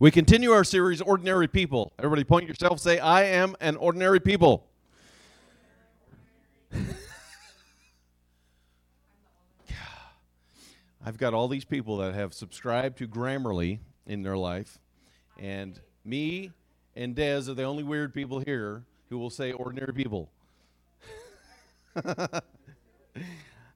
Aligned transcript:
We 0.00 0.10
continue 0.10 0.50
our 0.52 0.64
series, 0.64 1.02
Ordinary 1.02 1.46
People. 1.46 1.92
Everybody 1.98 2.24
point 2.24 2.48
yourself, 2.48 2.80
say, 2.80 2.98
I 2.98 3.24
am 3.24 3.54
an 3.60 3.76
ordinary 3.76 4.18
people. 4.18 4.66
I've 11.04 11.18
got 11.18 11.34
all 11.34 11.48
these 11.48 11.66
people 11.66 11.98
that 11.98 12.14
have 12.14 12.32
subscribed 12.32 12.96
to 12.96 13.06
Grammarly 13.06 13.80
in 14.06 14.22
their 14.22 14.38
life, 14.38 14.78
and 15.38 15.78
me 16.02 16.52
and 16.96 17.14
Dez 17.14 17.50
are 17.50 17.54
the 17.54 17.64
only 17.64 17.82
weird 17.82 18.14
people 18.14 18.40
here 18.40 18.84
who 19.10 19.18
will 19.18 19.28
say 19.28 19.52
ordinary 19.52 19.92
people. 19.92 20.30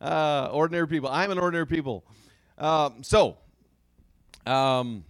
uh, 0.00 0.48
ordinary 0.50 0.88
people. 0.88 1.10
I'm 1.10 1.30
an 1.30 1.38
ordinary 1.38 1.66
people. 1.66 2.02
Um, 2.56 3.02
so, 3.02 3.36
um, 4.46 5.04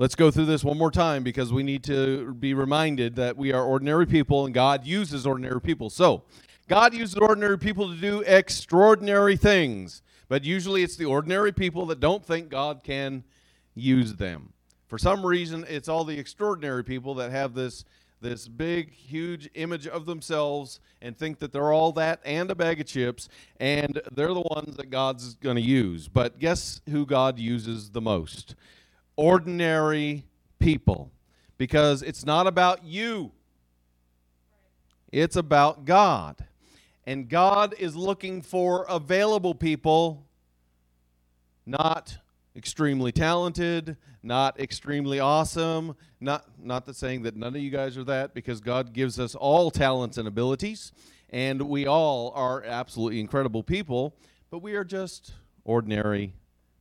Let's 0.00 0.14
go 0.14 0.30
through 0.30 0.44
this 0.44 0.62
one 0.62 0.78
more 0.78 0.92
time 0.92 1.24
because 1.24 1.52
we 1.52 1.64
need 1.64 1.82
to 1.84 2.32
be 2.34 2.54
reminded 2.54 3.16
that 3.16 3.36
we 3.36 3.52
are 3.52 3.64
ordinary 3.64 4.06
people 4.06 4.44
and 4.44 4.54
God 4.54 4.86
uses 4.86 5.26
ordinary 5.26 5.60
people. 5.60 5.90
So, 5.90 6.22
God 6.68 6.94
uses 6.94 7.16
ordinary 7.16 7.58
people 7.58 7.88
to 7.88 7.96
do 7.96 8.20
extraordinary 8.20 9.36
things, 9.36 10.02
but 10.28 10.44
usually 10.44 10.84
it's 10.84 10.94
the 10.94 11.06
ordinary 11.06 11.50
people 11.50 11.84
that 11.86 11.98
don't 11.98 12.24
think 12.24 12.48
God 12.48 12.84
can 12.84 13.24
use 13.74 14.14
them. 14.14 14.52
For 14.86 14.98
some 14.98 15.26
reason, 15.26 15.66
it's 15.68 15.88
all 15.88 16.04
the 16.04 16.16
extraordinary 16.16 16.84
people 16.84 17.14
that 17.16 17.32
have 17.32 17.54
this 17.54 17.84
this 18.20 18.46
big 18.46 18.92
huge 18.92 19.48
image 19.54 19.86
of 19.86 20.06
themselves 20.06 20.80
and 21.02 21.16
think 21.16 21.38
that 21.38 21.52
they're 21.52 21.72
all 21.72 21.92
that 21.92 22.20
and 22.24 22.50
a 22.50 22.54
bag 22.54 22.80
of 22.80 22.86
chips 22.86 23.28
and 23.60 24.00
they're 24.12 24.34
the 24.34 24.40
ones 24.40 24.76
that 24.76 24.90
God's 24.90 25.34
going 25.34 25.54
to 25.54 25.62
use. 25.62 26.08
But 26.08 26.38
guess 26.38 26.80
who 26.90 27.06
God 27.06 27.38
uses 27.38 27.90
the 27.90 28.00
most? 28.00 28.56
Ordinary 29.18 30.24
people 30.60 31.10
because 31.58 32.02
it's 32.02 32.24
not 32.24 32.46
about 32.46 32.84
you, 32.84 33.32
it's 35.12 35.36
about 35.36 35.84
God. 35.84 36.36
And 37.04 37.28
God 37.28 37.74
is 37.78 37.96
looking 37.96 38.42
for 38.42 38.84
available 38.88 39.54
people, 39.54 40.26
not 41.66 42.18
extremely 42.54 43.10
talented, 43.10 43.96
not 44.22 44.60
extremely 44.60 45.18
awesome. 45.18 45.96
Not, 46.20 46.44
not 46.62 46.86
that 46.86 46.96
saying 46.96 47.22
that 47.22 47.34
none 47.34 47.56
of 47.56 47.62
you 47.62 47.70
guys 47.70 47.96
are 47.96 48.04
that, 48.04 48.34
because 48.34 48.60
God 48.60 48.92
gives 48.92 49.18
us 49.18 49.34
all 49.34 49.70
talents 49.70 50.18
and 50.18 50.28
abilities, 50.28 50.92
and 51.30 51.62
we 51.62 51.86
all 51.86 52.32
are 52.34 52.62
absolutely 52.64 53.20
incredible 53.20 53.62
people, 53.62 54.14
but 54.50 54.58
we 54.58 54.74
are 54.74 54.84
just 54.84 55.32
ordinary 55.64 56.34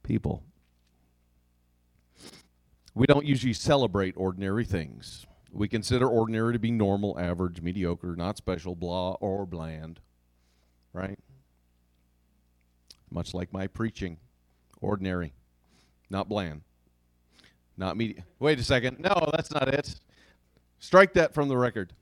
people. 0.03 0.43
We 2.97 3.05
don't 3.05 3.27
usually 3.27 3.53
celebrate 3.53 4.15
ordinary 4.17 4.65
things. 4.65 5.27
We 5.51 5.67
consider 5.67 6.07
ordinary 6.07 6.53
to 6.53 6.59
be 6.59 6.71
normal, 6.71 7.19
average, 7.19 7.61
mediocre, 7.61 8.15
not 8.15 8.37
special, 8.37 8.73
blah, 8.73 9.11
or 9.19 9.45
bland. 9.45 9.99
Right? 10.93 11.19
Much 13.11 13.35
like 13.35 13.53
my 13.53 13.67
preaching. 13.67 14.17
Ordinary, 14.81 15.33
not 16.09 16.27
bland. 16.27 16.61
Not 17.77 17.97
media. 17.97 18.23
Wait 18.39 18.59
a 18.59 18.63
second. 18.63 18.99
No, 18.99 19.29
that's 19.31 19.51
not 19.51 19.67
it. 19.67 19.99
Strike 20.79 21.13
that 21.13 21.35
from 21.35 21.49
the 21.49 21.57
record. 21.57 21.93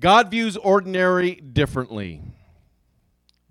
God 0.00 0.30
views 0.30 0.58
ordinary 0.58 1.34
differently. 1.36 2.20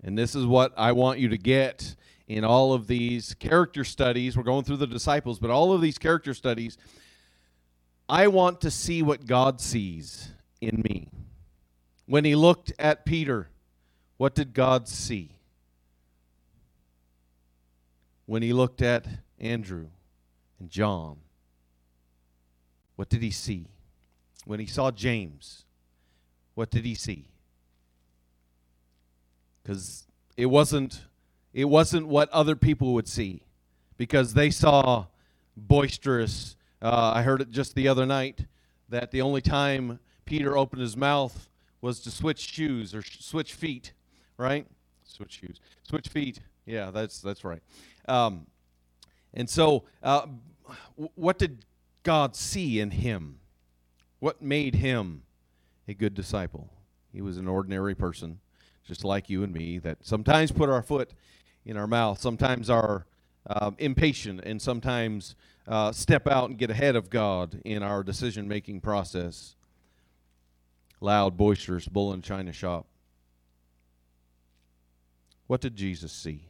And 0.04 0.16
this 0.16 0.36
is 0.36 0.46
what 0.46 0.72
I 0.76 0.92
want 0.92 1.18
you 1.18 1.30
to 1.30 1.38
get 1.38 1.96
in 2.32 2.44
all 2.44 2.72
of 2.72 2.86
these 2.86 3.34
character 3.34 3.84
studies. 3.84 4.36
We're 4.36 4.42
going 4.42 4.64
through 4.64 4.78
the 4.78 4.86
disciples, 4.86 5.38
but 5.38 5.50
all 5.50 5.72
of 5.72 5.82
these 5.82 5.98
character 5.98 6.32
studies, 6.32 6.78
I 8.08 8.28
want 8.28 8.62
to 8.62 8.70
see 8.70 9.02
what 9.02 9.26
God 9.26 9.60
sees 9.60 10.30
in 10.60 10.80
me. 10.82 11.08
When 12.06 12.24
he 12.24 12.34
looked 12.34 12.72
at 12.78 13.04
Peter, 13.04 13.50
what 14.16 14.34
did 14.34 14.54
God 14.54 14.88
see? 14.88 15.36
When 18.24 18.42
he 18.42 18.54
looked 18.54 18.80
at 18.80 19.06
Andrew 19.38 19.88
and 20.58 20.70
John, 20.70 21.18
what 22.96 23.10
did 23.10 23.22
he 23.22 23.30
see? 23.30 23.66
When 24.46 24.58
he 24.58 24.66
saw 24.66 24.90
James, 24.90 25.64
what 26.54 26.70
did 26.70 26.86
he 26.86 26.94
see? 26.94 27.26
Because 29.62 30.06
it 30.36 30.46
wasn't 30.46 31.02
it 31.52 31.66
wasn't 31.66 32.08
what 32.08 32.28
other 32.30 32.56
people 32.56 32.94
would 32.94 33.08
see 33.08 33.42
because 33.96 34.34
they 34.34 34.50
saw 34.50 35.06
boisterous. 35.56 36.56
Uh, 36.80 37.12
I 37.14 37.22
heard 37.22 37.40
it 37.40 37.50
just 37.50 37.74
the 37.74 37.88
other 37.88 38.06
night 38.06 38.46
that 38.88 39.10
the 39.10 39.20
only 39.20 39.40
time 39.40 40.00
Peter 40.24 40.56
opened 40.56 40.82
his 40.82 40.96
mouth 40.96 41.48
was 41.80 42.00
to 42.00 42.10
switch 42.10 42.40
shoes 42.40 42.94
or 42.94 43.02
sh- 43.02 43.18
switch 43.20 43.54
feet, 43.54 43.92
right? 44.38 44.66
Switch 45.04 45.40
shoes, 45.40 45.60
switch 45.82 46.08
feet. 46.08 46.40
Yeah, 46.64 46.90
that's 46.90 47.20
that's 47.20 47.44
right. 47.44 47.62
Um, 48.08 48.46
and 49.34 49.48
so, 49.48 49.84
uh, 50.02 50.26
what 51.14 51.38
did 51.38 51.64
God 52.02 52.36
see 52.36 52.80
in 52.80 52.90
him? 52.90 53.40
What 54.20 54.40
made 54.40 54.76
him 54.76 55.22
a 55.88 55.94
good 55.94 56.14
disciple? 56.14 56.70
He 57.12 57.20
was 57.20 57.36
an 57.36 57.48
ordinary 57.48 57.94
person, 57.94 58.40
just 58.86 59.04
like 59.04 59.28
you 59.28 59.42
and 59.42 59.52
me, 59.52 59.78
that 59.78 59.98
sometimes 60.02 60.52
put 60.52 60.68
our 60.68 60.82
foot 60.82 61.12
in 61.64 61.76
our 61.76 61.86
mouth, 61.86 62.20
sometimes 62.20 62.68
are 62.68 63.06
uh, 63.46 63.70
impatient, 63.78 64.40
and 64.44 64.60
sometimes 64.60 65.34
uh, 65.66 65.92
step 65.92 66.26
out 66.26 66.50
and 66.50 66.58
get 66.58 66.70
ahead 66.70 66.96
of 66.96 67.10
God 67.10 67.60
in 67.64 67.82
our 67.82 68.02
decision 68.02 68.48
making 68.48 68.80
process. 68.80 69.54
Loud, 71.00 71.36
boisterous, 71.36 71.86
bull 71.86 72.12
in 72.12 72.22
china 72.22 72.52
shop. 72.52 72.86
What 75.46 75.60
did 75.60 75.76
Jesus 75.76 76.12
see? 76.12 76.48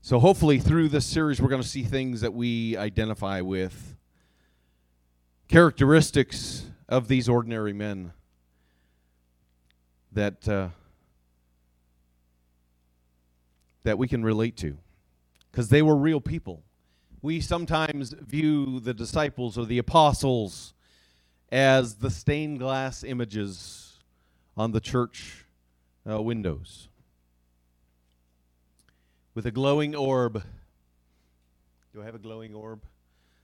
So, 0.00 0.18
hopefully, 0.18 0.58
through 0.58 0.88
this 0.90 1.06
series, 1.06 1.40
we're 1.40 1.48
going 1.48 1.62
to 1.62 1.68
see 1.68 1.82
things 1.82 2.20
that 2.20 2.34
we 2.34 2.76
identify 2.76 3.40
with, 3.40 3.96
characteristics 5.48 6.66
of 6.88 7.08
these 7.08 7.28
ordinary 7.28 7.72
men 7.72 8.12
that. 10.12 10.46
Uh, 10.46 10.68
that 13.84 13.98
we 13.98 14.08
can 14.08 14.24
relate 14.24 14.56
to 14.56 14.76
because 15.50 15.68
they 15.68 15.82
were 15.82 15.96
real 15.96 16.20
people. 16.20 16.64
We 17.22 17.40
sometimes 17.40 18.12
view 18.12 18.80
the 18.80 18.92
disciples 18.92 19.56
or 19.56 19.64
the 19.64 19.78
apostles 19.78 20.74
as 21.52 21.96
the 21.96 22.10
stained 22.10 22.58
glass 22.58 23.04
images 23.04 23.98
on 24.56 24.72
the 24.72 24.80
church 24.80 25.46
uh, 26.08 26.20
windows 26.20 26.88
with 29.34 29.46
a 29.46 29.50
glowing 29.50 29.94
orb. 29.94 30.42
Do 31.92 32.02
I 32.02 32.04
have 32.04 32.14
a 32.14 32.18
glowing 32.18 32.54
orb? 32.54 32.82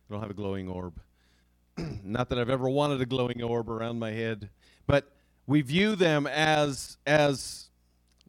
I 0.09 0.13
don't 0.13 0.23
have 0.23 0.31
a 0.31 0.35
glowing 0.35 0.69
orb. 0.69 1.01
Not 2.03 2.29
that 2.31 2.39
I've 2.39 2.51
ever 2.51 2.69
wanted 2.69 3.01
a 3.01 3.07
glowing 3.07 3.43
orb 3.43 3.71
around 3.71 3.99
my 3.99 4.11
head, 4.11 4.51
but 4.87 5.13
we 5.47 5.63
view 5.63 5.97
them 5.97 6.27
as 6.27 6.99
as 7.07 7.69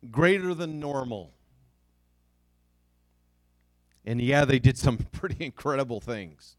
greater 0.09 0.53
than 0.53 0.79
normal 0.79 1.33
and 4.05 4.21
yeah, 4.21 4.45
they 4.45 4.59
did 4.59 4.77
some 4.77 4.97
pretty 5.11 5.43
incredible 5.45 5.99
things. 5.99 6.55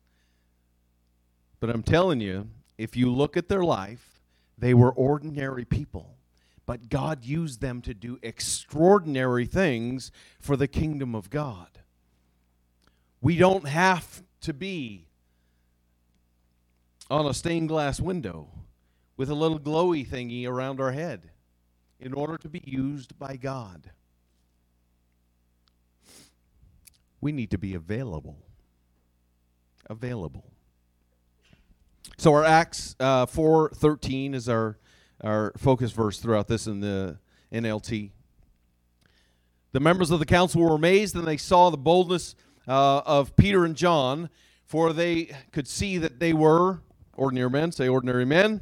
But 1.60 1.70
I'm 1.70 1.82
telling 1.82 2.20
you, 2.20 2.48
if 2.78 2.96
you 2.96 3.10
look 3.10 3.36
at 3.36 3.48
their 3.48 3.62
life, 3.62 4.20
they 4.58 4.74
were 4.74 4.92
ordinary 4.92 5.64
people. 5.64 6.16
But 6.66 6.88
God 6.88 7.24
used 7.24 7.60
them 7.60 7.82
to 7.82 7.94
do 7.94 8.18
extraordinary 8.22 9.46
things 9.46 10.12
for 10.40 10.56
the 10.56 10.68
kingdom 10.68 11.14
of 11.14 11.30
God. 11.30 11.68
We 13.20 13.36
don't 13.36 13.66
have 13.68 14.22
to 14.42 14.52
be 14.52 15.06
on 17.10 17.26
a 17.26 17.34
stained 17.34 17.68
glass 17.68 18.00
window 18.00 18.48
with 19.16 19.28
a 19.28 19.34
little 19.34 19.60
glowy 19.60 20.06
thingy 20.06 20.48
around 20.48 20.80
our 20.80 20.92
head 20.92 21.30
in 22.00 22.12
order 22.12 22.36
to 22.38 22.48
be 22.48 22.62
used 22.64 23.18
by 23.18 23.36
God. 23.36 23.90
We 27.22 27.32
need 27.32 27.50
to 27.52 27.58
be 27.58 27.74
available. 27.74 28.36
Available. 29.88 30.44
So 32.18 32.34
our 32.34 32.44
Acts 32.44 32.94
uh, 33.00 33.24
four 33.24 33.70
thirteen 33.70 34.34
is 34.34 34.48
our 34.48 34.78
our 35.22 35.52
focus 35.56 35.92
verse 35.92 36.18
throughout 36.18 36.48
this 36.48 36.66
in 36.66 36.80
the 36.80 37.18
NLT. 37.52 38.10
The 39.72 39.80
members 39.80 40.10
of 40.10 40.18
the 40.18 40.26
council 40.26 40.60
were 40.60 40.74
amazed, 40.74 41.16
and 41.16 41.26
they 41.26 41.38
saw 41.38 41.70
the 41.70 41.78
boldness 41.78 42.34
uh, 42.68 42.98
of 43.06 43.34
Peter 43.36 43.64
and 43.64 43.74
John, 43.74 44.28
for 44.66 44.92
they 44.92 45.30
could 45.52 45.66
see 45.66 45.96
that 45.98 46.20
they 46.20 46.32
were 46.32 46.80
ordinary 47.14 47.50
men. 47.50 47.72
Say 47.72 47.88
ordinary 47.88 48.26
men 48.26 48.60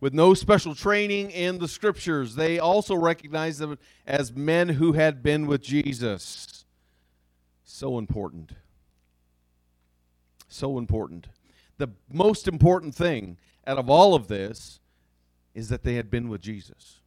with 0.00 0.14
no 0.14 0.34
special 0.34 0.74
training 0.74 1.30
in 1.30 1.58
the 1.58 1.68
scriptures. 1.68 2.34
They 2.34 2.58
also 2.58 2.94
recognized 2.94 3.58
them 3.58 3.78
as 4.06 4.34
men 4.34 4.70
who 4.70 4.92
had 4.92 5.22
been 5.22 5.46
with 5.46 5.62
Jesus. 5.62 6.59
So 7.70 7.98
important. 7.98 8.52
So 10.48 10.76
important. 10.76 11.28
The 11.78 11.88
most 12.12 12.48
important 12.48 12.96
thing 12.96 13.38
out 13.64 13.78
of 13.78 13.88
all 13.88 14.14
of 14.14 14.26
this 14.26 14.80
is 15.54 15.68
that 15.68 15.84
they 15.84 15.94
had 15.94 16.10
been 16.10 16.28
with 16.28 16.40
Jesus. 16.40 16.98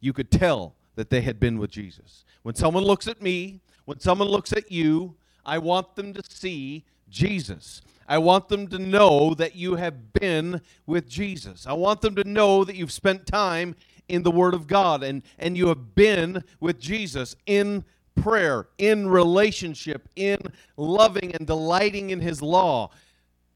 You 0.00 0.12
could 0.12 0.30
tell 0.30 0.76
that 0.94 1.10
they 1.10 1.22
had 1.22 1.40
been 1.40 1.58
with 1.58 1.72
Jesus. 1.72 2.24
When 2.44 2.54
someone 2.54 2.84
looks 2.84 3.08
at 3.08 3.20
me, 3.20 3.60
when 3.84 3.98
someone 3.98 4.28
looks 4.28 4.52
at 4.52 4.70
you, 4.70 5.16
I 5.44 5.58
want 5.58 5.96
them 5.96 6.14
to 6.14 6.22
see 6.28 6.84
Jesus. 7.10 7.82
I 8.08 8.18
want 8.18 8.48
them 8.48 8.68
to 8.68 8.78
know 8.78 9.34
that 9.34 9.56
you 9.56 9.74
have 9.74 10.12
been 10.12 10.60
with 10.86 11.08
Jesus. 11.08 11.66
I 11.66 11.72
want 11.72 12.00
them 12.00 12.14
to 12.14 12.24
know 12.24 12.62
that 12.64 12.76
you've 12.76 12.92
spent 12.92 13.26
time 13.26 13.74
in 14.08 14.22
the 14.22 14.30
Word 14.30 14.54
of 14.54 14.68
God 14.68 15.02
and, 15.02 15.22
and 15.36 15.56
you 15.56 15.66
have 15.66 15.96
been 15.96 16.44
with 16.60 16.78
Jesus 16.78 17.34
in 17.44 17.84
prayer, 18.14 18.68
in 18.78 19.08
relationship, 19.08 20.08
in 20.16 20.38
loving 20.76 21.34
and 21.34 21.46
delighting 21.46 22.10
in 22.10 22.20
His 22.20 22.42
law. 22.42 22.90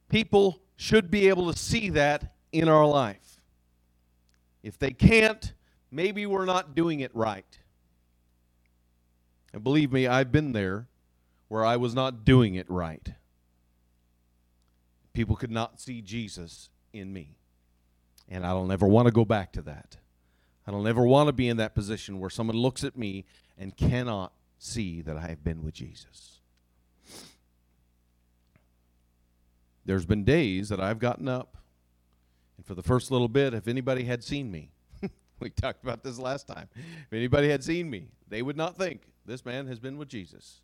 People 0.08 0.60
should 0.76 1.10
be 1.10 1.28
able 1.28 1.52
to 1.52 1.58
see 1.58 1.90
that 1.90 2.34
in 2.52 2.68
our 2.68 2.86
life. 2.86 3.40
If 4.62 4.78
they 4.78 4.90
can't, 4.90 5.52
maybe 5.90 6.26
we're 6.26 6.44
not 6.44 6.74
doing 6.74 7.00
it 7.00 7.14
right. 7.14 7.58
And 9.52 9.62
believe 9.62 9.92
me, 9.92 10.06
I've 10.06 10.32
been 10.32 10.52
there 10.52 10.88
where 11.48 11.64
I 11.64 11.76
was 11.76 11.94
not 11.94 12.24
doing 12.24 12.54
it 12.56 12.68
right. 12.68 13.14
People 15.12 15.36
could 15.36 15.50
not 15.50 15.80
see 15.80 16.02
Jesus 16.02 16.68
in 16.92 17.12
me. 17.12 17.36
And 18.28 18.44
I 18.44 18.50
don't 18.50 18.70
ever 18.70 18.86
want 18.86 19.06
to 19.06 19.12
go 19.12 19.24
back 19.24 19.52
to 19.52 19.62
that. 19.62 19.96
I 20.66 20.72
don't 20.72 20.86
ever 20.86 21.04
want 21.04 21.28
to 21.28 21.32
be 21.32 21.48
in 21.48 21.56
that 21.58 21.74
position 21.74 22.18
where 22.18 22.28
someone 22.28 22.56
looks 22.56 22.82
at 22.82 22.98
me 22.98 23.24
and 23.56 23.76
cannot 23.76 24.32
see 24.58 25.02
that 25.02 25.16
I 25.16 25.28
have 25.28 25.44
been 25.44 25.62
with 25.62 25.74
Jesus. 25.74 26.40
There's 29.84 30.06
been 30.06 30.24
days 30.24 30.68
that 30.70 30.80
I've 30.80 30.98
gotten 30.98 31.28
up, 31.28 31.56
and 32.56 32.66
for 32.66 32.74
the 32.74 32.82
first 32.82 33.10
little 33.10 33.28
bit, 33.28 33.54
if 33.54 33.68
anybody 33.68 34.04
had 34.04 34.24
seen 34.24 34.50
me, 34.50 34.70
we 35.40 35.50
talked 35.50 35.82
about 35.82 36.02
this 36.02 36.18
last 36.18 36.48
time, 36.48 36.68
if 36.74 37.12
anybody 37.12 37.48
had 37.48 37.62
seen 37.62 37.88
me, 37.88 38.08
they 38.28 38.42
would 38.42 38.56
not 38.56 38.76
think 38.76 39.02
this 39.24 39.44
man 39.44 39.66
has 39.68 39.78
been 39.78 39.96
with 39.96 40.08
Jesus 40.08 40.60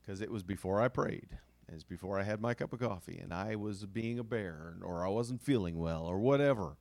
because 0.00 0.20
it 0.20 0.30
was 0.30 0.42
before 0.42 0.80
I 0.80 0.88
prayed. 0.88 1.38
Was 1.72 1.84
before 1.84 2.18
I 2.18 2.22
had 2.22 2.42
my 2.42 2.52
cup 2.52 2.74
of 2.74 2.80
coffee 2.80 3.18
and 3.18 3.32
I 3.32 3.56
was 3.56 3.86
being 3.86 4.18
a 4.18 4.24
bear 4.24 4.74
or 4.82 5.06
I 5.06 5.08
wasn't 5.08 5.40
feeling 5.40 5.78
well 5.78 6.04
or 6.04 6.18
whatever. 6.18 6.76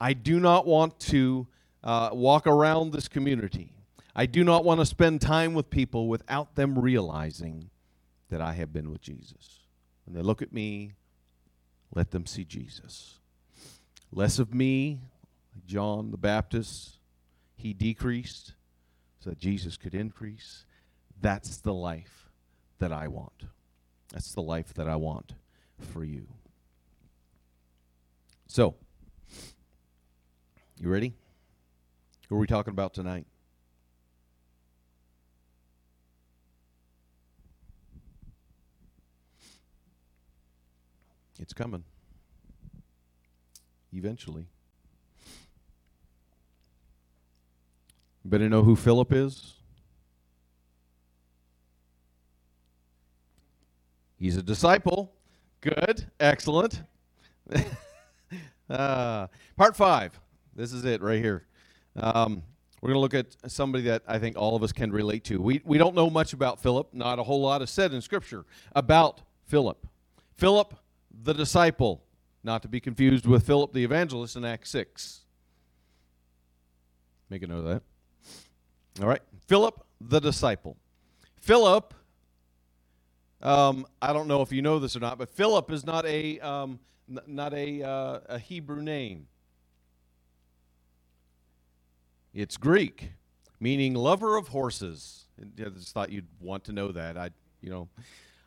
I 0.00 0.12
do 0.12 0.40
not 0.40 0.66
want 0.66 0.98
to 1.00 1.46
uh, 1.84 2.10
walk 2.12 2.48
around 2.48 2.92
this 2.92 3.06
community. 3.06 3.75
I 4.18 4.24
do 4.24 4.42
not 4.44 4.64
want 4.64 4.80
to 4.80 4.86
spend 4.86 5.20
time 5.20 5.52
with 5.52 5.68
people 5.68 6.08
without 6.08 6.54
them 6.54 6.78
realizing 6.78 7.68
that 8.30 8.40
I 8.40 8.54
have 8.54 8.72
been 8.72 8.90
with 8.90 9.02
Jesus. 9.02 9.60
When 10.06 10.16
they 10.16 10.22
look 10.22 10.40
at 10.40 10.54
me, 10.54 10.92
let 11.94 12.12
them 12.12 12.24
see 12.24 12.42
Jesus. 12.42 13.18
Less 14.10 14.38
of 14.38 14.54
me, 14.54 15.00
John 15.66 16.12
the 16.12 16.16
Baptist, 16.16 16.98
he 17.56 17.74
decreased 17.74 18.54
so 19.20 19.28
that 19.30 19.38
Jesus 19.38 19.76
could 19.76 19.94
increase. 19.94 20.64
That's 21.20 21.58
the 21.58 21.74
life 21.74 22.30
that 22.78 22.92
I 22.92 23.08
want. 23.08 23.44
That's 24.14 24.32
the 24.32 24.40
life 24.40 24.72
that 24.74 24.88
I 24.88 24.96
want 24.96 25.34
for 25.92 26.04
you. 26.04 26.26
So, 28.46 28.76
you 30.80 30.88
ready? 30.88 31.12
Who 32.30 32.36
are 32.36 32.38
we 32.38 32.46
talking 32.46 32.72
about 32.72 32.94
tonight? 32.94 33.26
It's 41.40 41.52
coming. 41.52 41.84
Eventually. 43.92 44.46
Better 48.24 48.48
know 48.48 48.62
who 48.62 48.74
Philip 48.74 49.12
is? 49.12 49.54
He's 54.18 54.36
a 54.36 54.42
disciple. 54.42 55.12
Good. 55.60 56.06
Excellent. 56.18 56.82
uh, 58.68 59.26
part 59.56 59.76
five. 59.76 60.18
This 60.54 60.72
is 60.72 60.84
it 60.84 61.02
right 61.02 61.22
here. 61.22 61.46
Um, 61.94 62.42
we're 62.80 62.88
going 62.88 62.96
to 62.96 63.00
look 63.00 63.14
at 63.14 63.50
somebody 63.50 63.84
that 63.84 64.02
I 64.06 64.18
think 64.18 64.36
all 64.36 64.56
of 64.56 64.62
us 64.62 64.72
can 64.72 64.90
relate 64.90 65.24
to. 65.24 65.40
We, 65.40 65.62
we 65.64 65.78
don't 65.78 65.94
know 65.94 66.10
much 66.10 66.32
about 66.32 66.60
Philip. 66.62 66.92
Not 66.92 67.18
a 67.18 67.22
whole 67.22 67.40
lot 67.40 67.62
is 67.62 67.70
said 67.70 67.92
in 67.92 68.00
Scripture 68.00 68.44
about 68.74 69.20
Philip. 69.46 69.86
Philip, 70.36 70.74
the 71.22 71.34
disciple, 71.34 72.02
not 72.42 72.62
to 72.62 72.68
be 72.68 72.80
confused 72.80 73.26
with 73.26 73.46
Philip 73.46 73.72
the 73.72 73.84
evangelist 73.84 74.36
in 74.36 74.44
Acts 74.44 74.70
6. 74.70 75.22
Make 77.28 77.42
a 77.42 77.46
note 77.46 77.58
of 77.58 77.64
that. 77.64 77.82
All 79.00 79.08
right. 79.08 79.22
Philip 79.46 79.84
the 80.00 80.20
disciple. 80.20 80.76
Philip, 81.36 81.94
um, 83.42 83.86
I 84.00 84.12
don't 84.12 84.28
know 84.28 84.42
if 84.42 84.52
you 84.52 84.62
know 84.62 84.78
this 84.78 84.96
or 84.96 85.00
not, 85.00 85.18
but 85.18 85.28
Philip 85.28 85.70
is 85.70 85.84
not 85.84 86.06
a, 86.06 86.38
um, 86.40 86.78
n- 87.10 87.20
not 87.26 87.52
a, 87.54 87.82
uh, 87.82 88.20
a 88.28 88.38
Hebrew 88.38 88.82
name. 88.82 89.26
It's 92.32 92.56
Greek, 92.56 93.12
meaning 93.60 93.94
lover 93.94 94.36
of 94.36 94.48
horses. 94.48 95.24
I 95.40 95.68
just 95.70 95.92
thought 95.92 96.10
you'd 96.10 96.26
want 96.40 96.64
to 96.64 96.72
know 96.72 96.92
that. 96.92 97.16
I, 97.16 97.30
you 97.60 97.70
know, 97.70 97.88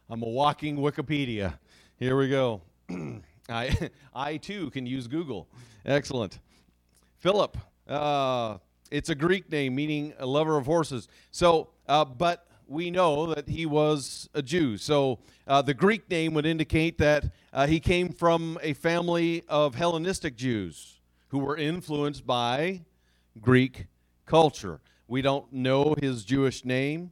I'm 0.10 0.21
a 0.21 0.27
walking 0.27 0.77
Wikipedia. 0.77 1.57
Here 2.00 2.16
we 2.16 2.30
go. 2.30 2.62
I, 3.50 3.90
I 4.16 4.38
too 4.38 4.69
can 4.69 4.86
use 4.86 5.06
Google. 5.07 5.50
Excellent. 5.86 6.40
Philip, 7.18 7.57
uh, 7.90 8.60
it's 8.90 9.10
a 9.10 9.16
Greek 9.16 9.51
name 9.51 9.75
meaning 9.75 10.13
a 10.18 10.25
lover 10.25 10.56
of 10.56 10.66
horses. 10.66 11.10
So, 11.31 11.72
uh, 11.90 12.06
but 12.06 12.48
we 12.69 12.90
know 12.90 13.34
that 13.34 13.50
he 13.50 13.66
was 13.66 14.30
a 14.34 14.42
Jew. 14.42 14.78
So 14.78 15.19
uh, 15.46 15.62
the 15.62 15.74
Greek 15.74 16.10
name 16.10 16.34
would 16.36 16.46
indicate 16.46 16.98
that 17.00 17.25
uh, 17.51 17.68
he 17.68 17.81
came 17.81 18.13
from 18.13 18.57
a 18.62 18.72
family 18.72 19.44
of 19.50 19.75
Hellenistic 19.75 20.38
Jews 20.38 21.02
who 21.28 21.40
were 21.40 21.57
influenced 21.57 22.25
by 22.25 22.80
Greek 23.42 23.88
culture. 24.25 24.80
We 25.10 25.22
don't 25.22 25.52
know 25.52 25.95
his 26.02 26.24
Jewish 26.24 26.63
name. 26.63 27.12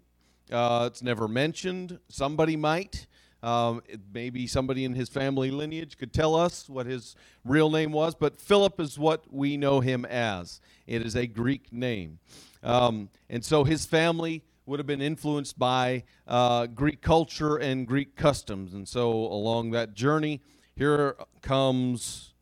Uh, 0.50 0.88
it's 0.90 1.04
never 1.04 1.28
mentioned. 1.28 2.00
Somebody 2.07 2.56
might. 2.56 3.06
Um, 3.48 3.82
maybe 4.14 4.46
somebody 4.46 4.83
in 4.83 4.94
his 4.94 5.07
family 5.07 5.52
lineage 5.52 5.98
could 5.98 6.12
tell 6.12 6.36
us 6.36 6.68
what 6.68 6.86
his 6.86 7.16
real 7.45 7.69
name 7.69 7.94
was, 7.94 8.14
but 8.14 8.42
Philip 8.42 8.78
is 8.81 9.00
what 9.00 9.33
we 9.33 9.56
know 9.56 9.80
him 9.80 10.04
as. 10.04 10.60
It 10.86 11.02
is 11.02 11.16
a 11.16 11.28
Greek 11.28 11.71
name. 11.71 12.19
Um, 12.62 13.07
and 13.30 13.45
so 13.45 13.64
his 13.64 13.86
family 13.86 14.44
would 14.66 14.81
have 14.81 14.86
been 14.86 15.02
influenced 15.02 15.57
by 15.57 16.04
uh, 16.28 16.66
Greek 16.66 17.02
culture 17.02 17.56
and 17.56 17.88
Greek 17.88 18.18
customs. 18.18 18.74
And 18.74 18.86
so 18.86 19.12
along 19.12 19.71
that 19.71 19.94
journey, 19.94 20.42
here 20.76 21.16
comes 21.42 22.33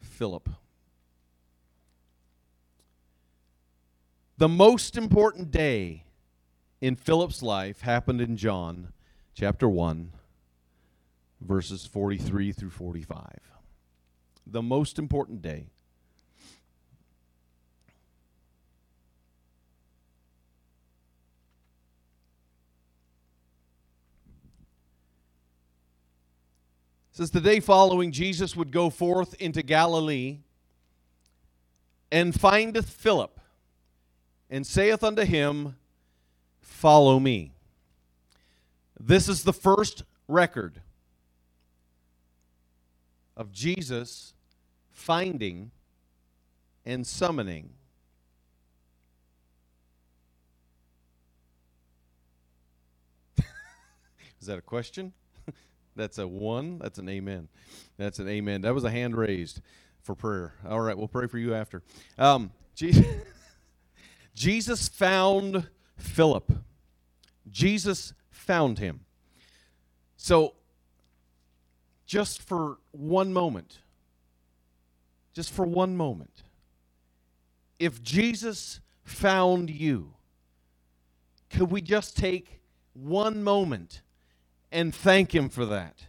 Philip. 0.00 0.48
The 4.38 4.48
most 4.48 4.96
important 4.96 5.50
day 5.50 6.04
in 6.80 6.96
Philip's 6.96 7.42
life 7.42 7.82
happened 7.82 8.22
in 8.22 8.38
John 8.38 8.94
chapter 9.34 9.68
1 9.68 10.12
verses 11.40 11.86
43 11.86 12.52
through 12.52 12.70
45. 12.70 13.26
The 14.46 14.62
most 14.62 14.98
important 14.98 15.42
day. 15.42 15.66
says 27.20 27.32
the 27.32 27.40
day 27.40 27.60
following 27.60 28.12
Jesus 28.12 28.56
would 28.56 28.72
go 28.72 28.88
forth 28.88 29.34
into 29.34 29.62
Galilee 29.62 30.38
and 32.10 32.38
findeth 32.38 32.88
Philip 32.88 33.38
and 34.48 34.66
saith 34.66 35.04
unto 35.04 35.24
him, 35.24 35.76
Follow 36.62 37.20
me. 37.20 37.52
This 38.98 39.28
is 39.28 39.44
the 39.44 39.52
first 39.52 40.04
record 40.28 40.80
of 43.40 43.50
Jesus 43.50 44.34
finding 44.92 45.70
and 46.84 47.06
summoning. 47.06 47.70
Is 54.38 54.46
that 54.46 54.58
a 54.58 54.60
question? 54.62 55.14
That's 55.96 56.18
a 56.18 56.28
one. 56.28 56.80
That's 56.80 56.98
an 56.98 57.08
amen. 57.08 57.48
That's 57.96 58.18
an 58.18 58.28
amen. 58.28 58.60
That 58.60 58.74
was 58.74 58.84
a 58.84 58.90
hand 58.90 59.16
raised 59.16 59.62
for 60.02 60.14
prayer. 60.14 60.52
All 60.68 60.82
right, 60.82 60.98
we'll 60.98 61.08
pray 61.08 61.26
for 61.26 61.38
you 61.38 61.54
after. 61.54 61.82
Um, 62.18 62.52
Jesus, 62.74 63.06
Jesus 64.34 64.86
found 64.86 65.66
Philip. 65.96 66.52
Jesus 67.50 68.12
found 68.30 68.80
him. 68.80 69.00
So 70.18 70.56
just 72.10 72.42
for 72.42 72.78
one 72.90 73.32
moment, 73.32 73.78
just 75.32 75.52
for 75.52 75.64
one 75.64 75.96
moment, 75.96 76.42
if 77.78 78.02
Jesus 78.02 78.80
found 79.04 79.70
you, 79.70 80.14
could 81.50 81.70
we 81.70 81.80
just 81.80 82.16
take 82.16 82.62
one 82.94 83.44
moment 83.44 84.02
and 84.72 84.92
thank 84.92 85.32
Him 85.32 85.48
for 85.48 85.64
that? 85.66 86.06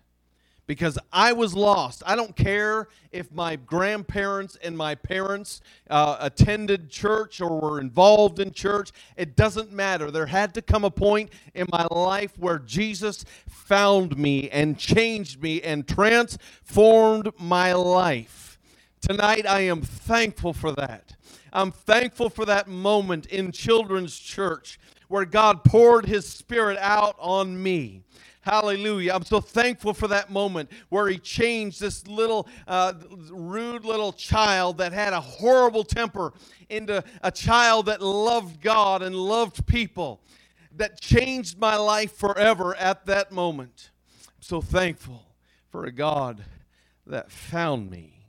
Because 0.72 0.98
I 1.12 1.34
was 1.34 1.54
lost. 1.54 2.01
I 2.06 2.16
don't 2.16 2.34
care 2.34 2.88
if 3.12 3.30
my 3.34 3.58
grandparents 3.58 4.58
and 4.63 4.78
my 4.78 4.96
parents 4.96 5.60
uh, 5.90 6.16
attended 6.22 6.90
church 6.90 7.42
or 7.42 7.60
were 7.60 7.82
involved 7.82 8.40
in 8.40 8.54
church. 8.54 8.94
It 9.18 9.36
doesn't 9.36 9.74
matter. 9.74 10.12
There 10.12 10.28
had 10.28 10.54
to 10.54 10.62
come 10.62 10.86
a 10.86 10.90
point 10.90 11.32
in 11.54 11.68
my 11.74 11.86
life 11.92 12.40
where 12.40 12.58
Jesus 12.58 13.25
found 13.50 14.18
me 14.18 14.50
and 14.50 14.80
changed 14.80 15.44
me 15.44 15.62
and 15.62 15.86
transformed 15.86 17.34
my 17.38 17.74
life. 17.74 18.58
Tonight, 19.01 19.46
I 19.46 19.63
am 19.63 19.82
thankful 19.82 20.54
for 20.54 20.72
that. 20.72 21.18
I'm 21.51 21.74
thankful 21.74 22.30
for 22.30 22.46
that 22.46 22.70
moment 22.70 23.25
in 23.25 23.51
children's 23.51 24.18
church 24.18 24.80
where 25.10 25.25
God 25.25 25.66
poured 25.66 26.06
His 26.06 26.25
Spirit 26.25 26.78
out 26.78 27.18
on 27.20 27.62
me. 27.62 28.04
Hallelujah. 28.41 29.13
I'm 29.13 29.24
so 29.24 29.39
thankful 29.39 29.93
for 29.93 30.07
that 30.07 30.31
moment 30.31 30.71
where 30.89 31.07
he 31.07 31.19
changed 31.19 31.79
this 31.79 32.07
little 32.07 32.48
uh, 32.67 32.93
rude 33.29 33.86
little 33.86 34.12
child 34.12 34.79
that 34.79 34.93
had 34.93 35.13
a 35.13 35.21
horrible 35.21 35.83
temper 35.83 36.33
into 36.69 37.03
a 37.21 37.31
child 37.31 37.86
that 37.86 38.01
loved 38.01 38.60
God 38.60 39.03
and 39.03 39.15
loved 39.15 39.67
people. 39.67 40.21
That 40.75 41.00
changed 41.00 41.60
my 41.60 41.75
life 41.75 42.13
forever 42.13 42.75
at 42.75 43.05
that 43.05 43.31
moment. 43.31 43.91
I'm 44.27 44.41
so 44.41 44.62
thankful 44.62 45.24
for 45.69 45.86
a 45.86 45.91
God 45.91 46.43
that 47.05 47.31
found 47.31 47.91
me. 47.91 48.25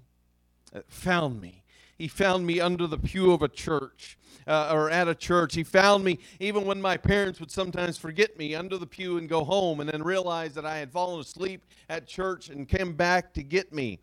That 0.73 0.91
found 0.91 1.41
me. 1.41 1.62
He 2.03 2.09
found 2.09 2.45
me 2.45 2.59
under 2.59 2.89
the 2.89 2.99
pew 2.99 3.31
of 3.31 3.43
a 3.43 3.49
church 3.49 4.19
uh, 4.49 4.71
or 4.73 4.91
at 4.91 5.07
a 5.07 5.15
church. 5.15 5.55
He 5.55 5.63
found 5.63 6.03
me 6.03 6.19
even 6.41 6.65
when 6.65 6.83
my 6.83 6.97
parents 6.97 7.39
would 7.39 7.53
sometimes 7.53 7.97
forget 7.97 8.37
me 8.37 8.57
under 8.57 8.77
the 8.77 8.89
pew 8.89 9.19
and 9.19 9.29
go 9.29 9.45
home 9.45 9.79
and 9.79 9.89
then 9.89 10.03
realize 10.03 10.53
that 10.55 10.67
I 10.67 10.79
had 10.79 10.91
fallen 10.91 11.21
asleep 11.21 11.65
at 11.89 12.09
church 12.09 12.49
and 12.49 12.69
came 12.69 12.95
back 12.95 13.33
to 13.35 13.45
get 13.45 13.73
me. 13.73 14.01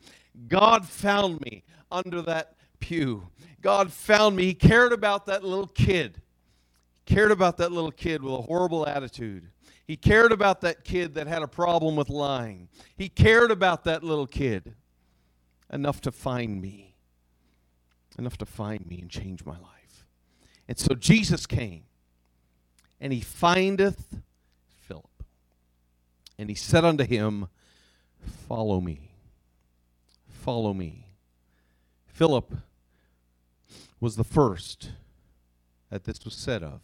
God 0.47 0.87
found 0.87 1.41
me 1.41 1.65
under 1.91 2.21
that 2.21 2.55
pew. 2.79 3.27
God 3.59 3.91
found 3.91 4.37
me. 4.37 4.45
He 4.45 4.53
cared 4.53 4.93
about 4.93 5.25
that 5.25 5.43
little 5.43 5.67
kid. 5.67 6.21
He 7.03 7.13
cared 7.13 7.31
about 7.31 7.57
that 7.57 7.73
little 7.73 7.91
kid 7.91 8.23
with 8.23 8.33
a 8.33 8.43
horrible 8.43 8.87
attitude. 8.87 9.49
He 9.85 9.97
cared 9.97 10.31
about 10.31 10.61
that 10.61 10.85
kid 10.85 11.15
that 11.15 11.27
had 11.27 11.41
a 11.41 11.49
problem 11.49 11.97
with 11.97 12.07
lying. 12.07 12.69
He 12.95 13.09
cared 13.09 13.51
about 13.51 13.83
that 13.83 14.05
little 14.05 14.25
kid 14.25 14.75
enough 15.69 15.99
to 15.99 16.13
find 16.13 16.61
me, 16.61 16.88
enough 18.19 18.37
to 18.37 18.45
find 18.45 18.85
me 18.85 18.99
and 18.99 19.09
change 19.09 19.45
my 19.45 19.57
life. 19.57 20.05
And 20.67 20.77
so 20.77 20.93
Jesus 20.93 21.47
came, 21.47 21.83
and 23.01 23.11
he 23.11 23.21
findeth 23.21 24.17
Philip. 24.81 25.23
And 26.37 26.49
he 26.49 26.55
said 26.55 26.85
unto 26.85 27.03
him, 27.03 27.47
Follow 28.47 28.79
me. 28.79 29.11
Follow 30.27 30.73
me. 30.73 31.07
Philip 32.05 32.53
was 33.99 34.15
the 34.15 34.23
first 34.23 34.91
that 35.89 36.03
this 36.03 36.23
was 36.23 36.35
said 36.35 36.61
of. 36.61 36.81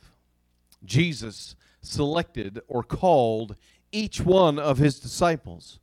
Jesus 0.84 1.56
selected 1.82 2.62
or 2.68 2.84
called 2.84 3.56
each 3.92 4.20
one 4.22 4.58
of 4.58 4.78
his 4.78 5.00
disciples. 5.00 5.80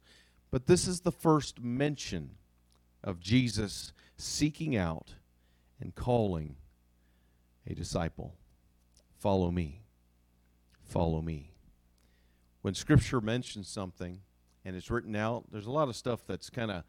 But 0.51 0.67
this 0.67 0.87
is 0.87 1.01
the 1.01 1.13
first 1.13 1.61
mention 1.61 2.33
of 3.03 3.21
Jesus 3.21 3.93
seeking 4.17 4.77
out 4.77 5.15
and 5.83 5.95
calling 5.95 6.55
a 7.67 7.75
disciple. 7.75 8.37
Follow 9.19 9.51
me. 9.51 9.83
Follow 10.85 11.21
me. 11.21 11.51
When 12.63 12.75
Scripture 12.75 13.21
mentions 13.21 13.69
something 13.69 14.21
and 14.65 14.77
it's 14.77 14.91
written 14.91 15.17
out, 15.17 15.51
there's 15.51 15.67
a 15.67 15.73
lot 15.73 15.89
of 15.89 15.97
stuff 15.97 16.21
that's 16.27 16.49
kind 16.51 16.71
of 16.71 16.85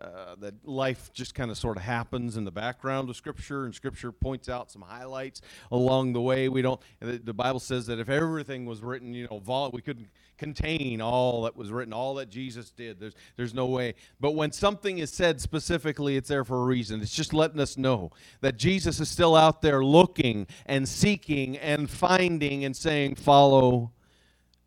uh, 0.00 0.34
that 0.38 0.54
life 0.66 1.10
just 1.12 1.34
kind 1.34 1.50
of 1.50 1.58
sort 1.58 1.76
of 1.76 1.82
happens 1.82 2.36
in 2.36 2.44
the 2.44 2.50
background 2.50 3.10
of 3.10 3.16
Scripture, 3.16 3.66
and 3.66 3.74
Scripture 3.74 4.10
points 4.10 4.48
out 4.48 4.70
some 4.70 4.82
highlights 4.82 5.42
along 5.70 6.14
the 6.14 6.20
way. 6.20 6.48
We 6.48 6.62
don't. 6.62 6.80
The, 7.00 7.18
the 7.18 7.34
Bible 7.34 7.60
says 7.60 7.86
that 7.86 7.98
if 7.98 8.08
everything 8.08 8.64
was 8.64 8.82
written, 8.82 9.12
you 9.12 9.28
know, 9.30 9.38
vol- 9.38 9.70
we 9.70 9.82
couldn't 9.82 10.08
contain 10.38 11.02
all 11.02 11.42
that 11.42 11.56
was 11.56 11.70
written, 11.70 11.92
all 11.92 12.14
that 12.14 12.30
Jesus 12.30 12.70
did. 12.70 12.98
There's 12.98 13.14
there's 13.36 13.52
no 13.52 13.66
way. 13.66 13.94
But 14.18 14.32
when 14.32 14.50
something 14.50 14.98
is 14.98 15.12
said 15.12 15.40
specifically, 15.42 16.16
it's 16.16 16.28
there 16.28 16.44
for 16.44 16.62
a 16.62 16.64
reason. 16.64 17.02
It's 17.02 17.14
just 17.14 17.34
letting 17.34 17.60
us 17.60 17.76
know 17.76 18.10
that 18.40 18.56
Jesus 18.56 18.98
is 18.98 19.10
still 19.10 19.36
out 19.36 19.60
there 19.60 19.84
looking 19.84 20.46
and 20.64 20.88
seeking 20.88 21.58
and 21.58 21.90
finding 21.90 22.64
and 22.64 22.74
saying, 22.74 23.16
"Follow 23.16 23.92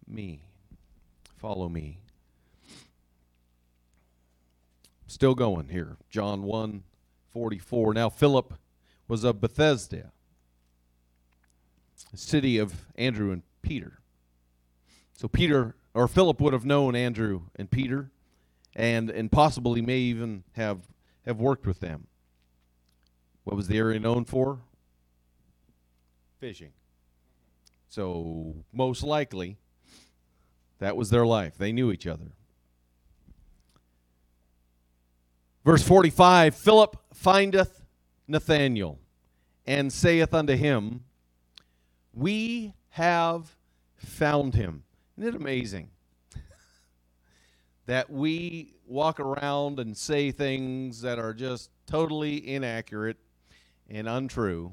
me, 0.07 0.43
follow 1.35 1.67
me." 1.67 2.04
Still 5.15 5.33
going 5.33 5.69
here. 5.69 5.95
John 6.09 6.43
1 6.43 6.83
44. 7.31 7.93
Now 7.93 8.09
Philip 8.09 8.53
was 9.07 9.23
of 9.23 9.39
Bethsaida, 9.39 10.11
a 12.11 12.17
city 12.17 12.57
of 12.57 12.73
Andrew 12.97 13.31
and 13.31 13.41
Peter. 13.61 13.99
So 15.13 15.29
Peter 15.29 15.77
or 15.93 16.09
Philip 16.09 16.41
would 16.41 16.51
have 16.51 16.65
known 16.65 16.97
Andrew 16.97 17.43
and 17.55 17.71
Peter, 17.71 18.11
and 18.75 19.09
and 19.09 19.31
possibly 19.31 19.81
may 19.81 19.99
even 19.99 20.43
have 20.51 20.81
have 21.25 21.39
worked 21.39 21.65
with 21.65 21.79
them. 21.79 22.07
What 23.45 23.55
was 23.55 23.69
the 23.69 23.77
area 23.77 24.01
known 24.01 24.25
for? 24.25 24.59
Fishing. 26.41 26.73
So 27.87 28.65
most 28.73 29.01
likely 29.01 29.55
that 30.79 30.97
was 30.97 31.09
their 31.09 31.25
life. 31.25 31.57
They 31.57 31.71
knew 31.71 31.89
each 31.89 32.05
other. 32.05 32.33
Verse 35.65 35.81
45 35.81 36.55
Philip 36.55 36.95
findeth 37.11 37.81
Nathanael 38.27 38.99
and 39.65 39.91
saith 39.91 40.31
unto 40.31 40.55
him, 40.55 41.03
We 42.13 42.75
have 42.89 43.57
found 43.95 44.53
him. 44.53 44.83
Isn't 45.17 45.33
it 45.33 45.35
amazing 45.35 45.89
that 47.87 48.11
we 48.11 48.75
walk 48.85 49.19
around 49.19 49.79
and 49.79 49.97
say 49.97 50.29
things 50.29 51.01
that 51.01 51.17
are 51.17 51.33
just 51.33 51.71
totally 51.87 52.47
inaccurate 52.47 53.17
and 53.89 54.07
untrue, 54.07 54.71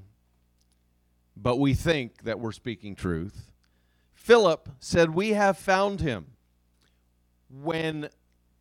but 1.34 1.58
we 1.58 1.72
think 1.72 2.24
that 2.24 2.38
we're 2.38 2.52
speaking 2.52 2.94
truth? 2.94 3.50
Philip 4.12 4.68
said, 4.78 5.14
We 5.14 5.30
have 5.30 5.56
found 5.56 6.02
him. 6.02 6.26
When 7.48 8.10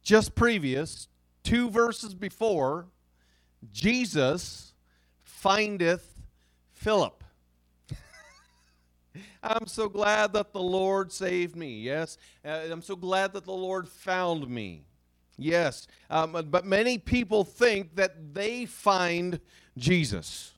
just 0.01 0.33
previous 0.33 1.09
two 1.43 1.69
verses 1.69 2.13
before, 2.13 2.87
Jesus 3.71 4.73
findeth 5.23 6.21
Philip. 6.71 7.23
I'm 9.43 9.67
so 9.67 9.89
glad 9.89 10.33
that 10.33 10.53
the 10.53 10.61
Lord 10.61 11.11
saved 11.11 11.55
me. 11.55 11.79
Yes. 11.79 12.17
Uh, 12.43 12.61
I'm 12.69 12.81
so 12.81 12.95
glad 12.95 13.33
that 13.33 13.45
the 13.45 13.51
Lord 13.51 13.87
found 13.87 14.47
me. 14.47 14.85
Yes. 15.37 15.87
Um, 16.09 16.45
but 16.49 16.65
many 16.65 16.97
people 16.97 17.43
think 17.43 17.95
that 17.95 18.33
they 18.33 18.65
find 18.65 19.39
Jesus. 19.77 20.53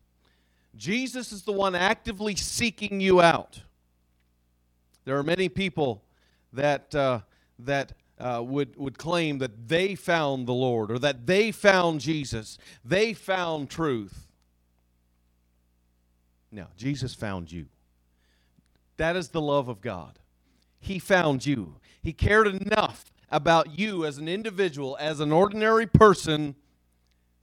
Jesus 0.76 1.32
is 1.32 1.44
the 1.44 1.52
one 1.52 1.76
actively 1.76 2.36
seeking 2.36 3.00
you 3.00 3.22
out. 3.22 3.62
There 5.06 5.18
are 5.18 5.24
many 5.24 5.50
people 5.50 6.04
that, 6.52 6.94
uh, 6.96 7.20
that 7.60 7.94
uh, 8.20 8.42
would, 8.44 8.76
would 8.78 8.98
claim 8.98 9.40
that 9.40 9.68
they 9.68 9.96
found 9.96 10.48
the 10.48 10.54
Lord 10.54 10.92
or 10.92 11.00
that 11.00 11.26
they 11.26 11.52
found 11.52 12.00
Jesus, 12.00 12.58
they 12.84 13.14
found 13.14 13.70
truth. 13.70 14.28
No, 16.52 16.68
Jesus 16.78 17.16
found 17.16 17.52
you. 17.52 17.66
That 18.98 19.16
is 19.16 19.30
the 19.30 19.42
love 19.42 19.68
of 19.68 19.82
God. 19.82 20.20
He 20.80 21.00
found 21.00 21.46
you. 21.46 21.78
He 22.02 22.14
cared 22.14 22.48
enough 22.48 23.12
about 23.32 23.80
you 23.80 24.06
as 24.06 24.18
an 24.20 24.28
individual, 24.28 24.96
as 25.00 25.20
an 25.20 25.32
ordinary 25.32 25.88
person, 25.88 26.56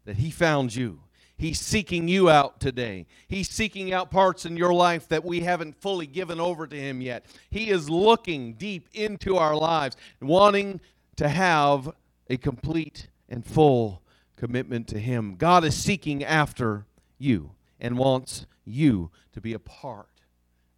that 0.04 0.18
He 0.18 0.30
found 0.30 0.74
you. 0.74 1.00
He's 1.40 1.58
seeking 1.58 2.06
you 2.06 2.28
out 2.28 2.60
today. 2.60 3.06
He's 3.26 3.48
seeking 3.48 3.94
out 3.94 4.10
parts 4.10 4.44
in 4.44 4.58
your 4.58 4.74
life 4.74 5.08
that 5.08 5.24
we 5.24 5.40
haven't 5.40 5.80
fully 5.80 6.06
given 6.06 6.38
over 6.38 6.66
to 6.66 6.76
Him 6.76 7.00
yet. 7.00 7.24
He 7.50 7.70
is 7.70 7.88
looking 7.88 8.52
deep 8.52 8.88
into 8.92 9.36
our 9.38 9.56
lives, 9.56 9.96
wanting 10.20 10.80
to 11.16 11.28
have 11.30 11.90
a 12.28 12.36
complete 12.36 13.08
and 13.28 13.42
full 13.42 14.02
commitment 14.36 14.86
to 14.88 14.98
Him. 14.98 15.36
God 15.36 15.64
is 15.64 15.74
seeking 15.74 16.22
after 16.22 16.84
you 17.18 17.52
and 17.80 17.96
wants 17.96 18.44
you 18.66 19.10
to 19.32 19.40
be 19.40 19.54
a 19.54 19.58
part 19.58 20.10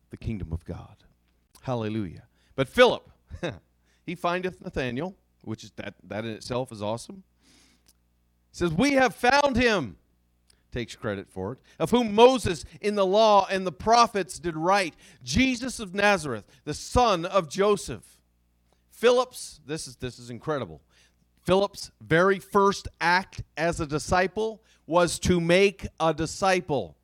of 0.05 0.11
the 0.11 0.17
kingdom 0.17 0.53
of 0.53 0.65
God. 0.65 0.95
Hallelujah. 1.63 2.29
But 2.55 2.69
Philip, 2.69 3.11
he 4.07 4.15
findeth 4.15 4.61
Nathanael 4.63 5.17
which 5.43 5.65
is 5.65 5.73
that 5.73 5.95
that 6.05 6.25
in 6.25 6.31
itself 6.31 6.73
is 6.73 6.81
awesome. 6.81 7.25
It 8.51 8.57
says, 8.57 8.73
"We 8.73 8.93
have 8.93 9.15
found 9.15 9.57
him." 9.57 9.97
Takes 10.73 10.97
credit 10.97 11.29
for 11.31 11.53
it. 11.53 11.59
Of 11.79 11.91
whom 11.91 12.15
Moses 12.15 12.65
in 12.81 12.95
the 12.95 13.07
law 13.07 13.47
and 13.51 13.67
the 13.67 13.73
prophets 13.73 14.39
did 14.39 14.57
write, 14.57 14.95
Jesus 15.23 15.79
of 15.79 15.95
Nazareth, 15.95 16.45
the 16.65 16.75
son 16.75 17.27
of 17.27 17.49
Joseph. 17.49 18.19
Philip's, 18.91 19.61
this 19.67 19.87
is 19.87 19.97
this 19.97 20.19
is 20.19 20.31
incredible. 20.31 20.81
Philip's 21.43 21.91
very 22.01 22.39
first 22.39 22.89
act 23.01 23.43
as 23.57 23.81
a 23.81 23.87
disciple 23.87 24.63
was 24.87 25.19
to 25.21 25.41
make 25.41 25.87
a 26.01 26.15
disciple. 26.15 26.97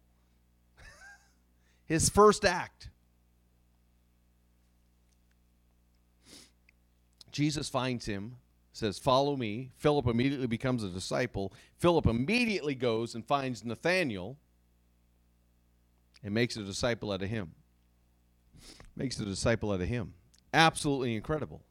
His 1.84 2.08
first 2.08 2.44
act. 2.44 2.88
Jesus 7.30 7.68
finds 7.68 8.06
him, 8.06 8.37
says, 8.78 8.99
Follow 8.99 9.37
me. 9.37 9.70
Philip 9.76 10.06
immediately 10.06 10.47
becomes 10.47 10.82
a 10.82 10.88
disciple. 10.88 11.52
Philip 11.76 12.06
immediately 12.06 12.75
goes 12.75 13.14
and 13.14 13.25
finds 13.26 13.64
Nathanael 13.64 14.37
and 16.23 16.32
makes 16.32 16.56
a 16.56 16.62
disciple 16.62 17.12
out 17.12 17.23
of 17.23 17.28
him. 17.28 17.52
Makes 18.97 19.20
a 19.20 19.25
disciple 19.25 19.73
out 19.73 19.80
of 19.80 19.88
him. 19.88 20.14
Absolutely 20.52 21.14
incredible. 21.14 21.62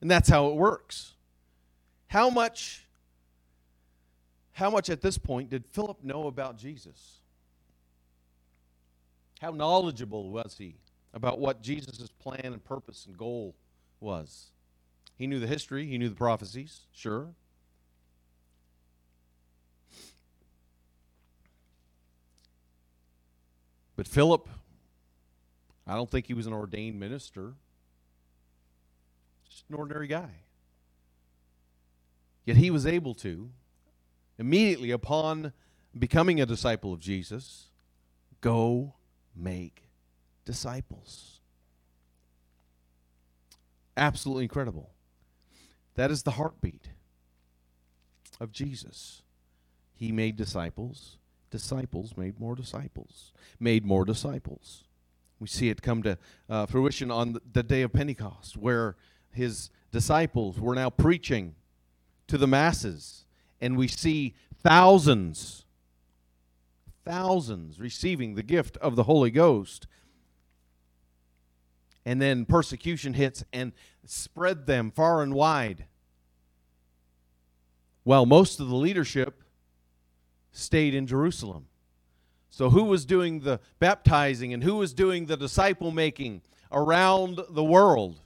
And 0.00 0.10
that's 0.10 0.28
how 0.28 0.48
it 0.48 0.54
works. 0.54 1.14
How 2.08 2.30
much 2.30 2.86
how 4.52 4.70
much 4.70 4.88
at 4.88 5.00
this 5.00 5.18
point 5.18 5.50
did 5.50 5.66
Philip 5.66 6.04
know 6.04 6.28
about 6.28 6.56
Jesus? 6.56 7.18
How 9.40 9.50
knowledgeable 9.50 10.30
was 10.30 10.54
he 10.56 10.76
about 11.12 11.40
what 11.40 11.60
Jesus' 11.60 12.08
plan 12.20 12.40
and 12.44 12.64
purpose 12.64 13.06
and 13.06 13.18
goal 13.18 13.56
was? 13.98 14.52
He 15.16 15.26
knew 15.26 15.38
the 15.38 15.46
history, 15.46 15.86
he 15.86 15.98
knew 15.98 16.08
the 16.08 16.14
prophecies, 16.14 16.82
sure. 16.92 17.34
But 23.96 24.08
Philip, 24.08 24.48
I 25.86 25.94
don't 25.94 26.10
think 26.10 26.26
he 26.26 26.34
was 26.34 26.46
an 26.46 26.52
ordained 26.52 26.98
minister. 26.98 27.54
Just 29.48 29.64
an 29.68 29.76
ordinary 29.76 30.08
guy. 30.08 30.30
Yet 32.44 32.56
he 32.56 32.70
was 32.70 32.86
able 32.86 33.14
to, 33.16 33.50
immediately 34.38 34.90
upon 34.90 35.52
becoming 35.96 36.40
a 36.40 36.46
disciple 36.46 36.92
of 36.92 37.00
Jesus, 37.00 37.68
go 38.40 38.94
make 39.34 39.84
disciples. 40.44 41.40
Absolutely 43.96 44.44
incredible. 44.44 44.93
That 45.94 46.10
is 46.10 46.22
the 46.22 46.32
heartbeat 46.32 46.88
of 48.40 48.52
Jesus. 48.52 49.22
He 49.94 50.10
made 50.10 50.36
disciples. 50.36 51.18
Disciples 51.50 52.16
made 52.16 52.40
more 52.40 52.56
disciples. 52.56 53.32
Made 53.60 53.84
more 53.84 54.04
disciples. 54.04 54.84
We 55.38 55.46
see 55.46 55.68
it 55.68 55.82
come 55.82 56.02
to 56.02 56.18
uh, 56.48 56.66
fruition 56.66 57.10
on 57.10 57.38
the 57.52 57.62
day 57.62 57.82
of 57.82 57.92
Pentecost, 57.92 58.56
where 58.56 58.96
his 59.30 59.70
disciples 59.92 60.58
were 60.58 60.74
now 60.74 60.90
preaching 60.90 61.54
to 62.26 62.38
the 62.38 62.46
masses. 62.46 63.24
And 63.60 63.76
we 63.76 63.88
see 63.88 64.34
thousands, 64.62 65.64
thousands 67.04 67.78
receiving 67.78 68.34
the 68.34 68.42
gift 68.42 68.76
of 68.78 68.96
the 68.96 69.04
Holy 69.04 69.30
Ghost. 69.30 69.86
And 72.04 72.20
then 72.20 72.44
persecution 72.44 73.14
hits 73.14 73.44
and 73.52 73.72
spread 74.06 74.66
them 74.66 74.90
far 74.90 75.22
and 75.22 75.34
wide. 75.34 75.86
While 78.02 78.26
most 78.26 78.60
of 78.60 78.68
the 78.68 78.74
leadership 78.74 79.42
stayed 80.52 80.94
in 80.94 81.06
Jerusalem. 81.06 81.66
So, 82.50 82.70
who 82.70 82.84
was 82.84 83.04
doing 83.04 83.40
the 83.40 83.60
baptizing 83.78 84.52
and 84.52 84.62
who 84.62 84.76
was 84.76 84.94
doing 84.94 85.26
the 85.26 85.36
disciple 85.36 85.90
making 85.90 86.42
around 86.70 87.40
the 87.50 87.64
world? 87.64 88.20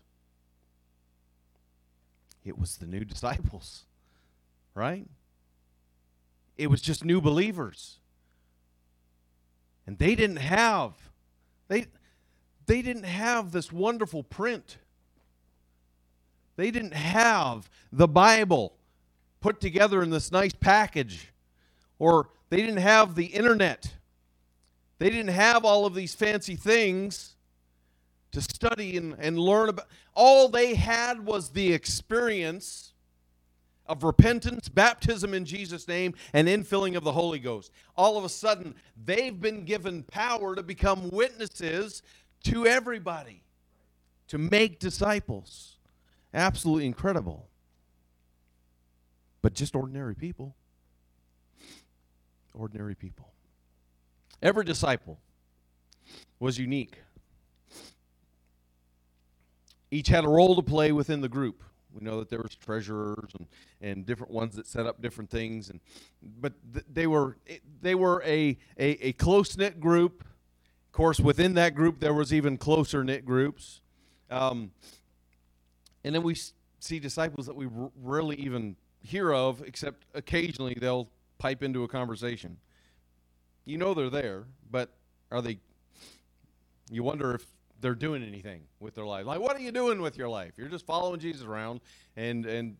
It 2.44 2.58
was 2.58 2.76
the 2.76 2.86
new 2.86 3.04
disciples 3.04 3.84
right? 4.78 5.06
It 6.56 6.68
was 6.68 6.80
just 6.80 7.04
new 7.04 7.20
believers. 7.20 7.98
And 9.86 9.98
they 9.98 10.14
didn't 10.14 10.36
have 10.36 10.92
they 11.66 11.86
they 12.66 12.80
didn't 12.80 13.04
have 13.04 13.50
this 13.50 13.72
wonderful 13.72 14.22
print. 14.22 14.78
They 16.58 16.72
didn't 16.72 16.94
have 16.94 17.70
the 17.92 18.08
Bible 18.08 18.74
put 19.40 19.60
together 19.60 20.02
in 20.02 20.10
this 20.10 20.32
nice 20.32 20.52
package 20.52 21.32
or 22.00 22.30
they 22.50 22.56
didn't 22.56 22.78
have 22.78 23.14
the 23.14 23.26
internet. 23.26 23.94
They 24.98 25.08
didn't 25.08 25.30
have 25.30 25.64
all 25.64 25.86
of 25.86 25.94
these 25.94 26.16
fancy 26.16 26.56
things 26.56 27.36
to 28.32 28.40
study 28.40 28.96
and, 28.96 29.14
and 29.20 29.38
learn 29.38 29.68
about. 29.68 29.86
All 30.14 30.48
they 30.48 30.74
had 30.74 31.24
was 31.24 31.50
the 31.50 31.72
experience 31.72 32.92
of 33.86 34.02
repentance, 34.02 34.68
baptism 34.68 35.34
in 35.34 35.44
Jesus' 35.44 35.86
name, 35.86 36.12
and 36.32 36.48
infilling 36.48 36.96
of 36.96 37.04
the 37.04 37.12
Holy 37.12 37.38
Ghost. 37.38 37.70
All 37.96 38.18
of 38.18 38.24
a 38.24 38.28
sudden, 38.28 38.74
they've 39.04 39.40
been 39.40 39.64
given 39.64 40.02
power 40.02 40.56
to 40.56 40.64
become 40.64 41.08
witnesses 41.10 42.02
to 42.46 42.66
everybody, 42.66 43.44
to 44.26 44.38
make 44.38 44.80
disciples. 44.80 45.77
Absolutely 46.34 46.86
incredible. 46.86 47.48
But 49.42 49.54
just 49.54 49.74
ordinary 49.74 50.14
people. 50.14 50.54
Ordinary 52.54 52.94
people. 52.94 53.32
Every 54.42 54.64
disciple 54.64 55.18
was 56.38 56.58
unique. 56.58 56.98
Each 59.90 60.08
had 60.08 60.24
a 60.24 60.28
role 60.28 60.54
to 60.56 60.62
play 60.62 60.92
within 60.92 61.20
the 61.20 61.28
group. 61.28 61.62
We 61.92 62.04
know 62.04 62.18
that 62.18 62.28
there 62.28 62.40
was 62.42 62.54
treasurers 62.54 63.30
and, 63.38 63.46
and 63.80 64.06
different 64.06 64.32
ones 64.32 64.54
that 64.56 64.66
set 64.66 64.86
up 64.86 65.00
different 65.00 65.30
things, 65.30 65.70
and 65.70 65.80
but 66.40 66.52
th- 66.72 66.84
they 66.92 67.06
were 67.06 67.38
they 67.80 67.94
were 67.94 68.22
a 68.24 68.58
a, 68.78 69.08
a 69.08 69.12
close 69.14 69.56
knit 69.56 69.80
group. 69.80 70.22
Of 70.22 70.92
course, 70.92 71.18
within 71.18 71.54
that 71.54 71.74
group, 71.74 72.00
there 72.00 72.12
was 72.14 72.32
even 72.34 72.58
closer 72.58 73.02
knit 73.02 73.24
groups, 73.24 73.80
um, 74.30 74.72
and 76.04 76.14
then 76.14 76.22
we 76.22 76.36
see 76.80 76.98
disciples 76.98 77.46
that 77.46 77.56
we 77.56 77.68
rarely 78.02 78.36
even 78.36 78.76
hear 79.00 79.32
of, 79.32 79.62
except 79.62 80.04
occasionally 80.14 80.76
they'll 80.78 81.08
pipe 81.38 81.62
into 81.62 81.84
a 81.84 81.88
conversation. 81.88 82.56
You 83.64 83.78
know 83.78 83.94
they're 83.94 84.10
there, 84.10 84.44
but 84.70 84.90
are 85.30 85.42
they? 85.42 85.58
You 86.90 87.02
wonder 87.02 87.34
if 87.34 87.44
they're 87.80 87.94
doing 87.94 88.22
anything 88.22 88.62
with 88.80 88.94
their 88.94 89.04
life. 89.04 89.26
Like, 89.26 89.40
what 89.40 89.56
are 89.56 89.60
you 89.60 89.72
doing 89.72 90.00
with 90.00 90.16
your 90.16 90.28
life? 90.28 90.52
You're 90.56 90.68
just 90.68 90.86
following 90.86 91.20
Jesus 91.20 91.42
around, 91.44 91.80
and 92.16 92.46
and 92.46 92.76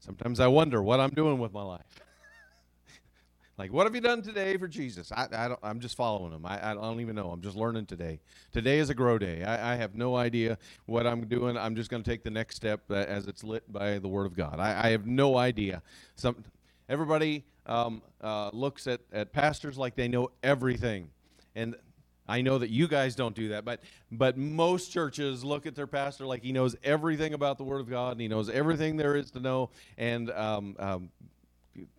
sometimes 0.00 0.40
I 0.40 0.46
wonder 0.46 0.82
what 0.82 1.00
I'm 1.00 1.10
doing 1.10 1.38
with 1.38 1.52
my 1.52 1.62
life. 1.62 2.00
Like, 3.58 3.72
what 3.72 3.86
have 3.86 3.94
you 3.94 4.00
done 4.00 4.22
today 4.22 4.56
for 4.56 4.68
Jesus? 4.68 5.10
I, 5.10 5.26
I 5.32 5.48
don't, 5.48 5.60
I'm 5.64 5.80
just 5.80 5.96
following 5.96 6.32
him. 6.32 6.46
I, 6.46 6.70
I 6.70 6.74
don't 6.74 7.00
even 7.00 7.16
know. 7.16 7.30
I'm 7.30 7.40
just 7.42 7.56
learning 7.56 7.86
today. 7.86 8.20
Today 8.52 8.78
is 8.78 8.88
a 8.88 8.94
grow 8.94 9.18
day. 9.18 9.42
I, 9.42 9.72
I 9.72 9.76
have 9.76 9.96
no 9.96 10.14
idea 10.14 10.58
what 10.86 11.06
I'm 11.08 11.26
doing. 11.26 11.56
I'm 11.58 11.74
just 11.74 11.90
going 11.90 12.02
to 12.02 12.08
take 12.08 12.22
the 12.22 12.30
next 12.30 12.54
step 12.54 12.88
as 12.90 13.26
it's 13.26 13.42
lit 13.42 13.70
by 13.72 13.98
the 13.98 14.08
Word 14.08 14.26
of 14.26 14.36
God. 14.36 14.60
I, 14.60 14.86
I 14.86 14.90
have 14.90 15.06
no 15.06 15.36
idea. 15.36 15.82
Some 16.14 16.44
everybody 16.88 17.44
um, 17.66 18.00
uh, 18.20 18.50
looks 18.52 18.86
at, 18.86 19.00
at 19.12 19.32
pastors 19.32 19.76
like 19.76 19.96
they 19.96 20.06
know 20.06 20.30
everything 20.42 21.10
and 21.56 21.74
I 22.28 22.42
know 22.42 22.58
that 22.58 22.68
you 22.68 22.86
guys 22.86 23.14
don't 23.14 23.34
do 23.34 23.48
that, 23.48 23.64
but 23.64 23.80
but 24.12 24.36
most 24.36 24.92
churches 24.92 25.42
look 25.42 25.64
at 25.66 25.74
their 25.74 25.86
pastor 25.86 26.26
like 26.26 26.42
he 26.42 26.52
knows 26.52 26.76
everything 26.84 27.32
about 27.32 27.56
the 27.56 27.64
Word 27.64 27.80
of 27.80 27.88
God 27.88 28.12
and 28.12 28.20
he 28.20 28.28
knows 28.28 28.50
everything 28.50 28.98
there 28.98 29.16
is 29.16 29.30
to 29.30 29.40
know, 29.40 29.70
and 29.96 30.30
um, 30.32 30.76
um, 30.78 31.10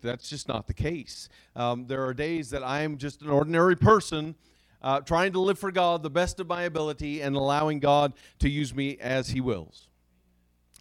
that's 0.02 0.28
just 0.28 0.48
not 0.48 0.66
the 0.66 0.74
case. 0.74 1.28
Um, 1.56 1.86
there 1.86 2.04
are 2.04 2.14
days 2.14 2.50
that 2.50 2.62
I'm 2.62 2.98
just 2.98 3.22
an 3.22 3.30
ordinary 3.30 3.76
person. 3.76 4.34
Uh, 4.82 4.98
trying 5.00 5.30
to 5.32 5.40
live 5.40 5.58
for 5.58 5.70
God 5.70 6.02
the 6.02 6.08
best 6.08 6.40
of 6.40 6.46
my 6.46 6.62
ability 6.62 7.20
and 7.20 7.36
allowing 7.36 7.80
God 7.80 8.14
to 8.38 8.48
use 8.48 8.74
me 8.74 8.96
as 8.98 9.28
He 9.28 9.40
wills. 9.40 9.88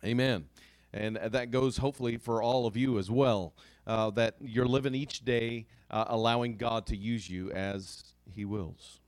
Amen. 0.06 0.46
And 0.94 1.18
that 1.18 1.52
goes 1.52 1.78
hopefully 1.78 2.18
for 2.18 2.42
all 2.42 2.66
of 2.66 2.78
you 2.78 2.98
as 2.98 3.12
well. 3.12 3.54
Uh, 3.86 4.10
that 4.12 4.36
you're 4.40 4.68
living 4.68 4.94
each 4.94 5.26
day 5.26 5.66
uh, 5.90 6.06
allowing 6.08 6.58
God 6.58 6.86
to 6.88 6.96
use 6.96 7.30
you 7.30 7.52
as 7.52 8.04
he 8.32 8.46
wills. 8.46 9.00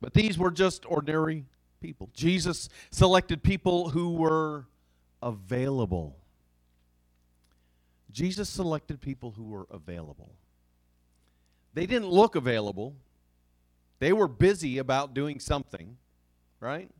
But 0.00 0.14
these 0.14 0.38
were 0.38 0.50
just 0.50 0.84
ordinary 0.86 1.44
people. 1.80 2.10
Jesus 2.14 2.68
selected 2.90 3.42
people 3.42 3.90
who 3.90 4.14
were 4.14 4.66
available. 5.22 6.16
Jesus 8.12 8.48
selected 8.48 9.00
people 9.00 9.32
who 9.32 9.44
were 9.44 9.66
available. 9.70 10.32
They 11.74 11.86
didn't 11.86 12.08
look 12.08 12.34
available. 12.34 12.94
They 13.98 14.12
were 14.12 14.28
busy 14.28 14.78
about 14.78 15.14
doing 15.14 15.38
something, 15.40 15.96
right? 16.58 16.90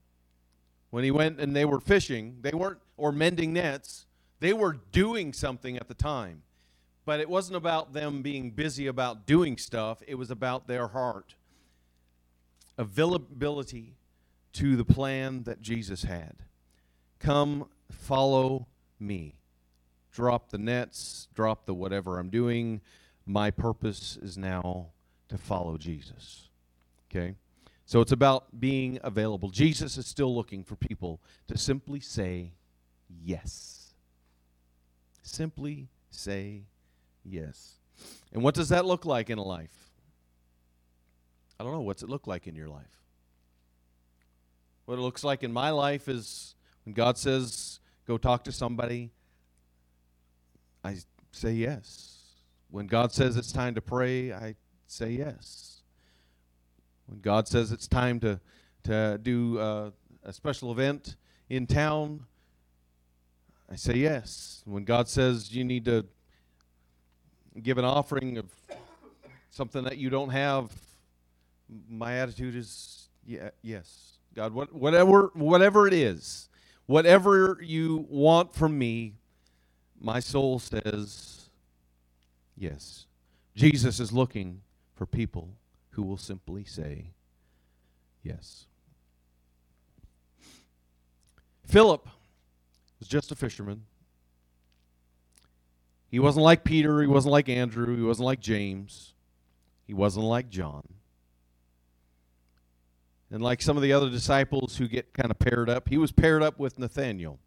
when 0.90 1.04
he 1.04 1.10
went 1.10 1.40
and 1.40 1.54
they 1.54 1.64
were 1.64 1.80
fishing, 1.80 2.38
they 2.42 2.50
weren't, 2.50 2.78
or 2.96 3.12
mending 3.12 3.52
nets, 3.52 4.06
they 4.40 4.52
were 4.52 4.78
doing 4.92 5.32
something 5.32 5.76
at 5.76 5.88
the 5.88 5.94
time. 5.94 6.42
But 7.04 7.20
it 7.20 7.28
wasn't 7.28 7.56
about 7.56 7.92
them 7.92 8.22
being 8.22 8.50
busy 8.50 8.86
about 8.86 9.26
doing 9.26 9.56
stuff, 9.56 10.02
it 10.06 10.16
was 10.16 10.30
about 10.30 10.66
their 10.66 10.88
heart. 10.88 11.34
Availability 12.76 13.94
to 14.54 14.76
the 14.76 14.84
plan 14.84 15.44
that 15.44 15.62
Jesus 15.62 16.02
had. 16.02 16.34
Come, 17.18 17.68
follow 17.90 18.66
me. 18.98 19.39
Drop 20.20 20.50
the 20.50 20.58
nets, 20.58 21.28
drop 21.34 21.64
the 21.64 21.72
whatever 21.72 22.18
I'm 22.18 22.28
doing. 22.28 22.82
My 23.24 23.50
purpose 23.50 24.18
is 24.20 24.36
now 24.36 24.88
to 25.30 25.38
follow 25.38 25.78
Jesus. 25.78 26.50
Okay? 27.10 27.36
So 27.86 28.02
it's 28.02 28.12
about 28.12 28.60
being 28.60 28.98
available. 29.02 29.48
Jesus 29.48 29.96
is 29.96 30.06
still 30.06 30.34
looking 30.34 30.62
for 30.62 30.76
people 30.76 31.22
to 31.48 31.56
simply 31.56 32.00
say 32.00 32.52
yes. 33.24 33.94
Simply 35.22 35.88
say 36.10 36.64
yes. 37.24 37.76
And 38.30 38.42
what 38.42 38.54
does 38.54 38.68
that 38.68 38.84
look 38.84 39.06
like 39.06 39.30
in 39.30 39.38
a 39.38 39.42
life? 39.42 39.88
I 41.58 41.64
don't 41.64 41.72
know. 41.72 41.80
What's 41.80 42.02
it 42.02 42.10
look 42.10 42.26
like 42.26 42.46
in 42.46 42.54
your 42.54 42.68
life? 42.68 43.00
What 44.84 44.98
it 44.98 45.00
looks 45.00 45.24
like 45.24 45.42
in 45.42 45.50
my 45.50 45.70
life 45.70 46.10
is 46.10 46.54
when 46.84 46.92
God 46.92 47.16
says, 47.16 47.80
go 48.06 48.18
talk 48.18 48.44
to 48.44 48.52
somebody, 48.52 49.12
I 50.84 50.96
say 51.32 51.52
yes. 51.52 52.18
When 52.70 52.86
God 52.86 53.12
says 53.12 53.36
it's 53.36 53.52
time 53.52 53.74
to 53.74 53.80
pray, 53.80 54.32
I 54.32 54.54
say 54.86 55.10
yes. 55.10 55.82
When 57.06 57.20
God 57.20 57.48
says 57.48 57.72
it's 57.72 57.88
time 57.88 58.20
to, 58.20 58.40
to 58.84 59.18
do 59.18 59.58
uh, 59.58 59.90
a 60.22 60.32
special 60.32 60.70
event 60.70 61.16
in 61.48 61.66
town, 61.66 62.26
I 63.70 63.76
say 63.76 63.94
yes. 63.94 64.62
When 64.64 64.84
God 64.84 65.08
says 65.08 65.54
you 65.54 65.64
need 65.64 65.84
to 65.86 66.06
give 67.62 67.78
an 67.78 67.84
offering 67.84 68.38
of 68.38 68.46
something 69.50 69.84
that 69.84 69.98
you 69.98 70.10
don't 70.10 70.30
have, 70.30 70.72
my 71.88 72.18
attitude 72.18 72.56
is 72.56 73.08
yeah, 73.26 73.50
yes. 73.62 74.18
God, 74.34 74.52
what, 74.52 74.72
whatever, 74.72 75.30
whatever 75.34 75.86
it 75.86 75.94
is, 75.94 76.48
whatever 76.86 77.58
you 77.60 78.06
want 78.08 78.54
from 78.54 78.78
me, 78.78 79.14
my 80.00 80.20
soul 80.20 80.58
says 80.58 81.50
yes. 82.56 83.06
Jesus 83.54 84.00
is 84.00 84.12
looking 84.12 84.62
for 84.94 85.06
people 85.06 85.50
who 85.90 86.02
will 86.02 86.16
simply 86.16 86.64
say 86.64 87.12
yes. 88.22 88.66
Philip 91.66 92.08
was 92.98 93.08
just 93.08 93.30
a 93.30 93.34
fisherman. 93.34 93.84
He 96.10 96.18
wasn't 96.18 96.44
like 96.44 96.64
Peter, 96.64 97.00
he 97.00 97.06
wasn't 97.06 97.32
like 97.32 97.48
Andrew, 97.48 97.96
he 97.96 98.02
wasn't 98.02 98.26
like 98.26 98.40
James, 98.40 99.14
he 99.86 99.94
wasn't 99.94 100.24
like 100.24 100.50
John. 100.50 100.82
And 103.30 103.42
like 103.42 103.62
some 103.62 103.76
of 103.76 103.82
the 103.84 103.92
other 103.92 104.10
disciples 104.10 104.76
who 104.76 104.88
get 104.88 105.12
kind 105.12 105.30
of 105.30 105.38
paired 105.38 105.70
up, 105.70 105.88
he 105.88 105.98
was 105.98 106.10
paired 106.10 106.42
up 106.42 106.58
with 106.58 106.80
Nathaniel. 106.80 107.38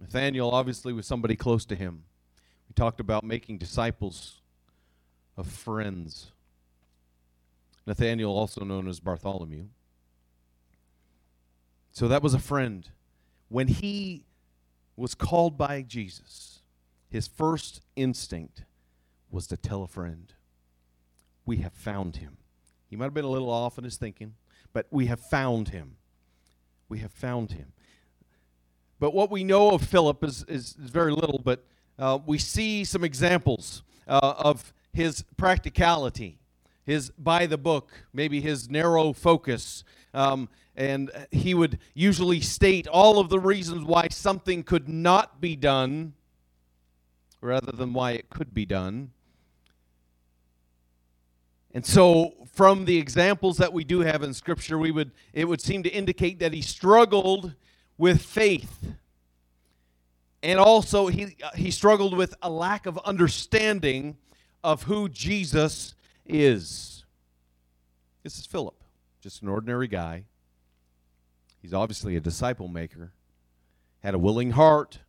Nathaniel 0.00 0.50
obviously 0.50 0.92
was 0.92 1.06
somebody 1.06 1.36
close 1.36 1.64
to 1.66 1.74
him. 1.74 2.04
We 2.68 2.74
talked 2.74 3.00
about 3.00 3.24
making 3.24 3.58
disciples 3.58 4.40
of 5.36 5.46
friends. 5.46 6.32
Nathaniel, 7.86 8.36
also 8.36 8.64
known 8.64 8.86
as 8.86 9.00
Bartholomew. 9.00 9.64
So 11.92 12.06
that 12.08 12.22
was 12.22 12.34
a 12.34 12.38
friend. 12.38 12.88
When 13.48 13.68
he 13.68 14.26
was 14.94 15.14
called 15.14 15.56
by 15.56 15.82
Jesus, 15.82 16.60
his 17.08 17.26
first 17.26 17.80
instinct 17.96 18.64
was 19.30 19.46
to 19.46 19.56
tell 19.56 19.82
a 19.82 19.88
friend, 19.88 20.32
We 21.46 21.58
have 21.58 21.72
found 21.72 22.16
him. 22.16 22.36
He 22.88 22.96
might 22.96 23.06
have 23.06 23.14
been 23.14 23.24
a 23.24 23.30
little 23.30 23.50
off 23.50 23.78
in 23.78 23.84
his 23.84 23.96
thinking, 23.96 24.34
but 24.72 24.86
we 24.90 25.06
have 25.06 25.20
found 25.20 25.70
him. 25.70 25.96
We 26.88 26.98
have 26.98 27.12
found 27.12 27.52
him. 27.52 27.72
But 29.00 29.14
what 29.14 29.30
we 29.30 29.44
know 29.44 29.70
of 29.70 29.82
Philip 29.82 30.24
is, 30.24 30.44
is, 30.48 30.76
is 30.82 30.90
very 30.90 31.12
little, 31.12 31.40
but 31.44 31.64
uh, 31.98 32.18
we 32.26 32.38
see 32.38 32.84
some 32.84 33.04
examples 33.04 33.82
uh, 34.08 34.34
of 34.38 34.72
his 34.92 35.24
practicality, 35.36 36.38
his 36.84 37.10
by 37.10 37.46
the 37.46 37.58
book, 37.58 37.90
maybe 38.12 38.40
his 38.40 38.68
narrow 38.68 39.12
focus. 39.12 39.84
Um, 40.14 40.48
and 40.74 41.10
he 41.30 41.54
would 41.54 41.78
usually 41.94 42.40
state 42.40 42.86
all 42.86 43.18
of 43.18 43.28
the 43.28 43.38
reasons 43.38 43.84
why 43.84 44.08
something 44.10 44.62
could 44.62 44.88
not 44.88 45.40
be 45.40 45.54
done 45.56 46.14
rather 47.40 47.72
than 47.72 47.92
why 47.92 48.12
it 48.12 48.30
could 48.30 48.52
be 48.52 48.66
done. 48.66 49.10
And 51.72 51.84
so 51.84 52.34
from 52.52 52.86
the 52.86 52.96
examples 52.96 53.58
that 53.58 53.72
we 53.72 53.84
do 53.84 54.00
have 54.00 54.22
in 54.22 54.34
scripture, 54.34 54.78
we 54.78 54.90
would 54.90 55.12
it 55.32 55.46
would 55.46 55.60
seem 55.60 55.82
to 55.84 55.90
indicate 55.90 56.38
that 56.40 56.52
he 56.52 56.62
struggled 56.62 57.54
with 57.98 58.22
faith. 58.22 58.94
And 60.42 60.58
also 60.58 61.08
he 61.08 61.36
uh, 61.42 61.50
he 61.56 61.70
struggled 61.70 62.16
with 62.16 62.34
a 62.40 62.48
lack 62.48 62.86
of 62.86 62.96
understanding 62.98 64.16
of 64.62 64.84
who 64.84 65.08
Jesus 65.08 65.94
is. 66.24 67.04
This 68.22 68.38
is 68.38 68.46
Philip, 68.46 68.80
just 69.20 69.42
an 69.42 69.48
ordinary 69.48 69.88
guy. 69.88 70.24
He's 71.60 71.74
obviously 71.74 72.14
a 72.14 72.20
disciple 72.20 72.68
maker, 72.68 73.12
had 74.00 74.14
a 74.14 74.18
willing 74.18 74.52
heart. 74.52 75.00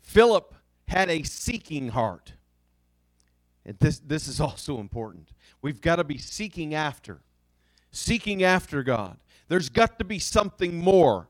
Philip 0.00 0.54
had 0.88 1.08
a 1.08 1.22
seeking 1.22 1.88
heart. 1.88 2.32
And 3.64 3.78
this, 3.78 3.98
this 4.00 4.26
is 4.26 4.40
also 4.40 4.78
important. 4.78 5.28
We've 5.62 5.80
got 5.80 5.96
to 5.96 6.04
be 6.04 6.18
seeking 6.18 6.74
after, 6.74 7.20
seeking 7.92 8.42
after 8.42 8.82
God. 8.82 9.18
There's 9.50 9.68
got 9.68 9.98
to 9.98 10.04
be 10.04 10.20
something 10.20 10.78
more 10.78 11.28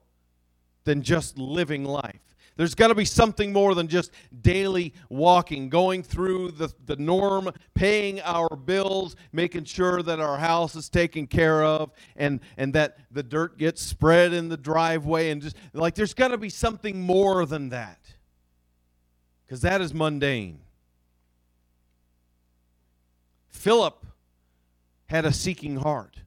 than 0.85 1.01
just 1.01 1.39
living 1.39 1.87
life. 1.87 2.21
There's 2.59 2.75
got 2.75 2.89
to 2.89 2.95
be 2.95 3.07
something 3.07 3.51
more 3.51 3.75
than 3.75 3.89
just 3.89 4.11
daily 4.43 4.93
walking, 5.09 5.71
going 5.71 6.03
through 6.03 6.51
the, 6.51 6.71
the 6.85 6.97
norm, 6.97 7.51
paying 7.73 8.21
our 8.21 8.55
bills, 8.57 9.17
making 9.33 9.65
sure 9.65 10.03
that 10.03 10.21
our 10.21 10.37
house 10.37 10.77
is 10.77 10.91
taken 10.91 11.27
care 11.27 11.65
of, 11.65 11.93
and, 12.15 12.41
and 12.59 12.75
that 12.75 12.99
the 13.11 13.23
dirt 13.23 13.57
gets 13.57 13.81
spread 13.81 14.35
in 14.35 14.51
the 14.51 14.59
driveway. 14.59 15.31
And 15.31 15.41
just 15.41 15.57
like 15.73 15.95
there's 15.95 16.13
got 16.13 16.29
to 16.29 16.37
be 16.37 16.51
something 16.51 17.01
more 17.01 17.47
than 17.47 17.71
that. 17.71 18.01
Because 19.47 19.63
that 19.63 19.81
is 19.81 19.95
mundane. 19.95 20.61
Philip 23.49 24.05
had 25.07 25.25
a 25.25 25.33
seeking 25.33 25.77
heart 25.77 26.19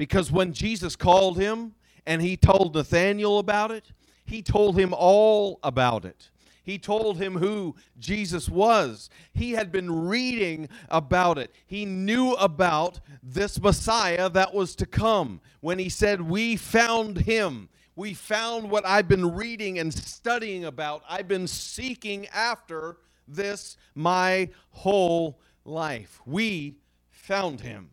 because 0.00 0.32
when 0.32 0.54
Jesus 0.54 0.96
called 0.96 1.38
him 1.38 1.74
and 2.06 2.22
he 2.22 2.34
told 2.34 2.74
Nathanael 2.74 3.38
about 3.38 3.70
it, 3.70 3.92
he 4.24 4.40
told 4.40 4.78
him 4.78 4.94
all 4.96 5.60
about 5.62 6.06
it. 6.06 6.30
He 6.62 6.78
told 6.78 7.18
him 7.18 7.34
who 7.34 7.76
Jesus 7.98 8.48
was. 8.48 9.10
He 9.34 9.50
had 9.50 9.70
been 9.70 10.08
reading 10.08 10.70
about 10.88 11.36
it. 11.36 11.54
He 11.66 11.84
knew 11.84 12.32
about 12.32 13.00
this 13.22 13.60
Messiah 13.60 14.30
that 14.30 14.54
was 14.54 14.74
to 14.76 14.86
come. 14.86 15.42
When 15.60 15.78
he 15.78 15.90
said, 15.90 16.22
We 16.22 16.56
found 16.56 17.18
him, 17.18 17.68
we 17.94 18.14
found 18.14 18.70
what 18.70 18.86
I've 18.86 19.06
been 19.06 19.34
reading 19.34 19.78
and 19.78 19.92
studying 19.92 20.64
about. 20.64 21.02
I've 21.10 21.28
been 21.28 21.46
seeking 21.46 22.26
after 22.28 22.96
this 23.28 23.76
my 23.94 24.48
whole 24.70 25.40
life. 25.66 26.22
We 26.24 26.78
found 27.10 27.60
him. 27.60 27.90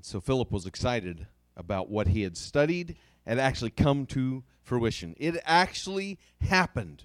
And 0.00 0.04
so 0.06 0.18
Philip 0.18 0.50
was 0.50 0.64
excited 0.64 1.26
about 1.58 1.90
what 1.90 2.08
he 2.08 2.22
had 2.22 2.34
studied 2.34 2.96
and 3.26 3.38
actually 3.38 3.68
come 3.68 4.06
to 4.06 4.42
fruition. 4.62 5.14
It 5.18 5.36
actually 5.44 6.18
happened. 6.40 7.04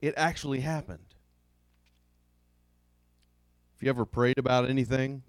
It 0.00 0.14
actually 0.16 0.60
happened. 0.60 1.16
If 3.74 3.82
you 3.82 3.88
ever 3.88 4.04
prayed 4.04 4.38
about 4.38 4.70
anything, 4.70 5.24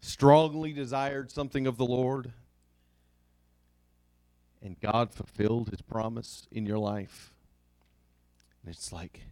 strongly 0.00 0.72
desired 0.72 1.32
something 1.32 1.66
of 1.66 1.78
the 1.78 1.84
Lord, 1.84 2.32
and 4.62 4.78
God 4.78 5.12
fulfilled 5.12 5.70
his 5.70 5.82
promise 5.82 6.46
in 6.52 6.64
your 6.64 6.78
life. 6.78 7.34
And 8.62 8.72
it's 8.72 8.92
like, 8.92 9.22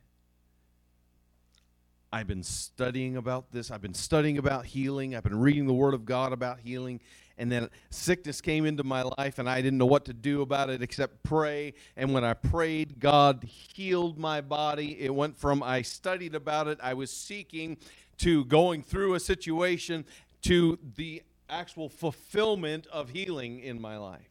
I've 2.16 2.26
been 2.26 2.42
studying 2.42 3.18
about 3.18 3.52
this. 3.52 3.70
I've 3.70 3.83
been 3.83 3.92
studying 3.92 4.38
about 4.38 4.64
healing. 4.64 5.14
I've 5.14 5.22
been 5.22 5.38
reading 5.38 5.66
the 5.66 5.74
Word 5.74 5.92
of 5.92 6.07
God 6.07 6.33
about 6.33 6.61
healing. 6.61 7.02
And 7.37 7.52
then 7.52 7.68
sickness 7.90 8.40
came 8.40 8.64
into 8.64 8.85
my 8.85 9.02
life, 9.18 9.38
and 9.38 9.46
I 9.46 9.61
didn't 9.61 9.76
know 9.79 9.85
what 9.85 10.07
to 10.07 10.14
do 10.14 10.40
about 10.40 10.70
it 10.70 10.81
except 10.81 11.22
pray. 11.24 11.74
And 11.94 12.14
when 12.14 12.24
I 12.24 12.33
prayed, 12.33 13.00
God 13.00 13.44
healed 13.44 14.16
my 14.16 14.40
body. 14.40 14.98
It 14.98 15.14
went 15.14 15.37
from 15.37 15.62
I 15.62 15.83
studied 15.83 16.35
about 16.35 16.68
it, 16.68 16.79
I 16.83 16.94
was 16.94 17.11
seeking, 17.11 17.76
to 18.16 18.46
going 18.46 18.83
through 18.83 19.12
a 19.12 19.20
situation 19.20 20.07
to 20.44 20.79
the 20.96 21.22
actual 21.50 21.90
fulfillment 21.90 22.87
of 22.87 23.11
healing 23.11 23.61
in 23.61 23.79
my 23.79 23.98
life. 23.98 24.31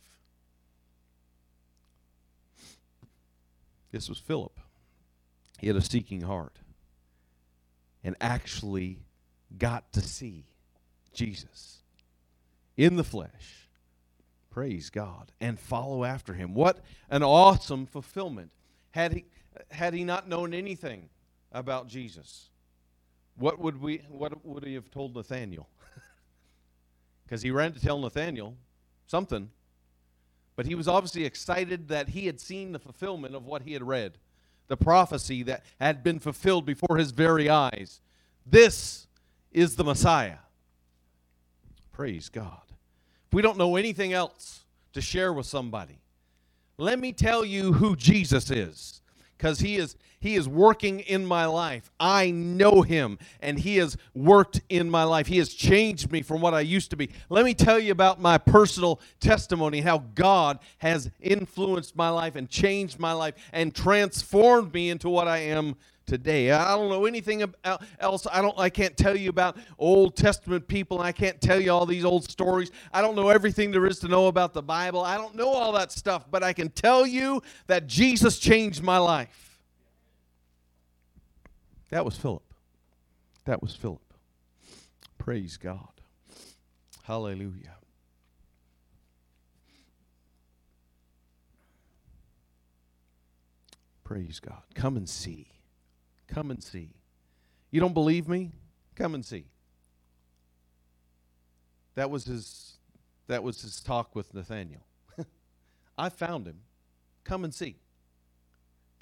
This 3.92 4.10
was 4.10 4.18
Philip. 4.18 4.60
He 5.60 5.68
had 5.68 5.76
a 5.76 5.82
seeking 5.82 6.22
heart 6.22 6.58
and 8.06 8.16
actually 8.22 9.00
got 9.58 9.92
to 9.92 10.00
see 10.00 10.46
Jesus 11.12 11.80
in 12.78 12.96
the 12.98 13.04
flesh. 13.04 13.68
Praise 14.52 14.90
God. 14.92 15.32
And 15.42 15.60
follow 15.60 16.06
after 16.06 16.34
him. 16.34 16.54
What 16.54 16.80
an 17.10 17.24
awesome 17.24 17.88
fulfillment. 17.88 18.52
Had 18.92 19.12
he, 19.14 19.26
had 19.72 19.94
he 19.94 20.04
not 20.04 20.30
known 20.30 20.54
anything 20.54 21.10
about 21.52 21.88
Jesus, 21.88 22.50
what 23.38 23.60
would, 23.60 23.82
we, 23.82 24.02
what 24.08 24.46
would 24.46 24.64
he 24.64 24.76
have 24.76 24.90
told 24.92 25.14
Nathaniel? 25.16 25.68
Because 27.26 27.42
he 27.42 27.50
ran 27.50 27.74
to 27.74 27.82
tell 27.82 27.98
Nathaniel 27.98 28.56
something. 29.08 29.50
But 30.56 30.68
he 30.68 30.76
was 30.76 30.88
obviously 30.88 31.26
excited 31.26 31.88
that 31.88 32.10
he 32.10 32.28
had 32.28 32.40
seen 32.40 32.72
the 32.72 32.78
fulfillment 32.78 33.34
of 33.34 33.48
what 33.48 33.64
he 33.64 33.74
had 33.74 33.82
read, 33.82 34.20
the 34.68 34.78
prophecy 34.78 35.44
that 35.44 35.64
had 35.80 36.04
been 36.04 36.20
fulfilled 36.20 36.66
before 36.66 36.98
his 36.98 37.12
very 37.12 37.50
eyes. 37.50 38.02
This 38.46 39.08
is 39.52 39.76
the 39.76 39.84
Messiah. 39.84 40.38
Praise 41.92 42.30
God. 42.30 42.62
If 43.28 43.34
we 43.34 43.42
don't 43.42 43.58
know 43.58 43.76
anything 43.76 44.14
else 44.14 44.66
to 44.94 45.02
share 45.02 45.34
with 45.34 45.46
somebody, 45.46 46.00
let 46.78 47.00
me 47.00 47.14
tell 47.14 47.46
you 47.46 47.74
who 47.74 47.96
Jesus 47.96 48.52
is 48.52 49.02
because 49.38 49.60
he 49.60 49.78
is 49.78 49.96
he 50.20 50.36
is 50.36 50.50
working 50.50 51.02
in 51.02 51.24
my 51.24 51.46
life. 51.46 51.92
I 52.00 52.32
know 52.32 52.82
him 52.82 53.20
and 53.42 53.60
he 53.60 53.78
has 53.78 53.96
worked 54.16 54.62
in 54.70 54.90
my 54.90 55.04
life. 55.04 55.28
He 55.28 55.38
has 55.38 55.54
changed 55.54 56.12
me 56.12 56.24
from 56.24 56.42
what 56.42 56.56
I 56.56 56.62
used 56.62 56.90
to 56.92 56.96
be. 56.96 57.12
Let 57.30 57.46
me 57.46 57.54
tell 57.54 57.78
you 57.78 57.92
about 57.92 58.20
my 58.20 58.40
personal 58.40 59.00
testimony 59.20 59.82
how 59.82 60.00
God 60.16 60.58
has 60.80 61.12
influenced 61.22 61.96
my 61.96 62.10
life 62.10 62.36
and 62.36 62.50
changed 62.50 62.98
my 63.00 63.12
life 63.12 63.36
and 63.54 63.76
transformed 63.76 64.74
me 64.74 64.90
into 64.90 65.10
what 65.10 65.28
I 65.28 65.38
am 65.40 65.76
today. 66.06 66.52
I 66.52 66.76
don't 66.76 66.90
know 66.90 67.06
anything 67.06 67.42
about 67.44 67.84
else. 68.00 68.28
I 68.32 68.42
don't 68.42 68.58
I 68.58 68.70
can't 68.70 68.96
tell 68.96 69.16
you 69.16 69.30
about 69.30 69.58
Old 69.78 70.16
Testament 70.16 70.68
people. 70.68 71.02
I 71.02 71.12
can't 71.12 71.40
tell 71.42 71.60
you 71.60 71.72
all 71.72 71.86
these 71.86 72.06
old 72.06 72.30
stories. 72.30 72.72
I 72.94 73.02
don't 73.02 73.16
know 73.16 73.30
everything 73.30 73.72
there 73.72 73.86
is 73.86 74.00
to 74.00 74.08
know 74.08 74.28
about 74.28 74.54
the 74.54 74.64
Bible. 74.64 75.02
I 75.02 75.18
don't 75.18 75.36
know 75.36 75.50
all 75.50 75.72
that 75.74 75.92
stuff, 75.92 76.26
but 76.30 76.44
I 76.44 76.54
can 76.54 76.70
tell 76.70 77.06
you 77.06 77.42
that 77.68 77.88
Jesus 77.88 78.40
changed 78.40 78.84
my 78.84 78.98
life. 78.98 79.60
That 81.90 82.06
was 82.06 82.18
Philip. 82.18 82.44
That 83.46 83.62
was 83.62 83.76
Philip. 83.76 84.02
Praise 85.18 85.58
God. 85.58 85.90
Hallelujah. 87.04 87.76
Praise 94.04 94.40
God. 94.40 94.62
Come 94.76 94.98
and 94.98 95.10
see. 95.10 95.55
Come 96.28 96.52
and 96.52 96.64
see. 96.64 96.90
You 97.72 97.80
don't 97.80 97.94
believe 97.94 98.28
me? 98.28 98.52
Come 98.96 99.16
and 99.16 99.26
see. 99.26 99.46
That 101.96 102.10
was 102.10 102.26
his 102.26 102.74
that 103.28 103.44
was 103.44 103.62
his 103.62 103.82
talk 103.82 104.16
with 104.16 104.34
Nathaniel. 104.34 104.86
I 105.98 106.10
found 106.10 106.46
him. 106.46 106.60
Come 107.24 107.44
and 107.44 107.54
see. 107.54 107.78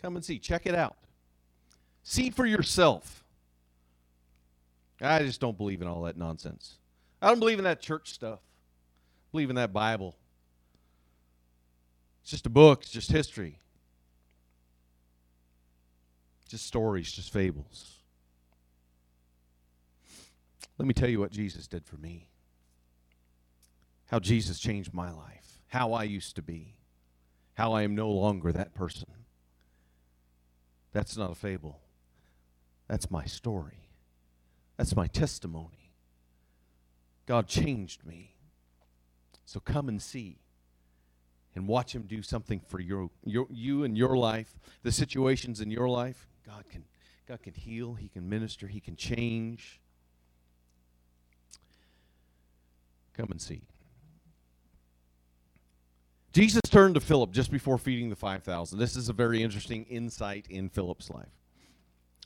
Come 0.01 0.15
and 0.15 0.23
see. 0.23 0.39
Check 0.39 0.65
it 0.65 0.75
out. 0.75 0.95
See 2.03 2.29
for 2.29 2.45
yourself. 2.45 3.23
I 5.01 5.19
just 5.19 5.41
don't 5.41 5.57
believe 5.57 5.81
in 5.81 5.87
all 5.87 6.03
that 6.03 6.17
nonsense. 6.17 6.75
I 7.21 7.27
don't 7.27 7.39
believe 7.39 7.57
in 7.57 7.65
that 7.65 7.81
church 7.81 8.11
stuff. 8.13 8.39
I 8.39 9.27
believe 9.31 9.49
in 9.49 9.55
that 9.57 9.73
Bible. 9.73 10.15
It's 12.21 12.31
just 12.31 12.45
a 12.45 12.49
book, 12.49 12.83
it's 12.83 12.91
just 12.91 13.11
history 13.11 13.59
just 16.47 16.65
stories, 16.65 17.11
just 17.11 17.31
fables. 17.31 17.99
Let 20.77 20.87
me 20.87 20.93
tell 20.93 21.09
you 21.09 21.19
what 21.19 21.31
Jesus 21.31 21.67
did 21.67 21.85
for 21.85 21.97
me. 21.97 22.29
How 24.07 24.19
Jesus 24.19 24.59
changed 24.59 24.93
my 24.93 25.11
life. 25.11 25.59
How 25.67 25.93
I 25.93 26.03
used 26.03 26.35
to 26.35 26.41
be. 26.41 26.75
How 27.55 27.73
I 27.73 27.83
am 27.83 27.95
no 27.95 28.09
longer 28.09 28.51
that 28.51 28.73
person. 28.73 29.09
That's 30.91 31.17
not 31.17 31.31
a 31.31 31.35
fable. 31.35 31.79
That's 32.87 33.09
my 33.09 33.25
story. 33.25 33.89
That's 34.77 34.95
my 34.95 35.07
testimony. 35.07 35.93
God 37.25 37.47
changed 37.47 38.05
me. 38.05 38.35
So 39.45 39.59
come 39.59 39.87
and 39.87 40.01
see 40.01 40.39
and 41.55 41.67
watch 41.67 41.93
him 41.93 42.03
do 42.03 42.21
something 42.21 42.59
for 42.67 42.79
your, 42.79 43.09
your 43.23 43.47
you 43.49 43.83
and 43.83 43.97
your 43.97 44.17
life, 44.17 44.59
the 44.81 44.91
situations 44.91 45.61
in 45.61 45.69
your 45.69 45.87
life. 45.87 46.27
God 46.45 46.65
can, 46.69 46.83
God 47.27 47.41
can 47.41 47.53
heal, 47.53 47.93
He 47.93 48.07
can 48.07 48.27
minister, 48.27 48.67
He 48.67 48.79
can 48.79 48.95
change. 48.95 49.79
Come 53.15 53.29
and 53.31 53.41
see. 53.41 53.61
Jesus 56.33 56.61
turned 56.67 56.95
to 56.95 57.01
Philip 57.01 57.31
just 57.31 57.51
before 57.51 57.77
feeding 57.77 58.09
the 58.09 58.15
5,000. 58.15 58.79
This 58.79 58.95
is 58.95 59.07
a 59.07 59.13
very 59.13 59.43
interesting 59.43 59.85
insight 59.85 60.47
in 60.49 60.67
Philip's 60.67 61.11
life. 61.11 61.29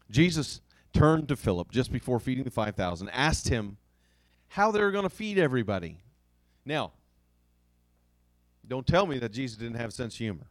Jesus 0.10 0.62
turned 0.93 1.27
to 1.27 1.36
Philip 1.36 1.71
just 1.71 1.91
before 1.91 2.19
feeding 2.19 2.45
the 2.45 2.49
5,000, 2.49 3.10
asked 3.10 3.49
him 3.49 3.77
how 4.47 4.71
they 4.71 4.80
were 4.80 4.91
going 4.91 5.03
to 5.03 5.10
feed 5.10 5.38
everybody. 5.38 5.99
Now, 6.65 6.93
don't 8.65 8.88
tell 8.88 9.06
me 9.06 9.19
that 9.19 9.34
Jesus 9.34 9.58
didn't 9.58 9.75
have 9.75 9.91
sense 9.91 10.13
of 10.13 10.19
humor. 10.19 10.47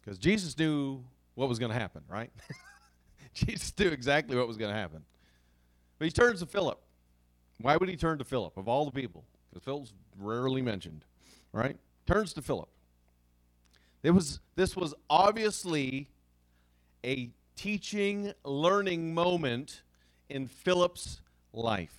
Because 0.00 0.18
Jesus 0.18 0.58
knew 0.58 1.02
what 1.34 1.48
was 1.48 1.58
going 1.58 1.72
to 1.72 1.78
happen, 1.78 2.02
right? 2.08 2.30
Jesus 3.34 3.72
knew 3.78 3.88
exactly 3.88 4.36
what 4.36 4.46
was 4.46 4.56
going 4.56 4.72
to 4.72 4.78
happen. 4.78 5.04
But 5.98 6.06
he 6.06 6.10
turns 6.10 6.40
to 6.40 6.46
Philip. 6.46 6.80
Why 7.60 7.76
would 7.76 7.88
he 7.88 7.96
turn 7.96 8.18
to 8.18 8.24
Philip 8.24 8.56
of 8.56 8.68
all 8.68 8.84
the 8.84 8.90
people? 8.90 9.24
Because 9.50 9.64
Philip's 9.64 9.92
rarely 10.18 10.62
mentioned, 10.62 11.04
right? 11.52 11.76
Turns 12.06 12.32
to 12.34 12.42
Philip. 12.42 12.68
It 14.02 14.10
was 14.10 14.40
this 14.54 14.76
was 14.76 14.94
obviously 15.08 16.10
a 17.04 17.30
teaching, 17.56 18.32
learning 18.44 19.14
moment 19.14 19.82
in 20.28 20.46
Philip's 20.46 21.20
life. 21.52 21.96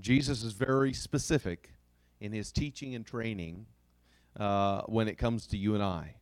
Jesus 0.00 0.42
is 0.42 0.52
very 0.52 0.92
specific 0.92 1.72
in 2.20 2.32
his 2.32 2.52
teaching 2.52 2.94
and 2.94 3.06
training 3.06 3.66
uh, 4.38 4.82
when 4.82 5.08
it 5.08 5.16
comes 5.16 5.46
to 5.48 5.56
you 5.56 5.74
and 5.74 5.82
I. 5.82 6.16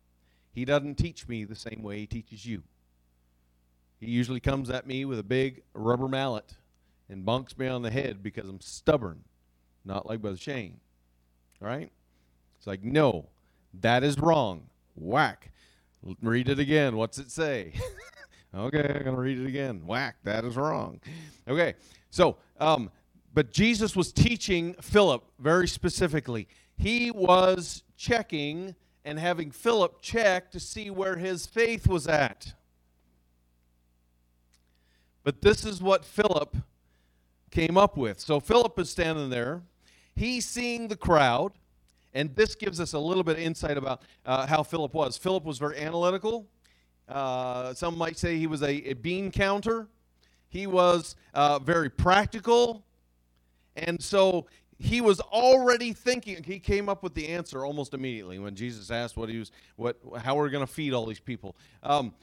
He 0.59 0.65
doesn't 0.65 0.97
teach 0.97 1.29
me 1.29 1.45
the 1.45 1.55
same 1.55 1.85
way 1.85 2.01
he 2.01 2.07
teaches 2.09 2.45
you. 2.45 2.65
He 4.01 4.11
usually 4.11 4.41
comes 4.41 4.71
at 4.71 4.89
me 4.89 5.05
with 5.05 5.21
a 5.21 5.23
big 5.23 5.63
rubber 5.73 6.09
mallet 6.09 6.57
and 7.09 7.25
bonks 7.25 7.57
me 7.57 7.69
on 7.69 7.83
the 7.83 7.93
head 7.93 8.25
because 8.25 8.49
I'm 8.49 8.61
stubborn, 8.61 9.23
not 9.85 10.05
like 10.05 10.21
Brother 10.21 10.37
Shane. 10.37 10.81
Right? 11.61 11.93
It's 12.57 12.67
like, 12.67 12.83
no, 12.83 13.29
that 13.83 14.03
is 14.03 14.19
wrong. 14.19 14.65
Whack. 14.97 15.53
Read 16.21 16.49
it 16.49 16.59
again. 16.59 16.97
What's 16.97 17.19
it 17.19 17.31
say? 17.31 17.75
okay, 18.53 18.81
I'm 18.81 19.05
going 19.05 19.15
to 19.15 19.23
read 19.23 19.39
it 19.39 19.47
again. 19.47 19.87
Whack. 19.87 20.17
That 20.25 20.45
is 20.45 20.57
wrong. 20.57 21.01
Okay, 21.47 21.75
so, 22.11 22.37
um, 22.59 22.91
but 23.33 23.53
Jesus 23.53 23.95
was 23.95 24.11
teaching 24.11 24.75
Philip 24.81 25.23
very 25.39 25.69
specifically. 25.69 26.49
He 26.77 27.13
was 27.13 27.85
checking 27.97 28.75
and 29.09 29.19
having 29.19 29.51
Philip 29.51 30.03
check 30.03 30.51
to 30.51 30.61
see 30.61 30.91
where 30.91 31.17
his 31.17 31.47
faith 31.47 31.87
was 31.87 32.07
at. 32.07 32.53
But 35.25 35.41
this 35.41 35.65
is 35.65 35.81
what 35.81 36.05
Philip 36.05 36.55
came 37.51 37.79
up 37.79 37.97
with. 37.97 38.21
So 38.21 38.39
Philip 38.39 38.79
is 38.79 38.91
standing 38.91 39.31
there. 39.31 39.63
He's 40.15 40.47
seeing 40.47 40.89
the 40.89 40.97
crowd. 40.97 41.53
And 42.13 42.37
this 42.37 42.55
gives 42.55 42.81
us 42.81 42.93
a 42.93 42.99
little 42.99 43.23
bit 43.23 43.39
of 43.39 43.43
insight 43.43 43.79
about 43.79 44.03
uh, 44.27 44.47
how 44.47 44.63
Philip 44.63 44.93
was. 44.93 45.17
Philip 45.17 45.45
was 45.45 45.57
very 45.57 45.79
analytical. 45.79 46.47
Uh, 47.09 47.73
some 47.73 47.97
might 47.97 48.19
say 48.19 48.37
he 48.37 48.47
was 48.47 48.63
a, 48.63 48.91
a 48.91 48.93
bean 48.93 49.31
counter. 49.31 49.89
He 50.51 50.67
was 50.67 51.17
uh, 51.33 51.59
very 51.61 51.89
practical. 51.89 52.85
And 53.75 54.03
so 54.03 54.47
he 54.79 55.01
was 55.01 55.21
already 55.21 55.93
thinking 55.95 56.43
he 56.45 56.61
came 56.61 56.89
up 56.89 57.03
with 57.03 57.15
the 57.15 57.29
answer 57.29 57.65
almost 57.67 57.95
immediately 57.95 58.39
when 58.39 58.55
jesus 58.57 58.91
asked 58.91 59.17
what 59.17 59.29
he 59.31 59.39
was 59.39 59.53
what 59.77 59.99
how 60.23 60.37
we're 60.37 60.51
going 60.51 60.67
to 60.67 60.73
feed 60.73 60.95
all 60.95 61.07
these 61.07 61.21
people. 61.21 61.57
Um, 61.83 62.15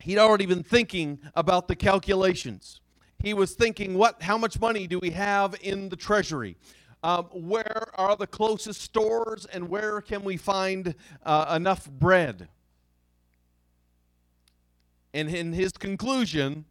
he'd 0.00 0.18
already 0.18 0.46
been 0.46 0.64
thinking 0.64 1.20
about 1.34 1.68
the 1.68 1.76
calculations. 1.76 2.80
He 3.18 3.34
was 3.34 3.54
thinking 3.54 3.94
what 3.96 4.22
how 4.22 4.38
much 4.38 4.60
money 4.60 4.86
do 4.88 4.98
we 5.00 5.10
have 5.10 5.56
in 5.62 5.90
the 5.90 5.96
treasury? 5.96 6.56
Um, 7.04 7.26
where 7.32 7.88
are 7.96 8.16
the 8.16 8.26
closest 8.28 8.82
stores 8.82 9.46
and 9.46 9.68
where 9.70 10.00
can 10.02 10.24
we 10.24 10.36
find 10.38 10.94
uh, 11.24 11.54
enough 11.56 11.90
bread? 11.90 12.48
And 15.14 15.30
in 15.30 15.52
his 15.54 15.72
conclusion 15.72 16.64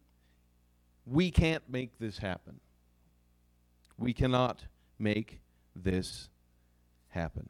We 1.06 1.30
can't 1.30 1.64
make 1.70 1.98
this 1.98 2.18
happen. 2.18 2.60
We 3.98 4.12
cannot 4.14 4.64
make 4.98 5.40
this 5.74 6.28
happen. 7.08 7.48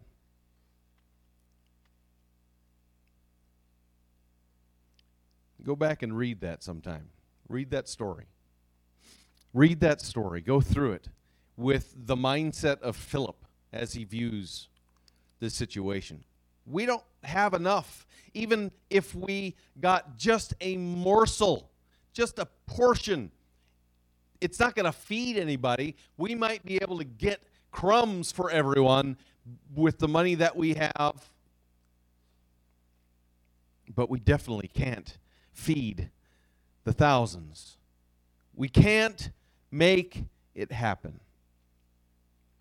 Go 5.65 5.75
back 5.75 6.03
and 6.03 6.17
read 6.17 6.41
that 6.41 6.63
sometime. 6.63 7.09
Read 7.49 7.71
that 7.71 7.89
story. 7.89 8.27
Read 9.55 9.81
that 9.81 10.01
story. 10.01 10.41
Go 10.41 10.61
through 10.61 10.93
it 10.93 11.09
with 11.57 11.95
the 11.97 12.17
mindset 12.17 12.81
of 12.81 12.97
Philip 12.97 13.45
as 13.73 13.95
he 13.95 14.05
views 14.05 14.69
this 15.41 15.55
situation. 15.55 16.25
We 16.67 16.87
don't 16.87 17.05
have 17.23 17.55
enough. 17.55 18.07
Even 18.35 18.73
if 18.91 19.15
we 19.15 19.55
got 19.81 20.17
just 20.17 20.55
a 20.61 20.77
morsel, 20.77 21.71
just 22.13 22.39
a 22.39 22.47
portion, 22.67 23.31
it's 24.45 24.61
not 24.61 24.75
going 24.75 24.85
to 24.85 24.93
feed 24.93 25.39
anybody. 25.39 25.97
We 26.19 26.35
might 26.35 26.63
be 26.67 26.77
able 26.83 26.99
to 26.99 27.05
get 27.05 27.43
crumbs 27.73 28.31
for 28.31 28.51
everyone 28.51 29.17
with 29.75 29.99
the 29.99 30.07
money 30.07 30.35
that 30.35 30.55
we 30.55 30.75
have, 30.75 31.31
but 33.95 34.11
we 34.11 34.19
definitely 34.21 34.69
can't 34.69 35.17
feed 35.55 36.11
the 36.85 36.93
thousands. 36.93 37.79
We 38.55 38.69
can't 38.69 39.31
make 39.71 40.25
it 40.55 40.73
happen. 40.73 41.21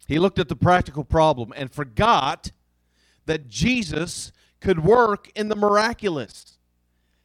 He 0.07 0.19
looked 0.19 0.39
at 0.39 0.47
the 0.47 0.55
practical 0.55 1.03
problem 1.03 1.53
and 1.53 1.69
forgot 1.69 2.51
that 3.25 3.49
Jesus 3.49 4.31
could 4.61 4.85
work 4.85 5.29
in 5.35 5.49
the 5.49 5.55
miraculous. 5.55 6.57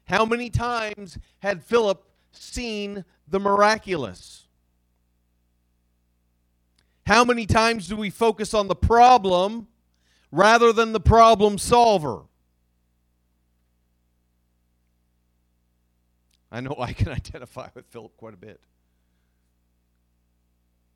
How 0.06 0.24
many 0.24 0.50
times 0.50 1.16
had 1.38 1.62
Philip 1.62 2.04
seen 2.32 3.04
the 3.28 3.38
miraculous? 3.38 4.47
How 7.08 7.24
many 7.24 7.46
times 7.46 7.88
do 7.88 7.96
we 7.96 8.10
focus 8.10 8.52
on 8.52 8.68
the 8.68 8.74
problem 8.74 9.66
rather 10.30 10.74
than 10.74 10.92
the 10.92 11.00
problem 11.00 11.56
solver? 11.56 12.24
I 16.52 16.60
know 16.60 16.76
I 16.78 16.92
can 16.92 17.08
identify 17.08 17.68
with 17.72 17.86
Philip 17.86 18.14
quite 18.18 18.34
a 18.34 18.36
bit. 18.36 18.60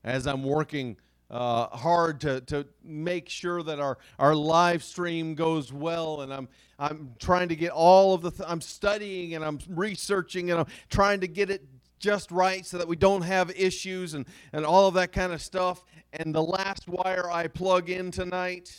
As 0.05 0.27
I'm 0.27 0.42
working 0.42 0.98
uh, 1.31 1.68
hard 1.68 2.20
to, 2.20 2.42
to 2.42 2.66
make 2.85 3.31
sure 3.31 3.62
that 3.62 3.81
our, 3.81 3.96
our 4.18 4.35
live 4.35 4.85
stream 4.85 5.35
goes 5.35 5.72
well, 5.72 6.20
and 6.20 6.31
I'm, 6.31 6.46
I'm 6.79 7.14
trying 7.20 7.48
to 7.48 7.57
get 7.57 7.70
all 7.70 8.12
of 8.12 8.20
the, 8.20 8.33
th- 8.33 8.46
I'm 8.46 8.61
studying 8.61 9.35
and 9.35 9.42
I'm 9.42 9.61
researching 9.66 10.51
and 10.51 10.61
I'm 10.61 10.66
trying 10.90 11.20
to 11.20 11.27
get 11.27 11.48
it 11.48 11.64
just 12.03 12.31
right 12.31 12.67
so 12.67 12.77
that 12.77 12.88
we 12.88 12.97
don't 12.97 13.23
have 13.23 13.51
issues 13.53 14.12
and, 14.12 14.27
and 14.53 14.67
all 14.67 14.88
of 14.88 14.95
that 14.95 15.12
kind 15.12 15.33
of 15.33 15.41
stuff. 15.41 15.85
And 16.12 16.35
the 16.35 16.43
last 16.43 16.87
wire 16.88 17.31
I 17.31 17.47
plug 17.47 17.88
in 17.88 18.11
tonight, 18.11 18.77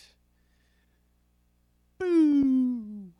boo, 1.97 3.13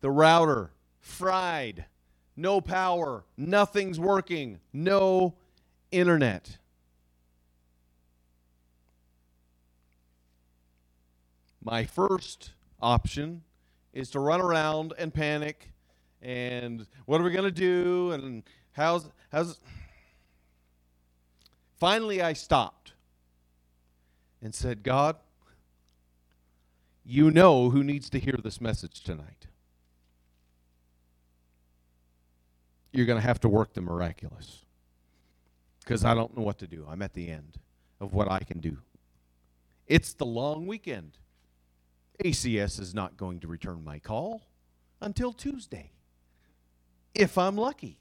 the 0.00 0.10
router 0.10 0.70
fried 1.00 1.84
no 2.36 2.60
power, 2.60 3.24
nothing's 3.36 4.00
working, 4.00 4.58
no 4.72 5.34
internet. 5.90 6.58
My 11.62 11.84
first 11.84 12.52
option 12.80 13.42
is 13.92 14.10
to 14.10 14.20
run 14.20 14.40
around 14.40 14.92
and 14.98 15.14
panic 15.14 15.70
and 16.20 16.86
what 17.06 17.20
are 17.20 17.24
we 17.24 17.30
going 17.30 17.44
to 17.44 17.50
do 17.50 18.10
and 18.12 18.42
how's 18.74 19.08
how's 19.32 19.58
Finally 21.76 22.22
I 22.22 22.32
stopped 22.34 22.92
and 24.40 24.54
said, 24.54 24.82
"God, 24.82 25.16
you 27.04 27.30
know 27.30 27.70
who 27.70 27.82
needs 27.82 28.08
to 28.10 28.20
hear 28.20 28.38
this 28.42 28.60
message 28.60 29.02
tonight. 29.02 29.44
you're 32.94 33.06
going 33.06 33.20
to 33.20 33.26
have 33.26 33.40
to 33.40 33.48
work 33.48 33.74
the 33.74 33.80
miraculous 33.80 34.64
because 35.80 36.04
I 36.04 36.14
don't 36.14 36.34
know 36.36 36.44
what 36.44 36.58
to 36.60 36.66
do. 36.68 36.86
I'm 36.88 37.02
at 37.02 37.12
the 37.12 37.28
end 37.28 37.58
of 38.00 38.14
what 38.14 38.30
I 38.30 38.38
can 38.38 38.60
do. 38.60 38.78
It's 39.88 40.14
the 40.14 40.24
long 40.24 40.66
weekend. 40.66 41.18
ACS 42.24 42.78
is 42.78 42.94
not 42.94 43.16
going 43.16 43.40
to 43.40 43.48
return 43.48 43.82
my 43.84 43.98
call 43.98 44.42
until 45.00 45.32
Tuesday, 45.32 45.90
if 47.14 47.36
I'm 47.36 47.56
lucky. 47.56 47.98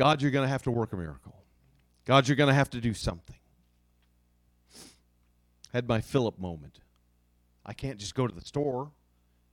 God, 0.00 0.22
you're 0.22 0.30
going 0.30 0.46
to 0.46 0.50
have 0.50 0.62
to 0.62 0.70
work 0.70 0.94
a 0.94 0.96
miracle. 0.96 1.34
God, 2.06 2.26
you're 2.26 2.34
going 2.34 2.48
to 2.48 2.54
have 2.54 2.70
to 2.70 2.80
do 2.80 2.94
something. 2.94 3.36
Had 5.74 5.86
my 5.86 6.00
Philip 6.00 6.38
moment. 6.38 6.78
I 7.66 7.74
can't 7.74 7.98
just 7.98 8.14
go 8.14 8.26
to 8.26 8.34
the 8.34 8.40
store 8.40 8.92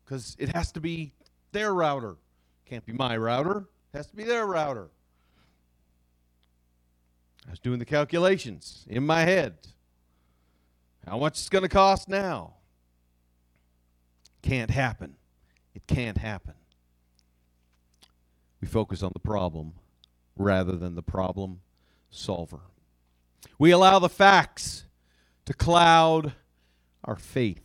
because 0.06 0.38
it 0.40 0.56
has 0.56 0.72
to 0.72 0.80
be 0.80 1.12
their 1.52 1.74
router. 1.74 2.16
Can't 2.66 2.86
be 2.86 2.94
my 2.94 3.18
router, 3.18 3.66
it 3.94 3.98
has 3.98 4.08
to 4.08 4.16
be 4.16 4.24
their 4.24 4.46
router. 4.46 4.88
I 7.46 7.50
was 7.50 7.60
doing 7.60 7.80
the 7.80 7.84
calculations 7.84 8.86
in 8.88 9.06
my 9.06 9.24
head. 9.24 9.58
How 11.06 11.18
much 11.18 11.40
it's 11.40 11.50
going 11.50 11.64
to 11.64 11.68
cost 11.68 12.08
now? 12.08 12.54
Can't 14.42 14.72
happen. 14.72 15.18
It 15.76 15.86
can't 15.88 16.18
happen. 16.18 16.54
We 18.62 18.70
focus 18.70 19.04
on 19.04 19.12
the 19.12 19.20
problem 19.20 19.74
rather 20.40 20.76
than 20.76 20.96
the 20.96 21.04
problem 21.04 21.62
solver. 22.10 22.60
We 23.60 23.72
allow 23.72 24.00
the 24.00 24.10
facts 24.10 24.86
to 25.46 25.54
cloud 25.54 26.34
our 27.04 27.16
faith. 27.16 27.62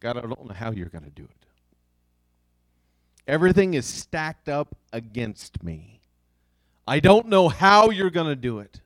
God, 0.00 0.16
I 0.16 0.20
don't 0.20 0.46
know 0.46 0.54
how 0.54 0.70
you're 0.70 0.88
going 0.88 1.04
to 1.04 1.10
do 1.10 1.24
it. 1.24 1.46
Everything 3.26 3.74
is 3.74 3.84
stacked 3.84 4.48
up 4.48 4.76
against 4.92 5.62
me. 5.62 6.00
I 6.86 7.00
don't 7.00 7.26
know 7.26 7.48
how 7.48 7.90
you're 7.90 8.08
going 8.08 8.28
to 8.28 8.36
do 8.36 8.60
it. 8.60 8.80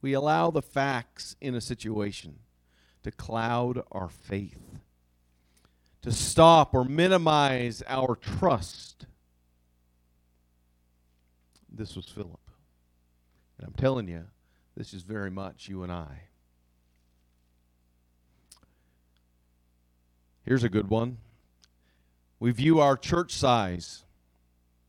We 0.00 0.14
allow 0.14 0.50
the 0.50 0.62
facts 0.62 1.36
in 1.40 1.54
a 1.54 1.60
situation 1.60 2.36
to 3.02 3.10
cloud 3.10 3.82
our 3.92 4.08
faith, 4.08 4.71
to 6.02 6.12
stop 6.12 6.74
or 6.74 6.84
minimize 6.84 7.82
our 7.86 8.16
trust. 8.16 9.06
This 11.70 11.96
was 11.96 12.06
Philip. 12.06 12.40
And 13.58 13.68
I'm 13.68 13.74
telling 13.74 14.08
you, 14.08 14.24
this 14.76 14.92
is 14.92 15.02
very 15.02 15.30
much 15.30 15.68
you 15.68 15.82
and 15.82 15.92
I. 15.92 16.22
Here's 20.44 20.64
a 20.64 20.68
good 20.68 20.90
one. 20.90 21.18
We 22.40 22.50
view 22.50 22.80
our 22.80 22.96
church 22.96 23.32
size 23.32 24.02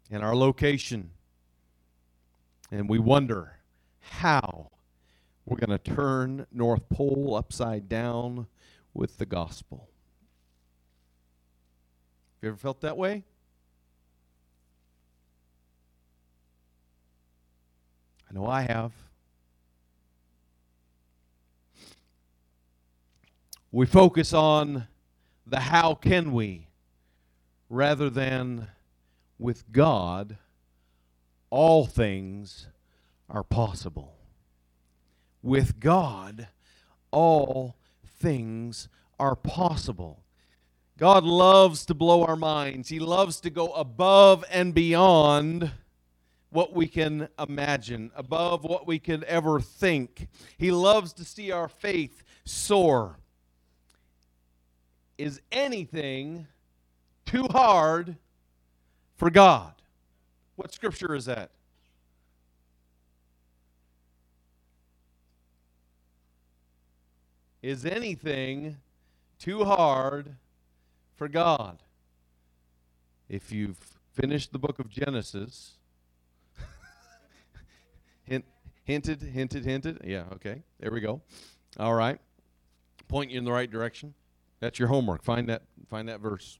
and 0.09 0.23
our 0.23 0.35
location, 0.35 1.11
and 2.71 2.89
we 2.89 2.97
wonder 2.97 3.59
how 3.99 4.71
we're 5.45 5.57
going 5.57 5.77
to 5.77 5.93
turn 5.93 6.47
North 6.51 6.89
Pole 6.89 7.35
upside 7.37 7.87
down 7.87 8.47
with 8.95 9.19
the 9.19 9.27
gospel. 9.27 9.89
You 12.43 12.49
ever 12.49 12.57
felt 12.57 12.81
that 12.81 12.97
way? 12.97 13.23
I 18.29 18.33
know 18.33 18.45
I 18.45 18.63
have. 18.63 18.91
We 23.71 23.85
focus 23.85 24.33
on 24.33 24.87
the 25.47 25.61
how 25.61 25.95
can 25.95 26.33
we 26.33 26.67
rather 27.69 28.09
than 28.09 28.67
with 29.39 29.71
God, 29.71 30.37
all 31.49 31.85
things 31.85 32.67
are 33.29 33.43
possible. 33.43 34.17
With 35.41 35.79
God, 35.79 36.49
all 37.09 37.77
things 38.05 38.89
are 39.17 39.37
possible. 39.37 40.22
God 41.03 41.25
loves 41.25 41.85
to 41.87 41.93
blow 41.93 42.23
our 42.23 42.37
minds. 42.37 42.87
He 42.87 42.99
loves 42.99 43.41
to 43.41 43.49
go 43.49 43.73
above 43.73 44.45
and 44.49 44.73
beyond 44.73 45.69
what 46.49 46.71
we 46.71 46.87
can 46.87 47.27
imagine, 47.37 48.09
above 48.15 48.63
what 48.63 48.87
we 48.87 48.99
can 48.99 49.25
ever 49.27 49.59
think. 49.59 50.29
He 50.57 50.71
loves 50.71 51.11
to 51.15 51.25
see 51.25 51.51
our 51.51 51.67
faith 51.67 52.23
soar. 52.45 53.17
Is 55.17 55.41
anything 55.51 56.47
too 57.25 57.47
hard 57.51 58.15
for 59.17 59.29
God? 59.29 59.73
What 60.55 60.73
scripture 60.73 61.15
is 61.15 61.25
that? 61.25 61.51
Is 67.61 67.85
anything 67.85 68.77
too 69.37 69.65
hard 69.65 70.37
for 71.15 71.27
God? 71.27 71.83
if 73.33 73.51
you've 73.51 73.79
finished 74.13 74.51
the 74.51 74.59
book 74.59 74.77
of 74.79 74.89
Genesis, 74.89 75.77
hint, 78.23 78.45
hinted, 78.83 79.21
hinted, 79.21 79.65
hinted. 79.65 80.01
Yeah, 80.03 80.25
okay. 80.33 80.61
There 80.79 80.91
we 80.91 80.99
go. 80.99 81.21
All 81.79 81.95
right. 81.95 82.19
Point 83.07 83.31
you 83.31 83.39
in 83.39 83.43
the 83.43 83.51
right 83.51 83.69
direction. 83.69 84.13
That's 84.59 84.77
your 84.77 84.87
homework. 84.87 85.23
Find 85.23 85.49
that 85.49 85.63
find 85.89 86.07
that 86.09 86.19
verse. 86.19 86.59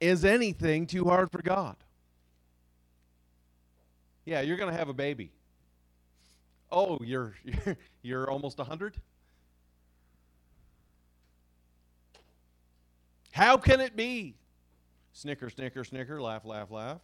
Is 0.00 0.24
anything 0.24 0.86
too 0.86 1.04
hard 1.04 1.30
for 1.30 1.40
God? 1.40 1.76
Yeah, 4.24 4.42
you're 4.42 4.56
going 4.56 4.70
to 4.70 4.76
have 4.76 4.88
a 4.88 4.94
baby. 4.94 5.32
Oh, 6.70 6.98
you're 7.02 7.34
you're, 7.44 7.76
you're 8.02 8.30
almost 8.30 8.58
100? 8.58 8.96
How 13.32 13.56
can 13.56 13.80
it 13.80 13.96
be? 13.96 14.34
Snicker, 15.12 15.50
snicker, 15.50 15.84
snicker, 15.84 16.20
laugh, 16.20 16.44
laugh, 16.44 16.70
laugh. 16.70 17.00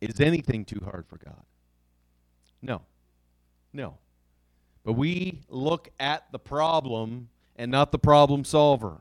Is 0.00 0.20
anything 0.20 0.64
too 0.64 0.80
hard 0.84 1.06
for 1.06 1.18
God? 1.18 1.42
No. 2.60 2.82
No. 3.72 3.98
But 4.84 4.94
we 4.94 5.40
look 5.48 5.90
at 5.98 6.30
the 6.32 6.38
problem 6.38 7.28
and 7.56 7.70
not 7.70 7.92
the 7.92 7.98
problem 7.98 8.44
solver. 8.44 9.00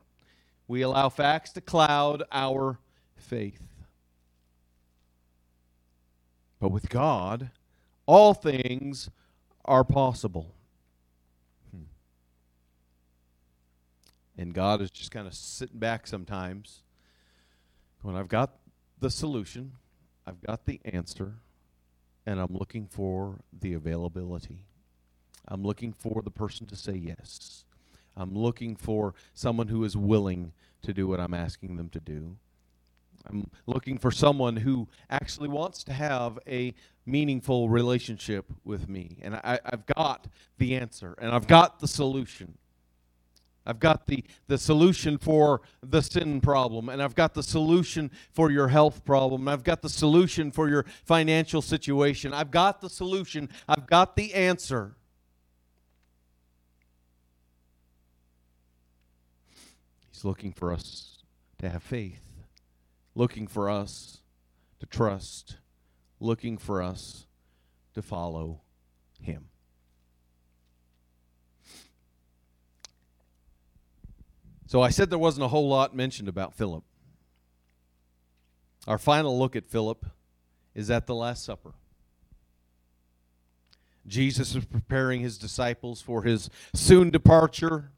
We 0.68 0.82
allow 0.82 1.10
facts 1.10 1.52
to 1.54 1.62
cloud 1.62 2.24
our 2.32 2.80
faith. 3.16 3.62
But 6.60 6.70
with 6.70 6.90
God, 6.90 7.50
all 8.06 8.34
things 8.34 9.10
are 9.66 9.84
possible. 9.84 10.54
And 14.38 14.54
God 14.54 14.82
is 14.82 14.90
just 14.92 15.12
kind 15.12 15.28
of 15.28 15.34
sitting 15.34 15.80
back 15.80 16.08
sometimes 16.08 16.84
when 18.02 18.16
I've 18.16 18.28
got 18.28 18.56
the 19.00 19.10
solution, 19.10 19.74
I've 20.26 20.42
got 20.42 20.66
the 20.66 20.80
answer, 20.86 21.36
and 22.26 22.40
I'm 22.40 22.54
looking 22.54 22.88
for 22.88 23.40
the 23.58 23.74
availability. 23.74 24.66
I'm 25.48 25.64
looking 25.64 25.94
for 25.94 26.22
the 26.22 26.32
person 26.32 26.66
to 26.68 26.76
say 26.76 26.94
yes. 26.94 27.66
I'm 28.16 28.34
looking 28.34 28.76
for 28.76 29.14
someone 29.34 29.68
who 29.68 29.84
is 29.84 29.98
willing 29.98 30.54
to 30.84 30.94
do 30.94 31.08
what 31.08 31.20
I'm 31.20 31.34
asking 31.34 31.78
them 31.78 31.90
to 31.90 32.00
do. 32.00 32.38
I'm 33.26 33.50
looking 33.66 33.98
for 33.98 34.12
someone 34.12 34.58
who 34.58 34.88
actually 35.10 35.48
wants 35.48 35.84
to 35.86 35.94
have 35.94 36.38
a 36.48 36.74
meaningful 37.06 37.70
relationship 37.70 38.46
with 38.66 38.90
me. 38.90 39.18
And 39.22 39.36
I, 39.36 39.60
have 39.66 39.86
got 39.86 40.28
the 40.58 40.76
answer, 40.76 41.16
and 41.20 41.32
I've 41.32 41.48
got 41.48 41.80
the 41.80 41.88
solution. 41.88 42.58
I've 43.66 43.80
got 43.80 44.08
the, 44.08 44.24
the 44.48 44.58
solution 44.58 45.18
for 45.18 45.62
the 45.82 46.02
sin 46.02 46.42
problem, 46.42 46.90
and 46.90 47.02
I've 47.02 47.16
got 47.16 47.34
the 47.34 47.44
solution 47.44 48.12
for 48.32 48.52
your 48.52 48.68
health 48.68 49.06
problem, 49.06 49.42
and 49.42 49.50
I've 49.50 49.64
got 49.64 49.82
the 49.82 49.90
solution 49.90 50.52
for 50.52 50.68
your 50.70 50.86
financial 51.06 51.62
situation. 51.62 52.34
I've 52.34 52.52
got 52.52 52.82
the 52.82 52.90
solution, 52.90 53.50
I've 53.68 53.88
got 53.88 54.16
the 54.16 54.34
answer. 54.34 54.96
He's 60.12 60.26
looking 60.26 60.52
for 60.52 60.74
us 60.74 61.20
to 61.60 61.70
have 61.70 61.84
faith 61.84 62.24
looking 63.16 63.48
for 63.48 63.70
us 63.70 64.20
to 64.80 64.86
trust, 64.86 65.58
looking 66.20 66.58
for 66.58 66.82
us 66.82 67.28
to 67.94 68.02
follow 68.02 68.62
Him. 69.22 69.50
So 74.74 74.82
I 74.82 74.90
said 74.90 75.12
there 75.12 75.20
wasn't 75.20 75.44
a 75.44 75.50
whole 75.50 75.70
lot 75.70 75.96
mentioned 75.96 76.28
about 76.28 76.56
Philip. 76.56 76.84
Our 78.88 78.98
final 78.98 79.38
look 79.38 79.56
at 79.56 79.68
Philip 79.68 80.04
is 80.74 80.90
at 80.90 81.06
the 81.06 81.14
Last 81.14 81.46
Supper. 81.46 81.76
Jesus 84.08 84.56
is 84.56 84.66
preparing 84.66 85.22
his 85.22 85.38
disciples 85.38 86.02
for 86.02 86.24
his 86.24 86.50
soon 86.74 87.12
departure 87.12 87.92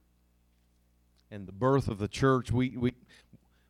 and 1.31 1.47
the 1.47 1.53
birth 1.53 1.87
of 1.87 1.97
the 1.97 2.09
church. 2.09 2.51
We, 2.51 2.71
we, 2.75 2.93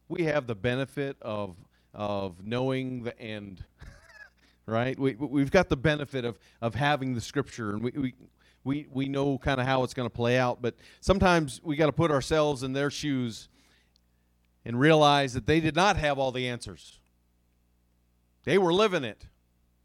we 0.09 0.23
have 0.23 0.47
the 0.47 0.55
benefit 0.55 1.17
of 1.21 1.57
of 1.93 2.43
knowing 2.43 3.03
the 3.03 3.17
end 3.19 3.63
right 4.65 4.97
we, 4.97 5.13
we've 5.13 5.51
got 5.51 5.69
the 5.69 5.77
benefit 5.77 6.25
of 6.25 6.39
of 6.59 6.73
having 6.73 7.13
the 7.13 7.21
scripture 7.21 7.69
and 7.69 7.83
we 7.83 7.91
we 7.91 8.13
we, 8.65 8.87
we 8.91 9.07
know 9.07 9.37
kind 9.37 9.61
of 9.61 9.65
how 9.67 9.83
it's 9.83 9.93
going 9.93 10.09
to 10.09 10.13
play 10.13 10.37
out 10.37 10.61
but 10.61 10.75
sometimes 10.99 11.61
we 11.63 11.77
got 11.77 11.85
to 11.85 11.93
put 11.93 12.11
ourselves 12.11 12.63
in 12.63 12.73
their 12.73 12.89
shoes 12.89 13.47
and 14.65 14.77
realize 14.77 15.33
that 15.33 15.45
they 15.45 15.61
did 15.61 15.75
not 15.75 15.95
have 15.95 16.17
all 16.17 16.31
the 16.31 16.47
answers. 16.47 16.99
They 18.43 18.57
were 18.57 18.73
living 18.73 19.05
it 19.05 19.25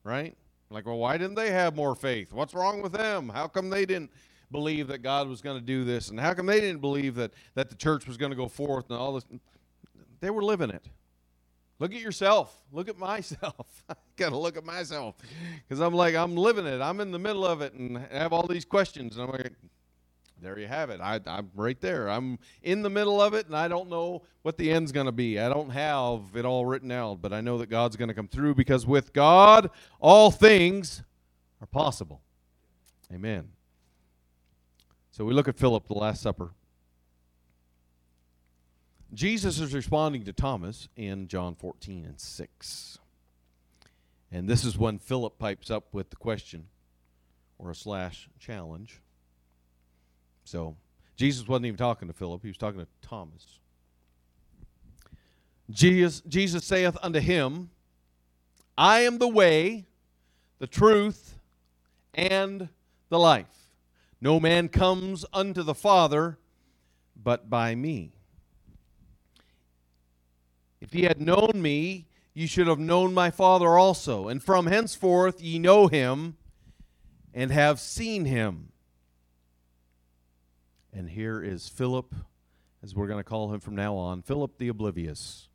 right? 0.03 0.37
Like 0.71 0.87
well 0.87 0.99
why 0.99 1.17
didn't 1.19 1.37
they 1.37 1.53
have 1.53 1.77
more 1.77 1.95
faith? 1.95 2.33
What's 2.33 2.55
wrong 2.55 2.83
with 2.83 2.93
them? 2.93 3.29
How 3.29 3.47
come 3.47 3.71
they 3.71 3.87
didn't 3.87 4.11
believe 4.51 4.89
that 4.89 5.03
god 5.03 5.29
was 5.29 5.41
going 5.41 5.59
to 5.59 5.65
do 5.65 5.85
this? 5.85 6.09
And 6.09 6.19
how 6.19 6.35
come 6.35 6.47
they 6.47 6.61
didn't 6.61 6.81
believe 6.81 7.15
that 7.17 7.33
that 7.55 7.69
the 7.69 7.77
church 7.77 8.07
was 8.07 8.17
going 8.17 8.31
to 8.31 8.37
go 8.37 8.49
forth 8.49 8.91
and 8.91 8.99
all 8.99 9.13
this? 9.13 9.27
They 10.21 10.31
were 10.31 10.43
living 10.43 10.71
it. 10.71 10.89
Look 11.81 11.95
at 11.95 12.01
yourself. 12.01 12.55
Look 12.71 12.89
at 12.91 12.99
myself. 12.99 13.85
I 13.89 13.95
got 14.17 14.31
to 14.31 14.37
look 14.37 14.57
at 14.59 14.65
myself 14.65 15.17
because 15.67 15.81
I'm 15.81 15.95
like, 15.95 16.15
I'm 16.15 16.37
living 16.37 16.67
it. 16.67 16.81
I'm 16.81 17.01
in 17.01 17.11
the 17.11 17.19
middle 17.19 17.45
of 17.45 17.63
it 17.63 17.73
and 17.73 17.97
have 18.13 18.35
all 18.35 18.47
these 18.47 18.67
questions. 18.67 19.17
And 19.17 19.25
I'm 19.25 19.33
like, 19.33 19.53
there 20.43 20.59
you 20.59 20.67
have 20.67 20.91
it. 20.91 21.01
I, 21.01 21.19
am 21.27 21.51
right 21.55 21.81
there. 21.81 22.09
I'm 22.09 22.39
in 22.63 22.83
the 22.83 22.91
middle 22.91 23.21
of 23.21 23.33
it 23.33 23.47
and 23.47 23.57
I 23.57 23.67
don't 23.67 23.89
know 23.89 24.23
what 24.43 24.59
the 24.59 24.71
end's 24.71 24.93
going 24.93 25.07
to 25.07 25.13
be. 25.13 25.39
I 25.39 25.49
don't 25.49 25.71
have 25.71 26.21
it 26.35 26.45
all 26.45 26.67
written 26.67 26.93
out, 26.93 27.23
but 27.23 27.33
I 27.33 27.41
know 27.41 27.57
that 27.59 27.71
God's 27.71 27.97
going 27.97 28.09
to 28.09 28.15
come 28.15 28.29
through 28.29 28.55
because 28.55 28.87
with 28.87 29.15
God, 29.15 29.71
all 30.01 30.31
things 30.31 31.03
are 31.63 31.67
possible. 31.67 32.21
Amen. 33.13 33.49
So 35.13 35.25
we 35.25 35.33
look 35.33 35.49
at 35.49 35.57
Philip, 35.57 35.89
the 35.89 35.95
Last 35.95 36.23
Supper. 36.23 36.53
Jesus 39.13 39.59
is 39.59 39.75
responding 39.75 40.25
to 40.25 40.33
Thomas 40.33 40.89
in 40.97 41.27
John 41.27 41.55
14 41.57 42.05
and 42.05 42.21
6. 42.21 42.99
And 44.31 44.49
this 44.49 44.65
is 44.65 44.79
when 44.79 44.99
Philip 44.99 45.39
pipes 45.39 45.71
up 45.71 45.93
with 45.93 46.11
the 46.11 46.17
question 46.17 46.67
or 47.59 47.71
a 47.71 47.75
slash 47.75 48.29
challenge. 48.39 49.01
So 50.45 50.77
Jesus 51.17 51.49
wasn't 51.49 51.67
even 51.67 51.79
talking 51.79 52.09
to 52.09 52.15
Philip, 52.15 52.43
he 52.43 52.49
was 52.49 52.57
talking 52.57 52.81
to 52.81 52.87
Thomas. 53.03 53.59
Jesus, 55.69 56.23
Jesus 56.27 56.65
saith 56.65 56.97
unto 57.03 57.21
him, 57.21 57.71
I 58.79 59.01
am 59.01 59.19
the 59.19 59.29
way, 59.29 59.87
the 60.59 60.67
truth, 60.67 61.39
and 62.15 62.69
the 63.09 63.19
life. 63.19 63.47
No 64.21 64.41
man 64.41 64.69
comes 64.69 65.25
unto 65.33 65.63
the 65.63 65.75
Father 65.75 66.39
but 67.23 67.51
by 67.51 67.75
me. 67.75 68.13
If 70.81 70.95
ye 70.95 71.03
had 71.03 71.21
known 71.21 71.53
me, 71.55 72.07
ye 72.33 72.47
should 72.47 72.67
have 72.67 72.79
known 72.79 73.13
my 73.13 73.31
Father 73.31 73.77
also. 73.77 74.29
And 74.29 74.43
from 74.43 74.67
henceforth 74.67 75.41
ye 75.43 75.59
know 75.59 75.87
him 75.87 76.37
and 77.35 77.51
have 77.51 77.79
seen 77.79 78.25
him. 78.25 78.73
And 80.93 81.11
here 81.11 81.43
is 81.43 81.69
Philip, 81.69 82.15
as 82.83 82.95
we're 82.95 83.07
going 83.07 83.21
to 83.21 83.29
call 83.29 83.53
him 83.53 83.61
from 83.61 83.77
now 83.77 83.95
on 83.95 84.23
Philip 84.23 84.59
the 84.59 84.69
Oblivious. 84.69 85.49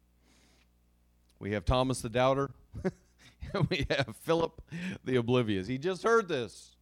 We 1.40 1.52
have 1.52 1.66
Thomas 1.66 2.02
the 2.02 2.10
Doubter. 2.10 2.52
we 3.70 3.86
have 3.90 4.16
Philip 4.22 4.62
the 5.04 5.18
Oblivious. 5.18 5.68
He 5.68 5.78
just 5.78 6.04
heard 6.04 6.28
this 6.28 6.75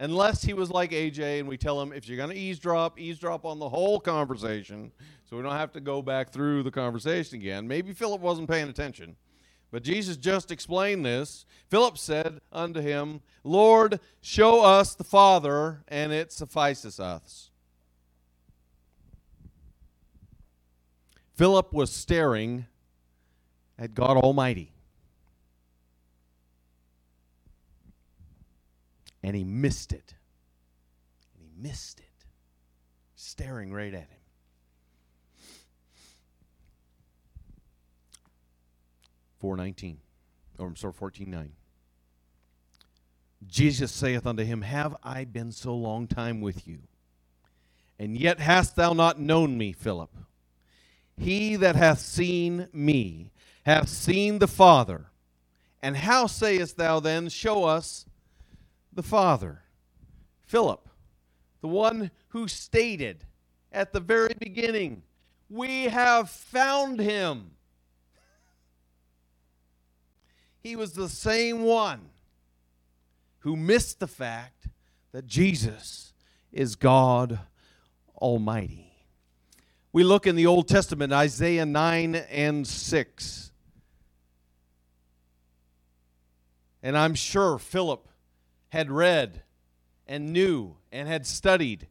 unless 0.00 0.42
he 0.42 0.54
was 0.54 0.70
like 0.70 0.90
AJ 0.90 1.40
and 1.40 1.48
we 1.48 1.56
tell 1.56 1.80
him 1.80 1.92
if 1.92 2.08
you're 2.08 2.16
going 2.16 2.30
to 2.30 2.36
eavesdrop, 2.36 2.98
eavesdrop 2.98 3.44
on 3.44 3.58
the 3.58 3.68
whole 3.68 4.00
conversation 4.00 4.90
so 5.28 5.36
we 5.36 5.42
don't 5.42 5.52
have 5.52 5.72
to 5.72 5.80
go 5.80 6.02
back 6.02 6.32
through 6.32 6.64
the 6.64 6.70
conversation 6.70 7.36
again. 7.36 7.68
Maybe 7.68 7.92
Philip 7.92 8.20
wasn't 8.20 8.48
paying 8.48 8.68
attention. 8.68 9.14
But 9.70 9.84
Jesus 9.84 10.16
just 10.16 10.50
explained 10.50 11.06
this. 11.06 11.46
Philip 11.68 11.96
said 11.96 12.40
unto 12.50 12.80
him, 12.80 13.20
Lord, 13.44 14.00
show 14.20 14.64
us 14.64 14.96
the 14.96 15.04
Father, 15.04 15.84
and 15.86 16.12
it 16.12 16.32
suffices 16.32 16.98
us. 16.98 17.50
Philip 21.36 21.72
was 21.72 21.92
staring 21.92 22.66
at 23.78 23.94
God 23.94 24.16
Almighty. 24.16 24.72
And 29.22 29.36
he 29.36 29.44
missed 29.44 29.92
it. 29.92 30.14
And 31.34 31.42
he 31.44 31.68
missed 31.68 32.00
it, 32.00 32.26
staring 33.14 33.72
right 33.72 33.92
at 33.92 34.08
him. 34.08 34.20
Four 39.38 39.56
nineteen, 39.56 39.98
or 40.58 40.66
I'm 40.66 40.76
sorry, 40.76 40.92
fourteen 40.92 41.30
nine. 41.30 41.52
Jesus 43.46 43.90
saith 43.90 44.26
unto 44.26 44.44
him, 44.44 44.62
Have 44.62 44.96
I 45.02 45.24
been 45.24 45.50
so 45.50 45.74
long 45.74 46.06
time 46.06 46.40
with 46.42 46.66
you? 46.68 46.80
And 47.98 48.16
yet 48.18 48.38
hast 48.38 48.76
thou 48.76 48.92
not 48.92 49.18
known 49.18 49.56
me, 49.56 49.72
Philip? 49.72 50.10
He 51.16 51.56
that 51.56 51.76
hath 51.76 52.00
seen 52.00 52.68
me 52.72 53.30
hath 53.64 53.88
seen 53.88 54.38
the 54.38 54.48
Father. 54.48 55.06
And 55.82 55.96
how 55.96 56.26
sayest 56.26 56.76
thou 56.76 57.00
then, 57.00 57.28
Show 57.28 57.64
us 57.64 58.06
the 58.92 59.02
Father? 59.02 59.62
Philip, 60.46 60.88
the 61.60 61.68
one 61.68 62.10
who 62.28 62.48
stated 62.48 63.24
at 63.72 63.92
the 63.92 64.00
very 64.00 64.34
beginning, 64.38 65.02
We 65.48 65.84
have 65.84 66.28
found 66.30 67.00
him. 67.00 67.52
He 70.62 70.76
was 70.76 70.92
the 70.92 71.08
same 71.08 71.62
one 71.62 72.10
who 73.38 73.56
missed 73.56 73.98
the 73.98 74.06
fact 74.06 74.68
that 75.12 75.26
Jesus 75.26 76.12
is 76.52 76.76
God 76.76 77.38
Almighty. 78.16 78.92
We 79.92 80.04
look 80.04 80.26
in 80.26 80.36
the 80.36 80.46
Old 80.46 80.68
Testament, 80.68 81.12
Isaiah 81.12 81.64
9 81.64 82.14
and 82.14 82.66
6. 82.66 83.52
And 86.82 86.96
I'm 86.96 87.14
sure 87.14 87.58
Philip 87.58 88.09
had 88.70 88.90
read 88.90 89.42
and 90.06 90.32
knew 90.32 90.76
and 90.90 91.08
had 91.08 91.26
studied 91.26 91.86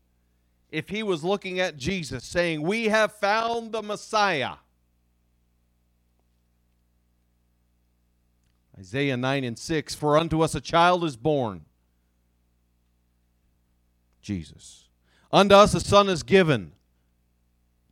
if 0.71 0.89
he 0.89 1.03
was 1.03 1.23
looking 1.23 1.59
at 1.59 1.77
Jesus 1.77 2.23
saying, 2.23 2.61
We 2.61 2.86
have 2.86 3.13
found 3.13 3.71
the 3.71 3.82
Messiah. 3.82 4.55
Isaiah 8.77 9.17
9 9.17 9.43
and 9.43 9.59
6 9.59 9.95
For 9.95 10.17
unto 10.17 10.41
us 10.41 10.55
a 10.55 10.61
child 10.61 11.03
is 11.03 11.17
born, 11.17 11.65
Jesus. 14.21 14.88
Unto 15.32 15.55
us 15.55 15.73
a 15.73 15.80
son 15.80 16.09
is 16.09 16.23
given, 16.23 16.71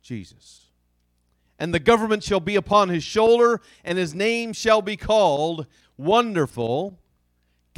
Jesus. 0.02 0.66
And 1.58 1.74
the 1.74 1.80
government 1.80 2.22
shall 2.22 2.40
be 2.40 2.56
upon 2.56 2.88
his 2.88 3.02
shoulder, 3.02 3.60
and 3.84 3.98
his 3.98 4.14
name 4.14 4.52
shall 4.52 4.80
be 4.80 4.96
called 4.96 5.66
Wonderful, 5.96 6.98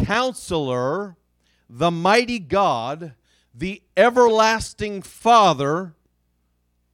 Counselor, 0.05 1.16
the 1.68 1.90
Mighty 1.90 2.38
God, 2.38 3.14
the 3.55 3.82
Everlasting 3.96 5.03
Father, 5.03 5.94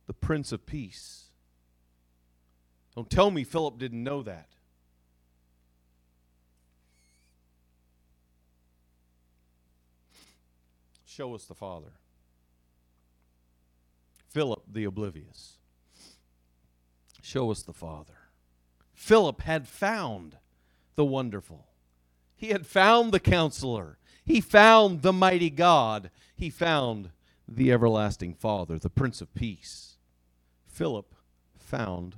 the 0.07 0.15
Prince 0.15 0.53
of 0.53 0.67
Peace. 0.67 1.25
Don't 2.95 3.11
tell 3.11 3.31
me 3.31 3.45
Philip 3.45 3.79
didn't 3.79 4.03
know 4.03 4.23
that. 4.23 4.49
Show 11.05 11.35
us 11.35 11.45
the 11.45 11.55
Father. 11.55 11.93
Philip 14.29 14.65
the 14.71 14.85
oblivious. 14.85 15.57
Show 17.23 17.51
us 17.51 17.63
the 17.63 17.73
Father. 17.73 18.19
Philip 18.93 19.41
had 19.41 19.67
found 19.67 20.37
the 20.95 21.05
wonderful. 21.05 21.67
He 22.37 22.49
had 22.49 22.67
found 22.67 23.13
the 23.13 23.21
counselor. 23.21 23.99
He 24.25 24.41
found 24.41 25.03
the 25.03 25.13
mighty 25.13 25.51
God. 25.51 26.11
He 26.37 26.51
found 26.51 27.11
the 27.49 27.73
everlasting 27.73 28.35
Father, 28.35 28.79
the 28.79 28.91
Prince 28.91 29.21
of 29.21 29.35
Peace. 29.35 29.97
Philip 30.67 31.15
found 31.59 32.17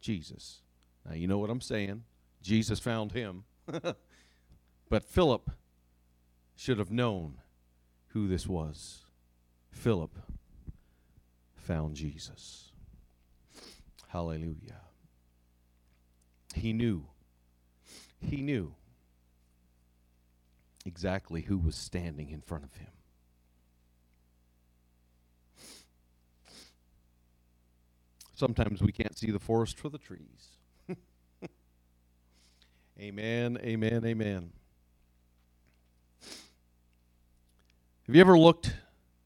Jesus. 0.00 0.60
Now, 1.04 1.14
you 1.14 1.26
know 1.26 1.38
what 1.38 1.50
I'm 1.50 1.60
saying. 1.60 2.04
Jesus 2.42 2.78
found 2.78 3.12
him. 3.12 3.44
but 4.88 5.04
Philip 5.04 5.50
should 6.54 6.78
have 6.78 6.92
known 6.92 7.38
who 8.08 8.28
this 8.28 8.46
was. 8.46 9.04
Philip 9.72 10.16
found 11.54 11.96
Jesus. 11.96 12.70
Hallelujah. 14.08 14.82
He 16.54 16.72
knew. 16.72 17.06
He 18.20 18.42
knew 18.42 18.74
exactly 20.84 21.42
who 21.42 21.58
was 21.58 21.76
standing 21.76 22.30
in 22.30 22.40
front 22.40 22.64
of 22.64 22.74
him. 22.74 22.88
Sometimes 28.34 28.80
we 28.80 28.90
can't 28.92 29.18
see 29.18 29.30
the 29.30 29.38
forest 29.38 29.76
for 29.76 29.90
the 29.90 29.98
trees. 29.98 30.48
amen, 32.98 33.58
amen, 33.62 34.02
amen. 34.04 34.50
Have 38.06 38.14
you 38.14 38.20
ever 38.22 38.38
looked 38.38 38.74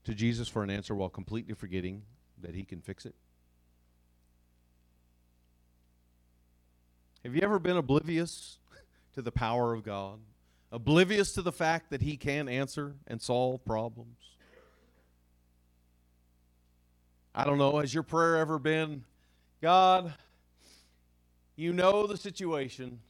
to 0.04 0.14
Jesus 0.14 0.48
for 0.48 0.62
an 0.64 0.70
answer 0.70 0.94
while 0.94 1.08
completely 1.08 1.54
forgetting 1.54 2.02
that 2.42 2.54
he 2.54 2.64
can 2.64 2.80
fix 2.80 3.06
it? 3.06 3.14
Have 7.24 7.34
you 7.34 7.40
ever 7.42 7.58
been 7.58 7.76
oblivious 7.76 8.58
to 9.14 9.22
the 9.22 9.32
power 9.32 9.72
of 9.72 9.84
God? 9.84 10.18
Oblivious 10.72 11.32
to 11.32 11.42
the 11.42 11.52
fact 11.52 11.90
that 11.90 12.02
he 12.02 12.16
can 12.16 12.48
answer 12.48 12.94
and 13.06 13.20
solve 13.20 13.64
problems? 13.64 14.16
I 17.34 17.44
don't 17.44 17.58
know, 17.58 17.78
has 17.78 17.92
your 17.92 18.04
prayer 18.04 18.36
ever 18.36 18.60
been, 18.60 19.04
God, 19.60 20.14
you 21.56 21.72
know 21.72 22.06
the 22.06 22.16
situation, 22.16 23.00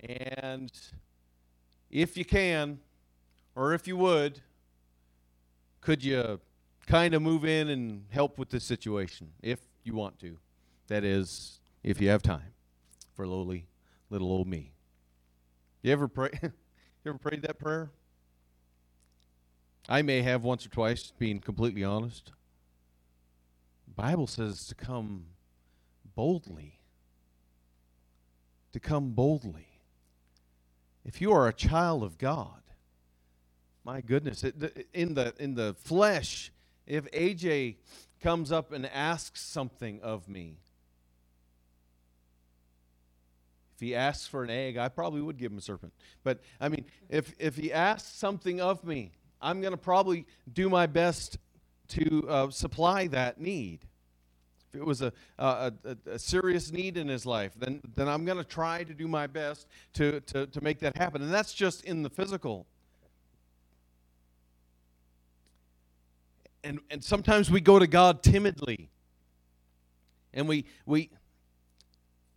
and 0.00 0.70
if 1.90 2.18
you 2.18 2.26
can, 2.26 2.78
or 3.56 3.72
if 3.72 3.88
you 3.88 3.96
would, 3.96 4.40
could 5.80 6.04
you 6.04 6.40
kind 6.86 7.14
of 7.14 7.22
move 7.22 7.46
in 7.46 7.68
and 7.68 8.04
help 8.10 8.38
with 8.38 8.50
this 8.50 8.64
situation 8.64 9.30
if 9.42 9.60
you 9.82 9.94
want 9.94 10.18
to? 10.20 10.36
That 10.88 11.04
is, 11.04 11.60
if 11.82 12.02
you 12.02 12.10
have 12.10 12.22
time 12.22 12.52
for 13.14 13.26
lowly 13.26 13.66
little 14.10 14.30
old 14.30 14.46
me. 14.46 14.73
You 15.84 15.92
ever 15.92 16.08
pray? 16.08 16.30
you 16.42 16.50
ever 17.06 17.18
prayed 17.18 17.42
that 17.42 17.58
prayer? 17.58 17.90
I 19.86 20.00
may 20.00 20.22
have 20.22 20.42
once 20.42 20.64
or 20.64 20.70
twice, 20.70 21.12
being 21.18 21.40
completely 21.40 21.84
honest. 21.84 22.32
Bible 23.94 24.26
says 24.26 24.66
to 24.68 24.74
come 24.74 25.26
boldly. 26.16 26.78
To 28.72 28.80
come 28.80 29.10
boldly. 29.10 29.68
If 31.04 31.20
you 31.20 31.30
are 31.32 31.46
a 31.46 31.52
child 31.52 32.02
of 32.02 32.16
God, 32.16 32.62
my 33.84 34.00
goodness, 34.00 34.42
it, 34.42 34.88
in 34.94 35.12
the 35.12 35.34
in 35.38 35.54
the 35.54 35.74
flesh, 35.74 36.50
if 36.86 37.10
AJ 37.10 37.76
comes 38.22 38.50
up 38.50 38.72
and 38.72 38.86
asks 38.86 39.42
something 39.42 40.00
of 40.00 40.30
me, 40.30 40.60
if 43.74 43.80
he 43.80 43.94
asks 43.94 44.26
for 44.26 44.44
an 44.44 44.50
egg, 44.50 44.76
I 44.76 44.88
probably 44.88 45.20
would 45.20 45.36
give 45.36 45.52
him 45.52 45.58
a 45.58 45.60
serpent. 45.60 45.92
But 46.22 46.40
I 46.60 46.68
mean, 46.68 46.84
if 47.08 47.34
if 47.38 47.56
he 47.56 47.72
asks 47.72 48.16
something 48.16 48.60
of 48.60 48.84
me, 48.84 49.12
I'm 49.40 49.60
going 49.60 49.72
to 49.72 49.78
probably 49.78 50.26
do 50.52 50.68
my 50.68 50.86
best 50.86 51.38
to 51.88 52.26
uh, 52.28 52.50
supply 52.50 53.08
that 53.08 53.40
need. 53.40 53.80
If 54.72 54.80
it 54.80 54.86
was 54.86 55.02
a, 55.02 55.12
a, 55.38 55.72
a, 55.84 55.96
a, 56.12 56.18
serious 56.18 56.72
need 56.72 56.96
in 56.96 57.06
his 57.06 57.24
life, 57.24 57.52
then, 57.56 57.80
then 57.94 58.08
I'm 58.08 58.24
going 58.24 58.38
to 58.38 58.44
try 58.44 58.82
to 58.82 58.92
do 58.92 59.06
my 59.06 59.28
best 59.28 59.68
to, 59.92 60.18
to, 60.20 60.48
to 60.48 60.60
make 60.64 60.80
that 60.80 60.96
happen. 60.96 61.22
And 61.22 61.32
that's 61.32 61.54
just 61.54 61.84
in 61.84 62.02
the 62.02 62.10
physical. 62.10 62.66
and, 66.64 66.80
and 66.90 67.04
sometimes 67.04 67.50
we 67.50 67.60
go 67.60 67.78
to 67.78 67.86
God 67.86 68.22
timidly. 68.22 68.88
And 70.32 70.48
we 70.48 70.64
we 70.84 71.10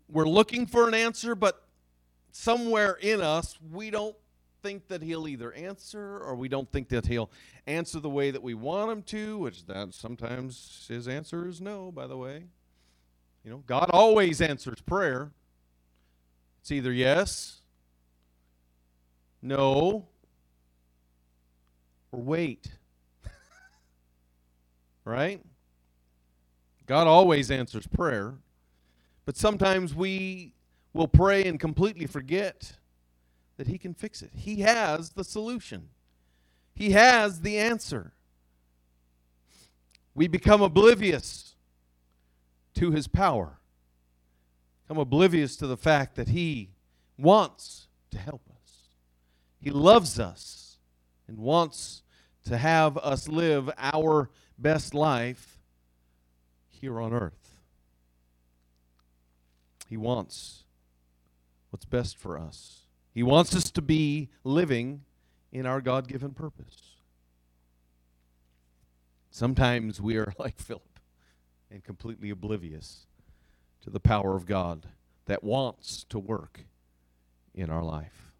we're 0.10 0.28
looking 0.28 0.66
for 0.66 0.88
an 0.88 0.93
answer, 0.93 1.36
but 1.36 1.64
somewhere 2.32 2.93
in 3.01 3.22
us 3.22 3.58
we 3.72 3.89
don't 3.89 4.16
think 4.62 4.88
that 4.88 5.01
he'll 5.01 5.28
either 5.28 5.53
answer 5.53 6.20
or 6.20 6.36
we 6.36 6.49
don't 6.49 6.72
think 6.72 6.89
that 6.89 7.05
he'll 7.05 7.30
answer 7.68 7.99
the 7.99 8.10
way 8.10 8.32
that 8.32 8.41
we 8.41 8.53
want 8.53 8.91
him 8.91 9.01
to, 9.03 9.38
which 9.38 9.66
that 9.66 9.93
sometimes 9.93 10.86
his 10.88 11.08
answer 11.08 11.47
is 11.47 11.62
no, 11.62 11.91
by 11.91 12.08
the 12.08 12.18
way. 12.18 12.43
You 13.43 13.51
know, 13.51 13.64
God 13.66 13.89
always 13.91 14.41
answers 14.41 14.82
prayer. 14.82 15.32
It's 16.62 16.72
either 16.72 16.91
yes, 16.91 17.62
no, 19.41 20.08
or 22.12 22.20
wait 22.20 22.68
right? 25.05 25.41
God 26.86 27.08
always 27.08 27.51
answers 27.51 27.88
prayer, 27.88 28.36
but 29.28 29.36
sometimes 29.36 29.93
we 29.93 30.53
will 30.93 31.09
pray 31.09 31.43
and 31.43 31.59
completely 31.59 32.05
forget 32.05 32.78
that 33.57 33.67
He 33.67 33.78
can 33.78 33.93
fix 33.93 34.21
it. 34.21 34.32
He 34.34 34.61
has 34.61 35.09
the 35.09 35.25
solution, 35.25 35.89
He 36.73 36.91
has 36.91 37.41
the 37.41 37.57
answer. 37.57 38.13
We 40.15 40.30
become 40.30 40.61
oblivious 40.61 41.55
to 42.75 42.91
His 42.91 43.09
power, 43.09 43.59
become 44.88 44.97
oblivious 44.97 45.57
to 45.57 45.67
the 45.67 45.78
fact 45.78 46.15
that 46.15 46.30
He 46.30 46.69
wants 47.17 47.89
to 48.11 48.17
help 48.17 48.43
us. 48.49 48.88
He 49.59 49.71
loves 49.71 50.21
us 50.21 50.78
and 51.28 51.38
wants 51.38 52.01
to 52.45 52.57
have 52.57 52.97
us 52.99 53.28
live 53.28 53.69
our 53.78 54.30
best 54.57 54.93
life 54.93 55.59
here 56.69 57.01
on 57.01 57.11
earth. 57.11 57.47
He 59.88 59.98
wants 59.98 60.66
what's 61.70 61.86
best 61.86 62.18
for 62.18 62.38
us. 62.38 62.82
He 63.14 63.24
wants 63.24 63.56
us 63.56 63.72
to 63.72 63.82
be 63.82 64.30
living 64.44 65.02
in 65.52 65.66
our 65.66 65.82
God 65.82 66.08
given 66.08 66.32
purpose. 66.32 66.98
Sometimes 69.32 70.02
we 70.02 70.18
are 70.18 70.34
like 70.40 70.60
Philip 70.60 71.00
and 71.72 71.84
completely 71.84 72.30
oblivious 72.30 73.08
to 73.82 73.90
the 73.90 74.00
power 74.00 74.36
of 74.36 74.46
God 74.46 74.88
that 75.26 75.44
wants 75.44 76.04
to 76.10 76.20
work 76.20 76.62
in 77.54 77.70
our 77.70 77.84
life. 77.84 78.32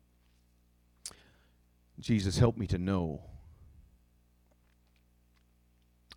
Jesus, 2.00 2.38
help 2.38 2.58
me 2.58 2.68
to 2.68 2.78
know 2.78 3.22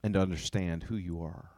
and 0.03 0.15
to 0.15 0.21
understand 0.21 0.85
who 0.85 0.97
you 0.97 1.23
are. 1.23 1.51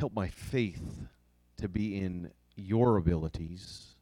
Help 0.00 0.14
my 0.14 0.28
faith 0.28 1.06
to 1.58 1.68
be 1.68 1.98
in 1.98 2.30
your 2.56 2.96
abilities 2.96 3.96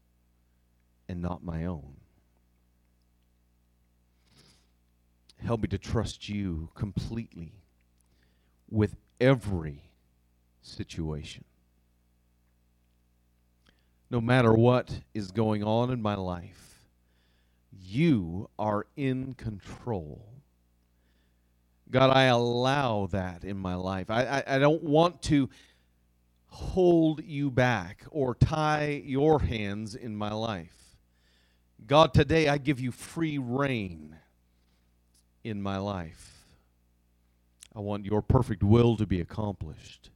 and 1.08 1.20
not 1.20 1.42
my 1.42 1.64
own. 1.64 1.96
Help 5.44 5.60
me 5.62 5.66
to 5.66 5.76
trust 5.76 6.28
you 6.28 6.70
completely 6.76 7.50
with 8.70 8.94
every 9.20 9.90
situation. 10.62 11.42
No 14.08 14.20
matter 14.20 14.52
what 14.52 15.00
is 15.14 15.32
going 15.32 15.64
on 15.64 15.90
in 15.90 16.00
my 16.00 16.14
life, 16.14 16.84
you 17.76 18.48
are 18.56 18.86
in 18.96 19.34
control. 19.34 20.28
God, 21.90 22.10
I 22.10 22.24
allow 22.24 23.06
that 23.10 23.42
in 23.44 23.56
my 23.56 23.74
life. 23.74 24.10
I, 24.10 24.24
I, 24.24 24.56
I, 24.56 24.58
don't 24.58 24.82
want 24.82 25.22
to 25.22 25.48
hold 26.48 27.22
you 27.24 27.50
back 27.50 28.04
or 28.10 28.34
tie 28.34 29.02
your 29.04 29.40
hands 29.40 29.94
in 29.94 30.16
my 30.16 30.32
life. 30.32 30.96
God, 31.86 32.12
today 32.12 32.48
I 32.48 32.58
give 32.58 32.80
you 32.80 32.90
free 32.90 33.38
rein 33.38 34.16
in 35.44 35.62
my 35.62 35.78
life. 35.78 36.46
I 37.74 37.80
want 37.80 38.04
your 38.04 38.22
perfect 38.22 38.62
will 38.62 38.96
to 38.96 39.06
be 39.06 39.20
accomplished. 39.20 40.10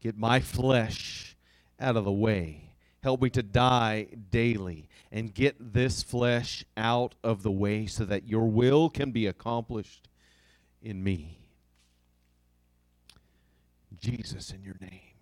Get 0.00 0.16
my 0.16 0.40
flesh 0.40 1.36
out 1.80 1.96
of 1.96 2.04
the 2.04 2.12
way. 2.12 2.74
Help 3.02 3.22
me 3.22 3.30
to 3.30 3.42
die 3.42 4.06
daily 4.30 4.88
and 5.10 5.34
get 5.34 5.56
this 5.74 6.02
flesh 6.02 6.64
out 6.76 7.16
of 7.24 7.42
the 7.42 7.50
way 7.50 7.86
so 7.86 8.04
that 8.04 8.28
your 8.28 8.48
will 8.48 8.88
can 8.88 9.10
be 9.10 9.26
accomplished 9.26 10.08
in 10.80 11.02
me. 11.02 11.41
Jesus, 14.02 14.50
in 14.50 14.64
your 14.64 14.76
name. 14.80 15.14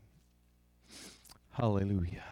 Hallelujah. 1.50 2.24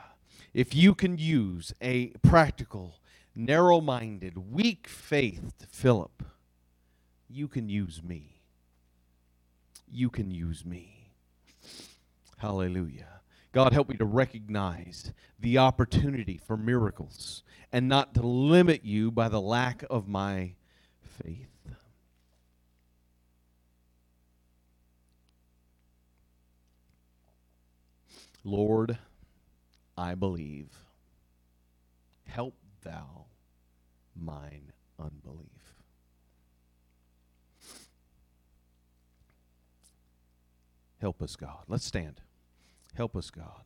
If 0.55 0.75
you 0.75 0.95
can 0.95 1.19
use 1.19 1.75
a 1.83 2.07
practical, 2.23 3.01
narrow 3.37 3.83
minded, 3.83 4.51
weak 4.51 4.89
faithed 4.89 5.67
Philip, 5.71 6.23
you 7.29 7.49
can 7.49 7.69
use 7.69 8.03
me. 8.03 8.41
You 9.87 10.09
can 10.09 10.31
use 10.31 10.65
me. 10.65 11.11
Hallelujah. 12.39 13.21
God, 13.53 13.75
help 13.75 13.91
me 13.91 13.97
to 13.99 14.07
recognize 14.07 15.13
the 15.39 15.59
opportunity 15.59 16.41
for 16.43 16.57
miracles 16.57 17.43
and 17.71 17.89
not 17.89 18.15
to 18.15 18.23
limit 18.23 18.85
you 18.85 19.11
by 19.11 19.29
the 19.29 19.41
lack 19.41 19.85
of 19.91 20.09
my 20.09 20.55
faith. 21.23 21.58
Lord, 28.49 28.99
I 29.97 30.15
believe. 30.15 30.69
Help 32.27 32.55
thou 32.83 33.27
mine 34.17 34.73
unbelief. 34.99 35.49
Help 41.01 41.23
us, 41.23 41.37
God. 41.37 41.65
Let's 41.69 41.85
stand. 41.85 42.21
Help 42.95 43.15
us, 43.15 43.31
God. 43.31 43.63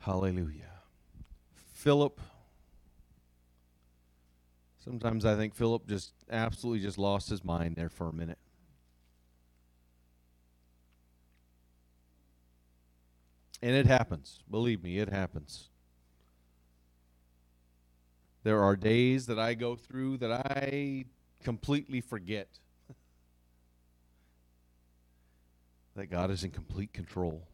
Hallelujah. 0.00 0.80
Philip. 1.72 2.20
Sometimes 4.82 5.26
I 5.26 5.36
think 5.36 5.54
Philip 5.54 5.86
just 5.86 6.12
absolutely 6.30 6.80
just 6.80 6.96
lost 6.96 7.28
his 7.28 7.44
mind 7.44 7.76
there 7.76 7.90
for 7.90 8.08
a 8.08 8.12
minute. 8.12 8.38
And 13.62 13.74
it 13.74 13.86
happens. 13.86 14.40
Believe 14.50 14.82
me, 14.82 14.98
it 14.98 15.10
happens. 15.10 15.68
There 18.42 18.62
are 18.62 18.74
days 18.74 19.26
that 19.26 19.38
I 19.38 19.52
go 19.54 19.76
through 19.76 20.16
that 20.18 20.32
I 20.32 21.04
completely 21.42 22.00
forget 22.00 22.48
that 25.94 26.06
God 26.06 26.30
is 26.30 26.42
in 26.42 26.50
complete 26.50 26.94
control. 26.94 27.46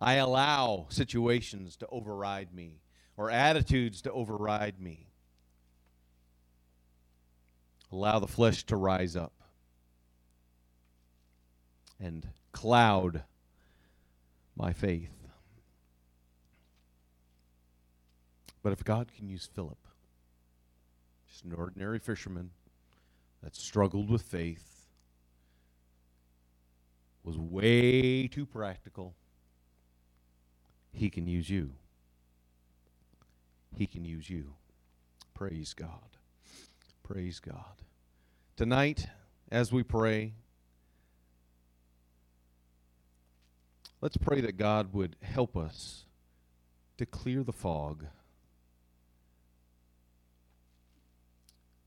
I 0.00 0.14
allow 0.14 0.86
situations 0.90 1.76
to 1.76 1.86
override 1.88 2.54
me 2.54 2.80
or 3.16 3.30
attitudes 3.30 4.02
to 4.02 4.12
override 4.12 4.78
me. 4.80 5.06
Allow 7.90 8.18
the 8.18 8.28
flesh 8.28 8.64
to 8.64 8.76
rise 8.76 9.16
up 9.16 9.32
and 11.98 12.28
cloud 12.52 13.24
my 14.54 14.72
faith. 14.72 15.17
But 18.62 18.72
if 18.72 18.84
God 18.84 19.12
can 19.16 19.28
use 19.28 19.48
Philip, 19.52 19.78
just 21.28 21.44
an 21.44 21.52
ordinary 21.52 21.98
fisherman 21.98 22.50
that 23.42 23.54
struggled 23.54 24.10
with 24.10 24.22
faith, 24.22 24.78
was 27.22 27.36
way 27.36 28.26
too 28.26 28.46
practical, 28.46 29.14
he 30.92 31.10
can 31.10 31.26
use 31.26 31.50
you. 31.50 31.72
He 33.76 33.86
can 33.86 34.04
use 34.04 34.30
you. 34.30 34.54
Praise 35.34 35.74
God. 35.74 36.16
Praise 37.02 37.38
God. 37.38 37.82
Tonight, 38.56 39.06
as 39.52 39.70
we 39.72 39.82
pray, 39.82 40.32
let's 44.00 44.16
pray 44.16 44.40
that 44.40 44.56
God 44.56 44.92
would 44.92 45.16
help 45.22 45.56
us 45.56 46.06
to 46.96 47.06
clear 47.06 47.44
the 47.44 47.52
fog 47.52 48.06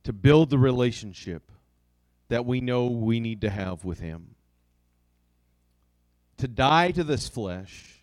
to 0.04 0.14
build 0.14 0.50
the 0.50 0.58
relationship 0.58 1.52
that 2.30 2.46
we 2.46 2.62
know 2.62 2.86
we 2.86 3.20
need 3.20 3.42
to 3.42 3.50
have 3.50 3.84
with 3.84 4.00
Him. 4.00 4.36
To 6.38 6.48
die 6.48 6.92
to 6.92 7.04
this 7.04 7.28
flesh 7.28 8.02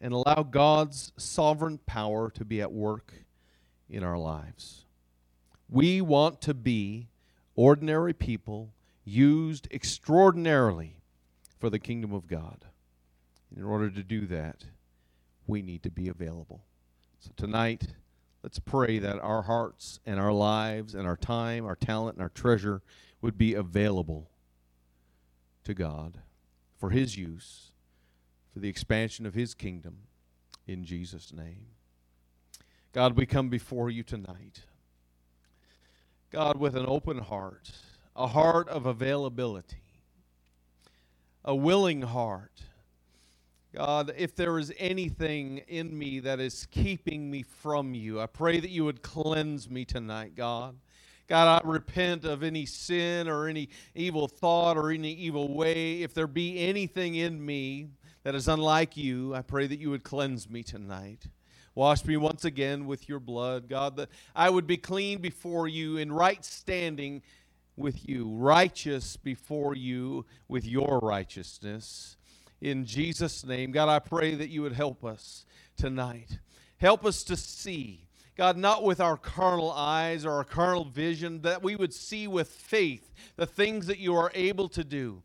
and 0.00 0.12
allow 0.12 0.42
God's 0.42 1.12
sovereign 1.16 1.78
power 1.86 2.30
to 2.30 2.44
be 2.44 2.60
at 2.60 2.72
work 2.72 3.12
in 3.88 4.02
our 4.02 4.18
lives. 4.18 4.84
We 5.68 6.00
want 6.00 6.40
to 6.42 6.54
be 6.54 7.08
ordinary 7.54 8.12
people 8.12 8.72
used 9.04 9.68
extraordinarily 9.72 10.96
for 11.58 11.70
the 11.70 11.78
kingdom 11.78 12.12
of 12.12 12.26
God. 12.26 12.64
In 13.56 13.64
order 13.64 13.90
to 13.90 14.02
do 14.02 14.26
that, 14.26 14.64
we 15.46 15.62
need 15.62 15.82
to 15.82 15.90
be 15.90 16.08
available. 16.08 16.62
So 17.20 17.30
tonight, 17.36 17.88
Let's 18.42 18.60
pray 18.60 18.98
that 18.98 19.18
our 19.18 19.42
hearts 19.42 19.98
and 20.06 20.20
our 20.20 20.32
lives 20.32 20.94
and 20.94 21.06
our 21.06 21.16
time, 21.16 21.66
our 21.66 21.76
talent, 21.76 22.16
and 22.16 22.22
our 22.22 22.28
treasure 22.28 22.82
would 23.20 23.36
be 23.36 23.54
available 23.54 24.30
to 25.64 25.74
God 25.74 26.22
for 26.76 26.90
His 26.90 27.16
use, 27.16 27.72
for 28.52 28.60
the 28.60 28.68
expansion 28.68 29.26
of 29.26 29.34
His 29.34 29.54
kingdom, 29.54 29.98
in 30.66 30.84
Jesus' 30.84 31.32
name. 31.32 31.66
God, 32.92 33.16
we 33.16 33.26
come 33.26 33.48
before 33.48 33.90
you 33.90 34.02
tonight. 34.02 34.62
God, 36.30 36.58
with 36.58 36.76
an 36.76 36.86
open 36.86 37.18
heart, 37.18 37.72
a 38.14 38.28
heart 38.28 38.68
of 38.68 38.86
availability, 38.86 39.82
a 41.44 41.56
willing 41.56 42.02
heart 42.02 42.62
God, 43.74 44.14
if 44.16 44.34
there 44.34 44.58
is 44.58 44.72
anything 44.78 45.58
in 45.68 45.96
me 45.96 46.20
that 46.20 46.40
is 46.40 46.66
keeping 46.70 47.30
me 47.30 47.42
from 47.42 47.94
you, 47.94 48.20
I 48.20 48.26
pray 48.26 48.60
that 48.60 48.70
you 48.70 48.84
would 48.84 49.02
cleanse 49.02 49.68
me 49.68 49.84
tonight, 49.84 50.34
God. 50.34 50.76
God, 51.28 51.62
I 51.62 51.68
repent 51.68 52.24
of 52.24 52.42
any 52.42 52.64
sin 52.64 53.28
or 53.28 53.46
any 53.46 53.68
evil 53.94 54.26
thought 54.26 54.78
or 54.78 54.90
any 54.90 55.12
evil 55.12 55.54
way. 55.54 56.02
If 56.02 56.14
there 56.14 56.26
be 56.26 56.58
anything 56.58 57.16
in 57.16 57.44
me 57.44 57.88
that 58.22 58.34
is 58.34 58.48
unlike 58.48 58.96
you, 58.96 59.34
I 59.34 59.42
pray 59.42 59.66
that 59.66 59.78
you 59.78 59.90
would 59.90 60.02
cleanse 60.02 60.48
me 60.48 60.62
tonight. 60.62 61.26
Wash 61.74 62.04
me 62.04 62.16
once 62.16 62.44
again 62.44 62.86
with 62.86 63.08
your 63.08 63.20
blood, 63.20 63.68
God, 63.68 63.96
that 63.96 64.08
I 64.34 64.50
would 64.50 64.66
be 64.66 64.78
clean 64.78 65.20
before 65.20 65.68
you 65.68 65.98
in 65.98 66.10
right 66.10 66.42
standing 66.44 67.22
with 67.76 68.08
you, 68.08 68.28
righteous 68.28 69.16
before 69.16 69.76
you 69.76 70.26
with 70.48 70.64
your 70.64 70.98
righteousness. 71.00 72.17
In 72.60 72.84
Jesus' 72.84 73.44
name, 73.44 73.70
God, 73.70 73.88
I 73.88 73.98
pray 73.98 74.34
that 74.34 74.50
you 74.50 74.62
would 74.62 74.72
help 74.72 75.04
us 75.04 75.44
tonight. 75.76 76.38
Help 76.78 77.04
us 77.04 77.22
to 77.24 77.36
see, 77.36 78.08
God, 78.36 78.56
not 78.56 78.82
with 78.82 79.00
our 79.00 79.16
carnal 79.16 79.70
eyes 79.70 80.24
or 80.24 80.32
our 80.32 80.44
carnal 80.44 80.84
vision, 80.84 81.42
that 81.42 81.62
we 81.62 81.76
would 81.76 81.94
see 81.94 82.26
with 82.26 82.48
faith 82.48 83.12
the 83.36 83.46
things 83.46 83.86
that 83.86 83.98
you 83.98 84.14
are 84.16 84.32
able 84.34 84.68
to 84.70 84.84
do, 84.84 85.22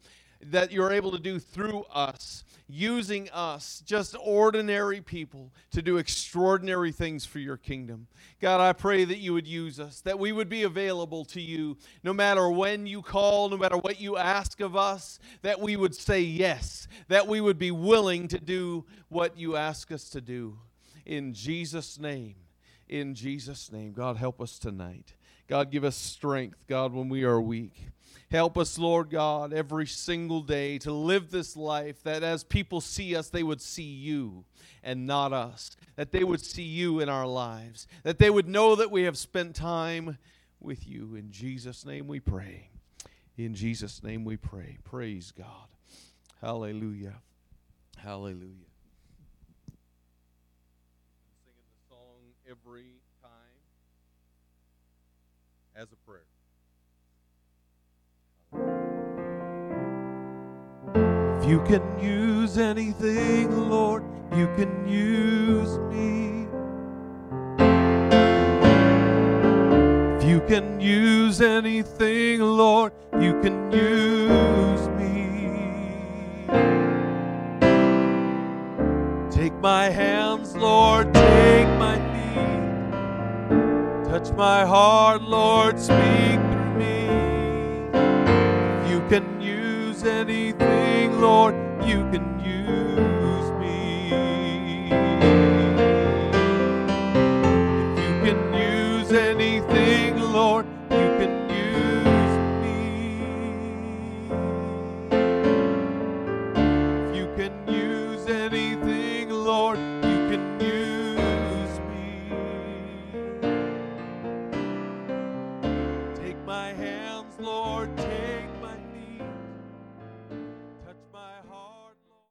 that 0.52 0.72
you're 0.72 0.92
able 0.92 1.12
to 1.12 1.20
do 1.20 1.40
through 1.40 1.84
us 1.94 2.44
using 2.68 3.30
us, 3.32 3.84
just 3.86 4.16
ordinary 4.20 5.02
people, 5.02 5.52
to 5.72 5.82
do 5.82 5.98
extraordinary 5.98 6.92
things 6.92 7.26
for 7.26 7.40
your 7.40 7.58
kingdom. 7.58 8.08
God, 8.42 8.62
I 8.62 8.74
pray 8.74 9.06
that 9.06 9.20
you 9.20 9.34
would 9.34 9.48
use 9.48 9.80
us, 9.80 10.02
that 10.02 10.18
we 10.18 10.32
would 10.32 10.50
be 10.50 10.64
available 10.64 11.26
to 11.26 11.42
you 11.42 11.78
no 12.04 12.14
matter 12.14 12.50
when 12.50 12.88
you 12.88 13.02
call, 13.02 13.50
no 13.50 13.58
matter 13.58 13.78
what 13.78 14.00
you 14.00 14.18
ask 14.18 14.60
of 14.60 14.76
us, 14.76 15.20
that 15.42 15.60
we 15.60 15.76
would 15.76 15.94
say 15.94 16.22
yes, 16.22 16.88
that 17.10 17.28
we 17.28 17.42
would 17.42 17.60
be 17.60 17.72
willing 17.72 18.28
to 18.30 18.40
do 18.40 18.86
what 19.10 19.38
you 19.38 19.56
ask 19.56 19.92
us 19.92 20.10
to 20.10 20.22
do. 20.22 20.58
In 21.06 21.34
Jesus' 21.34 22.00
name, 22.00 22.36
in 22.88 23.14
Jesus' 23.14 23.72
name, 23.72 23.92
God, 23.92 24.18
help 24.18 24.42
us 24.42 24.58
tonight. 24.58 25.14
God, 25.48 25.72
give 25.72 25.84
us 25.84 25.96
strength, 25.96 26.64
God, 26.68 26.94
when 26.94 27.10
we 27.10 27.24
are 27.24 27.42
weak. 27.42 27.90
Help 28.32 28.58
us, 28.58 28.80
Lord 28.80 29.12
God, 29.12 29.54
every 29.54 29.86
single 29.86 30.42
day 30.42 30.80
to 30.80 30.92
live 30.92 31.30
this 31.30 31.56
life 31.56 32.02
that 32.04 32.24
as 32.24 32.44
people 32.44 32.82
see 32.82 33.16
us, 33.16 33.30
they 33.30 33.44
would 33.44 33.62
see 33.62 33.84
you 33.84 34.46
and 34.82 35.06
not 35.06 35.32
us. 35.32 35.78
That 35.98 36.12
they 36.12 36.24
would 36.24 36.42
see 36.42 36.64
you 36.64 37.00
in 37.00 37.10
our 37.10 37.28
lives. 37.28 37.88
That 38.02 38.18
they 38.18 38.32
would 38.32 38.48
know 38.48 38.76
that 38.76 38.90
we 38.90 39.04
have 39.04 39.20
spent 39.20 39.56
time 39.56 40.18
with 40.60 40.88
you. 40.88 41.14
In 41.14 41.32
Jesus' 41.32 41.86
name 41.86 42.08
we 42.08 42.20
pray. 42.20 42.70
In 43.38 43.54
Jesus' 43.54 44.02
name 44.02 44.26
we 44.26 44.38
pray. 44.38 44.78
Praise 44.84 45.32
God. 45.32 45.68
Hallelujah. 46.42 47.22
Hallelujah. 47.98 48.72
Singing 51.46 51.68
the 51.70 51.96
song 51.96 52.18
every 52.50 53.03
as 55.76 55.88
a 55.92 55.96
prayer. 55.96 56.22
If 61.40 61.50
you 61.50 61.62
can 61.64 61.82
use 62.00 62.58
anything, 62.58 63.70
Lord, 63.70 64.04
you 64.36 64.48
can 64.56 64.88
use 64.88 65.80
me. 65.90 66.48
If 70.18 70.24
you 70.24 70.42
can 70.48 70.80
use 70.80 71.42
anything, 71.42 72.42
Lord, 72.42 72.94
you 73.20 73.42
can 73.42 73.72
use 73.72 74.88
me. 74.90 75.24
Take 79.32 79.54
my 79.56 79.90
hands, 79.90 80.56
Lord, 80.56 81.14
take. 81.14 81.63
Touch 84.24 84.38
my 84.38 84.66
heart, 84.66 85.22
Lord, 85.22 85.78
speak 85.78 86.40
through 86.40 86.74
me. 86.76 87.08
If 87.94 88.90
you 88.90 89.02
can 89.10 89.42
use 89.42 90.06
anything, 90.06 91.20
Lord, 91.20 91.56
you 91.84 92.10
can 92.10 92.40
use 92.40 93.13